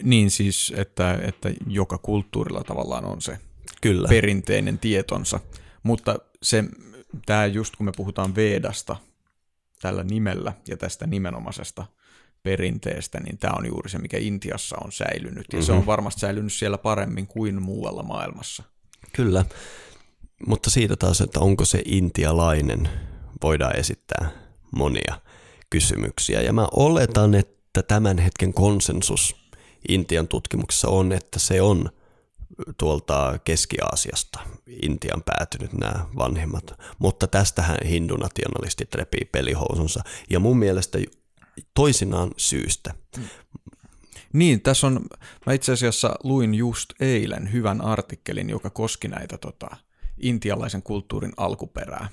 Niin 0.02 0.30
siis, 0.30 0.72
että, 0.76 1.18
että 1.22 1.50
joka 1.66 1.98
kulttuurilla 1.98 2.64
tavallaan 2.64 3.04
on 3.04 3.20
se 3.20 3.38
Kyllä. 3.80 4.08
perinteinen 4.08 4.78
tietonsa. 4.78 5.40
Mutta 5.82 6.18
se, 6.42 6.64
tämä 7.26 7.46
just 7.46 7.76
kun 7.76 7.86
me 7.86 7.92
puhutaan 7.96 8.34
Vedasta 8.34 8.96
tällä 9.82 10.04
nimellä 10.04 10.52
ja 10.68 10.76
tästä 10.76 11.06
nimenomaisesta 11.06 11.86
perinteestä, 12.42 13.20
niin 13.20 13.38
tämä 13.38 13.54
on 13.58 13.66
juuri 13.66 13.90
se, 13.90 13.98
mikä 13.98 14.18
Intiassa 14.18 14.76
on 14.84 14.92
säilynyt. 14.92 15.46
Ja 15.52 15.56
mm-hmm. 15.56 15.66
se 15.66 15.72
on 15.72 15.78
mhm. 15.78 15.86
varmasti 15.86 16.20
säilynyt 16.20 16.52
siellä 16.52 16.78
paremmin 16.78 17.26
kuin 17.26 17.62
muualla 17.62 18.02
maailmassa. 18.02 18.62
Kyllä, 19.12 19.44
mutta 20.46 20.70
siitä 20.70 20.96
taas, 20.96 21.20
että 21.20 21.40
onko 21.40 21.64
se 21.64 21.82
intialainen, 21.84 22.88
voidaan 23.42 23.76
esittää 23.76 24.30
monia 24.70 25.20
kysymyksiä. 25.70 26.42
Ja 26.42 26.52
mä 26.52 26.68
oletan, 26.72 27.34
että 27.34 27.82
tämän 27.82 28.18
hetken 28.18 28.54
konsensus 28.54 29.36
Intian 29.88 30.28
tutkimuksessa 30.28 30.88
on, 30.88 31.12
että 31.12 31.38
se 31.38 31.62
on– 31.62 31.90
tuolta 32.78 33.38
Keski-Aasiasta 33.44 34.40
Intian 34.82 35.22
päätynyt 35.22 35.72
nämä 35.72 36.06
vanhemmat. 36.16 36.80
Mutta 36.98 37.26
tästähän 37.26 37.76
hindunationalistit 37.84 38.94
repii 38.94 39.24
pelihousunsa. 39.32 40.02
Ja 40.30 40.40
mun 40.40 40.58
mielestä 40.58 40.98
toisinaan 41.74 42.30
syystä. 42.36 42.94
Niin, 44.32 44.62
tässä 44.62 44.86
on, 44.86 45.00
mä 45.46 45.52
itse 45.52 45.72
asiassa 45.72 46.14
luin 46.24 46.54
just 46.54 46.92
eilen 47.00 47.52
hyvän 47.52 47.80
artikkelin, 47.80 48.50
joka 48.50 48.70
koski 48.70 49.08
näitä 49.08 49.38
tota, 49.38 49.76
intialaisen 50.18 50.82
kulttuurin 50.82 51.32
alkuperää. 51.36 52.08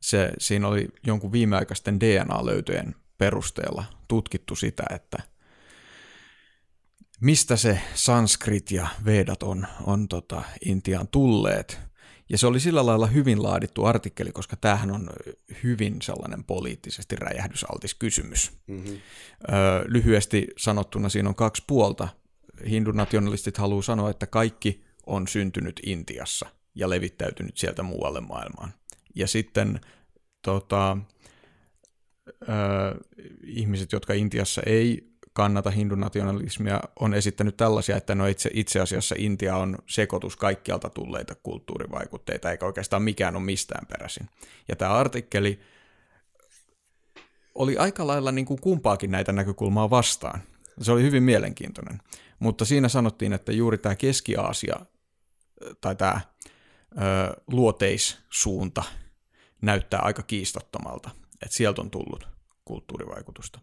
Se, 0.00 0.32
siinä 0.38 0.68
oli 0.68 0.88
jonkun 1.06 1.32
viimeaikaisten 1.32 2.00
DNA-löytöjen 2.00 2.94
perusteella 3.18 3.84
tutkittu 4.08 4.56
sitä, 4.56 4.82
että– 4.90 5.22
mistä 7.20 7.56
se 7.56 7.80
sanskrit 7.94 8.70
ja 8.70 8.88
vedat 9.04 9.42
on, 9.42 9.66
on 9.84 10.08
tota 10.08 10.42
Intiaan 10.64 11.08
tulleet. 11.08 11.78
Ja 12.28 12.38
se 12.38 12.46
oli 12.46 12.60
sillä 12.60 12.86
lailla 12.86 13.06
hyvin 13.06 13.42
laadittu 13.42 13.84
artikkeli, 13.84 14.32
koska 14.32 14.56
tämähän 14.56 14.90
on 14.90 15.10
hyvin 15.62 16.02
sellainen 16.02 16.44
poliittisesti 16.44 17.16
räjähdysaltis 17.16 17.94
kysymys. 17.94 18.52
Mm-hmm. 18.66 18.94
Ö, 18.94 19.84
lyhyesti 19.86 20.46
sanottuna 20.56 21.08
siinä 21.08 21.28
on 21.28 21.34
kaksi 21.34 21.64
puolta. 21.66 22.08
Hindunationalistit 22.68 23.56
haluaa 23.56 23.82
sanoa, 23.82 24.10
että 24.10 24.26
kaikki 24.26 24.84
on 25.06 25.28
syntynyt 25.28 25.80
Intiassa 25.86 26.48
ja 26.74 26.90
levittäytynyt 26.90 27.56
sieltä 27.56 27.82
muualle 27.82 28.20
maailmaan. 28.20 28.74
Ja 29.14 29.26
sitten 29.26 29.80
tota, 30.42 30.96
ö, 32.42 32.46
ihmiset, 33.44 33.92
jotka 33.92 34.14
Intiassa 34.14 34.62
ei 34.66 35.09
kannata 35.32 35.70
hindunationalismia, 35.70 36.80
on 37.00 37.14
esittänyt 37.14 37.56
tällaisia, 37.56 37.96
että 37.96 38.14
no 38.14 38.26
itse, 38.26 38.50
itse 38.52 38.80
asiassa 38.80 39.14
Intia 39.18 39.56
on 39.56 39.78
sekoitus 39.86 40.36
kaikkialta 40.36 40.90
tulleita 40.90 41.34
kulttuurivaikutteita, 41.34 42.50
eikä 42.50 42.66
oikeastaan 42.66 43.02
mikään 43.02 43.36
ole 43.36 43.44
mistään 43.44 43.86
peräisin. 43.86 44.28
Ja 44.68 44.76
tämä 44.76 44.92
artikkeli 44.92 45.60
oli 47.54 47.78
aika 47.78 48.06
lailla 48.06 48.32
niin 48.32 48.46
kuin 48.46 48.60
kumpaakin 48.60 49.10
näitä 49.10 49.32
näkökulmaa 49.32 49.90
vastaan. 49.90 50.40
Se 50.80 50.92
oli 50.92 51.02
hyvin 51.02 51.22
mielenkiintoinen. 51.22 51.98
Mutta 52.38 52.64
siinä 52.64 52.88
sanottiin, 52.88 53.32
että 53.32 53.52
juuri 53.52 53.78
tämä 53.78 53.96
Keski-Aasia 53.96 54.86
tai 55.80 55.96
tämä 55.96 56.20
ö, 56.92 57.42
luoteissuunta 57.46 58.82
näyttää 59.62 60.00
aika 60.00 60.22
kiistottomalta, 60.22 61.10
että 61.42 61.56
sieltä 61.56 61.80
on 61.80 61.90
tullut 61.90 62.28
kulttuurivaikutusta. 62.64 63.60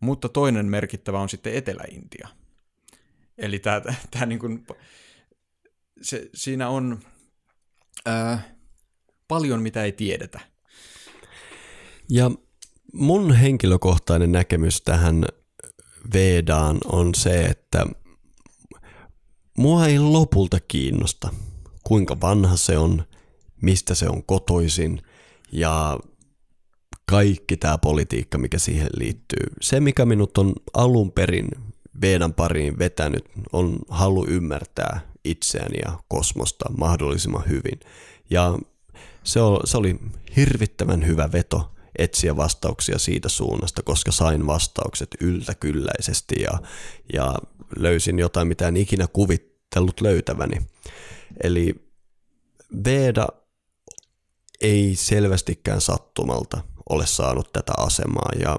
Mutta 0.00 0.28
toinen 0.28 0.66
merkittävä 0.66 1.20
on 1.20 1.28
sitten 1.28 1.54
Etelä-Intia. 1.54 2.28
Eli 3.38 3.58
tämä, 3.58 3.82
tämä 4.10 4.26
niin 4.26 4.38
kuin, 4.38 4.66
se, 6.02 6.30
siinä 6.34 6.68
on 6.68 7.00
ää, 8.06 8.56
paljon, 9.28 9.62
mitä 9.62 9.84
ei 9.84 9.92
tiedetä. 9.92 10.40
Ja 12.08 12.30
mun 12.92 13.32
henkilökohtainen 13.32 14.32
näkemys 14.32 14.82
tähän 14.82 15.24
Vedaan 16.12 16.78
on 16.84 17.14
se, 17.14 17.44
että 17.44 17.86
mua 19.58 19.86
ei 19.86 19.98
lopulta 19.98 20.60
kiinnosta, 20.68 21.28
kuinka 21.84 22.20
vanha 22.20 22.56
se 22.56 22.78
on, 22.78 23.04
mistä 23.62 23.94
se 23.94 24.08
on 24.08 24.24
kotoisin 24.24 25.02
ja 25.52 25.98
kaikki 27.10 27.56
tämä 27.56 27.78
politiikka, 27.78 28.38
mikä 28.38 28.58
siihen 28.58 28.88
liittyy. 28.98 29.46
Se, 29.60 29.80
mikä 29.80 30.04
minut 30.04 30.38
on 30.38 30.52
alun 30.74 31.12
perin 31.12 31.48
Veedan 32.00 32.34
pariin 32.34 32.78
vetänyt, 32.78 33.24
on 33.52 33.78
halu 33.88 34.26
ymmärtää 34.28 35.00
itseäni 35.24 35.78
ja 35.84 35.98
kosmosta 36.08 36.72
mahdollisimman 36.78 37.48
hyvin. 37.48 37.80
Ja 38.30 38.58
se, 39.24 39.40
oli 39.76 39.98
hirvittävän 40.36 41.06
hyvä 41.06 41.32
veto 41.32 41.70
etsiä 41.98 42.36
vastauksia 42.36 42.98
siitä 42.98 43.28
suunnasta, 43.28 43.82
koska 43.82 44.12
sain 44.12 44.46
vastaukset 44.46 45.08
yltäkylläisesti 45.20 46.34
ja, 46.42 46.58
ja 47.12 47.34
löysin 47.76 48.18
jotain, 48.18 48.48
mitä 48.48 48.68
en 48.68 48.76
ikinä 48.76 49.06
kuvitellut 49.12 50.00
löytäväni. 50.00 50.56
Eli 51.42 51.74
Veda 52.84 53.26
ei 54.60 54.96
selvästikään 54.96 55.80
sattumalta 55.80 56.60
ole 56.90 57.06
saanut 57.06 57.52
tätä 57.52 57.72
asemaa 57.78 58.30
ja 58.40 58.58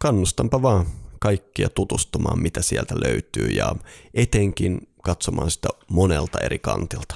kannustanpa 0.00 0.62
vaan 0.62 0.86
kaikkia 1.20 1.68
tutustumaan, 1.68 2.42
mitä 2.42 2.62
sieltä 2.62 2.94
löytyy 3.04 3.46
ja 3.46 3.76
etenkin 4.14 4.80
katsomaan 5.02 5.50
sitä 5.50 5.68
monelta 5.90 6.38
eri 6.38 6.58
kantilta. 6.58 7.14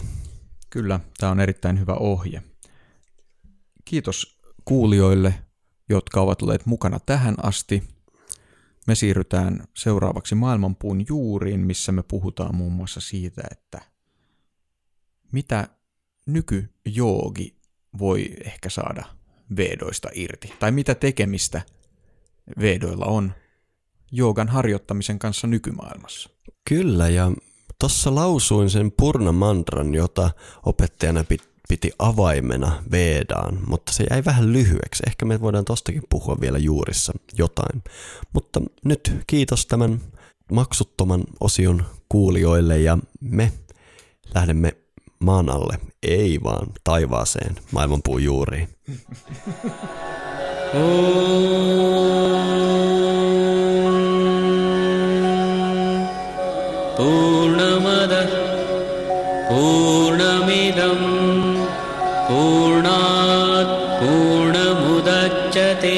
Kyllä, 0.70 1.00
tämä 1.18 1.32
on 1.32 1.40
erittäin 1.40 1.80
hyvä 1.80 1.94
ohje. 1.94 2.42
Kiitos 3.84 4.40
kuulijoille, 4.64 5.34
jotka 5.88 6.20
ovat 6.20 6.42
olleet 6.42 6.66
mukana 6.66 7.00
tähän 7.00 7.34
asti. 7.42 7.82
Me 8.86 8.94
siirrytään 8.94 9.64
seuraavaksi 9.76 10.34
maailmanpuun 10.34 11.04
juuriin, 11.08 11.60
missä 11.60 11.92
me 11.92 12.02
puhutaan 12.02 12.54
muun 12.54 12.72
muassa 12.72 13.00
siitä, 13.00 13.42
että 13.50 13.80
mitä 15.32 15.68
nykyjoogi 16.26 17.56
voi 17.98 18.36
ehkä 18.44 18.70
saada 18.70 19.15
vedoista 19.56 20.08
irti, 20.14 20.52
tai 20.58 20.72
mitä 20.72 20.94
tekemistä 20.94 21.62
vedoilla 22.60 23.06
on 23.06 23.32
joogan 24.12 24.48
harjoittamisen 24.48 25.18
kanssa 25.18 25.46
nykymaailmassa. 25.46 26.30
Kyllä, 26.68 27.08
ja 27.08 27.32
tuossa 27.80 28.14
lausuin 28.14 28.70
sen 28.70 28.92
purna 28.92 29.32
mandran, 29.32 29.94
jota 29.94 30.30
opettajana 30.66 31.24
piti 31.68 31.90
avaimena 31.98 32.82
Vedaan, 32.90 33.58
mutta 33.66 33.92
se 33.92 34.06
jäi 34.10 34.24
vähän 34.24 34.52
lyhyeksi. 34.52 35.02
Ehkä 35.06 35.24
me 35.24 35.40
voidaan 35.40 35.64
tostakin 35.64 36.02
puhua 36.08 36.36
vielä 36.40 36.58
juurissa 36.58 37.12
jotain. 37.38 37.82
Mutta 38.32 38.60
nyt 38.84 39.12
kiitos 39.26 39.66
tämän 39.66 40.00
maksuttoman 40.52 41.24
osion 41.40 41.84
kuulijoille 42.08 42.78
ja 42.78 42.98
me 43.20 43.52
lähdemme 44.34 44.76
maan 45.18 45.50
alle, 45.50 45.78
ei 46.02 46.42
vaan 46.42 46.66
taivaaseen 46.84 47.56
maailmanpuun 47.72 48.24
juuriin. 48.24 48.75
पूर्णमद 56.98 58.12
पूर्णमिदं 59.48 61.00
पूर्णात् 62.28 63.72
पूर्णमुदच्यते 64.02 65.96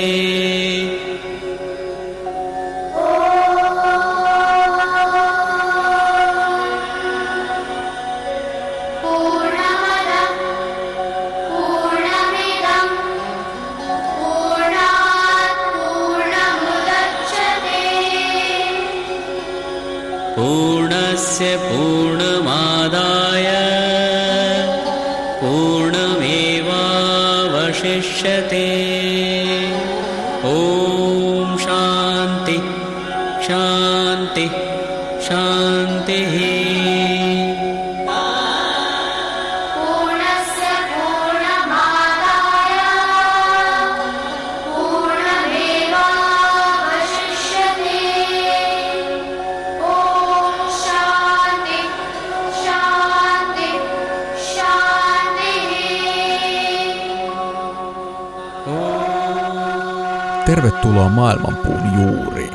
Tervetuloa 60.98 61.16
maailmanpuun 61.16 61.80
juuriin. 62.00 62.54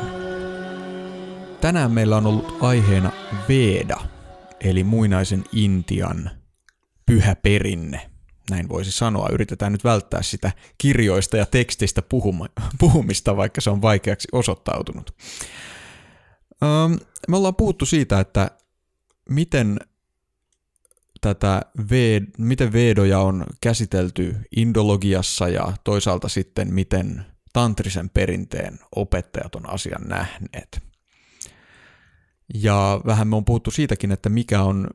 Tänään 1.60 1.92
meillä 1.92 2.16
on 2.16 2.26
ollut 2.26 2.56
aiheena 2.60 3.12
Veda, 3.48 4.00
eli 4.60 4.84
muinaisen 4.84 5.44
Intian 5.52 6.30
pyhä 7.06 7.34
perinne. 7.34 8.10
Näin 8.50 8.68
voisi 8.68 8.92
sanoa. 8.92 9.28
Yritetään 9.32 9.72
nyt 9.72 9.84
välttää 9.84 10.22
sitä 10.22 10.52
kirjoista 10.78 11.36
ja 11.36 11.46
tekstistä 11.46 12.02
puhumista, 12.78 13.36
vaikka 13.36 13.60
se 13.60 13.70
on 13.70 13.82
vaikeaksi 13.82 14.28
osoittautunut. 14.32 15.14
Me 17.28 17.36
ollaan 17.36 17.56
puhuttu 17.56 17.86
siitä, 17.86 18.20
että 18.20 18.50
miten 19.28 19.80
tätä 21.20 21.62
miten 22.38 22.72
vedoja 22.72 23.18
on 23.18 23.46
käsitelty 23.60 24.36
indologiassa 24.56 25.48
ja 25.48 25.72
toisaalta 25.84 26.28
sitten 26.28 26.74
miten 26.74 27.33
tantrisen 27.54 28.10
perinteen 28.10 28.78
opettajat 28.96 29.54
on 29.54 29.70
asian 29.70 30.08
nähneet. 30.08 30.82
Ja 32.54 33.00
vähän 33.06 33.28
me 33.28 33.36
on 33.36 33.44
puhuttu 33.44 33.70
siitäkin, 33.70 34.12
että 34.12 34.28
mikä 34.28 34.62
on 34.62 34.90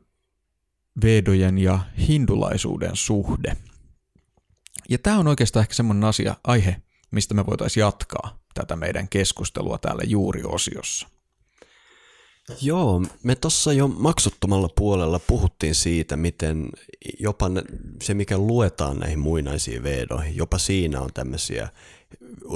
vedojen 1.03 1.57
ja 1.57 1.79
hindulaisuuden 2.07 2.95
suhde. 2.95 3.57
Ja 4.89 4.97
tämä 4.97 5.19
on 5.19 5.27
oikeastaan 5.27 5.61
ehkä 5.61 5.73
semmoinen 5.73 6.03
asia, 6.03 6.35
aihe, 6.43 6.81
mistä 7.11 7.33
me 7.33 7.45
voitaisiin 7.45 7.81
jatkaa 7.81 8.39
tätä 8.53 8.75
meidän 8.75 9.09
keskustelua 9.09 9.77
täällä 9.77 10.03
juuriosiossa. 10.05 11.07
Joo, 12.61 13.03
me 13.23 13.35
tuossa 13.35 13.73
jo 13.73 13.87
maksuttomalla 13.87 14.69
puolella 14.75 15.19
puhuttiin 15.19 15.75
siitä, 15.75 16.17
miten 16.17 16.69
jopa 17.19 17.45
se, 18.01 18.13
mikä 18.13 18.37
luetaan 18.37 18.99
näihin 18.99 19.19
muinaisiin 19.19 19.83
vedoihin, 19.83 20.35
jopa 20.35 20.57
siinä 20.57 21.01
on 21.01 21.09
tämmöisiä 21.13 21.69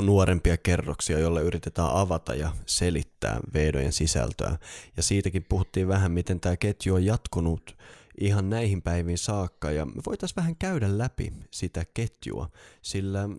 nuorempia 0.01 0.57
kerroksia, 0.57 1.19
joilla 1.19 1.41
yritetään 1.41 1.89
avata 1.91 2.35
ja 2.35 2.51
selittää 2.65 3.39
vedojen 3.53 3.93
sisältöä. 3.93 4.57
Ja 4.97 5.03
siitäkin 5.03 5.45
puhuttiin 5.49 5.88
vähän, 5.88 6.11
miten 6.11 6.39
tämä 6.39 6.57
ketju 6.57 6.93
on 6.95 7.05
jatkunut 7.05 7.77
ihan 8.19 8.49
näihin 8.49 8.81
päiviin 8.81 9.17
saakka, 9.17 9.71
ja 9.71 9.85
me 9.85 10.01
voitaisiin 10.05 10.35
vähän 10.35 10.55
käydä 10.55 10.97
läpi 10.97 11.34
sitä 11.51 11.85
ketjua, 11.93 12.49
sillä 12.81 13.30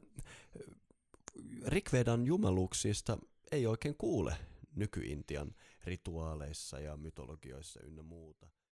Rikvedan 1.67 2.27
jumaluuksista 2.27 3.19
ei 3.53 3.67
oikein 3.67 3.95
kuule 3.95 4.37
nyky-Intian 4.77 5.55
rituaaleissa 5.85 6.81
ja 6.81 6.97
mytologioissa 6.97 7.81
ynnä 7.83 8.03
muuta. 8.03 8.47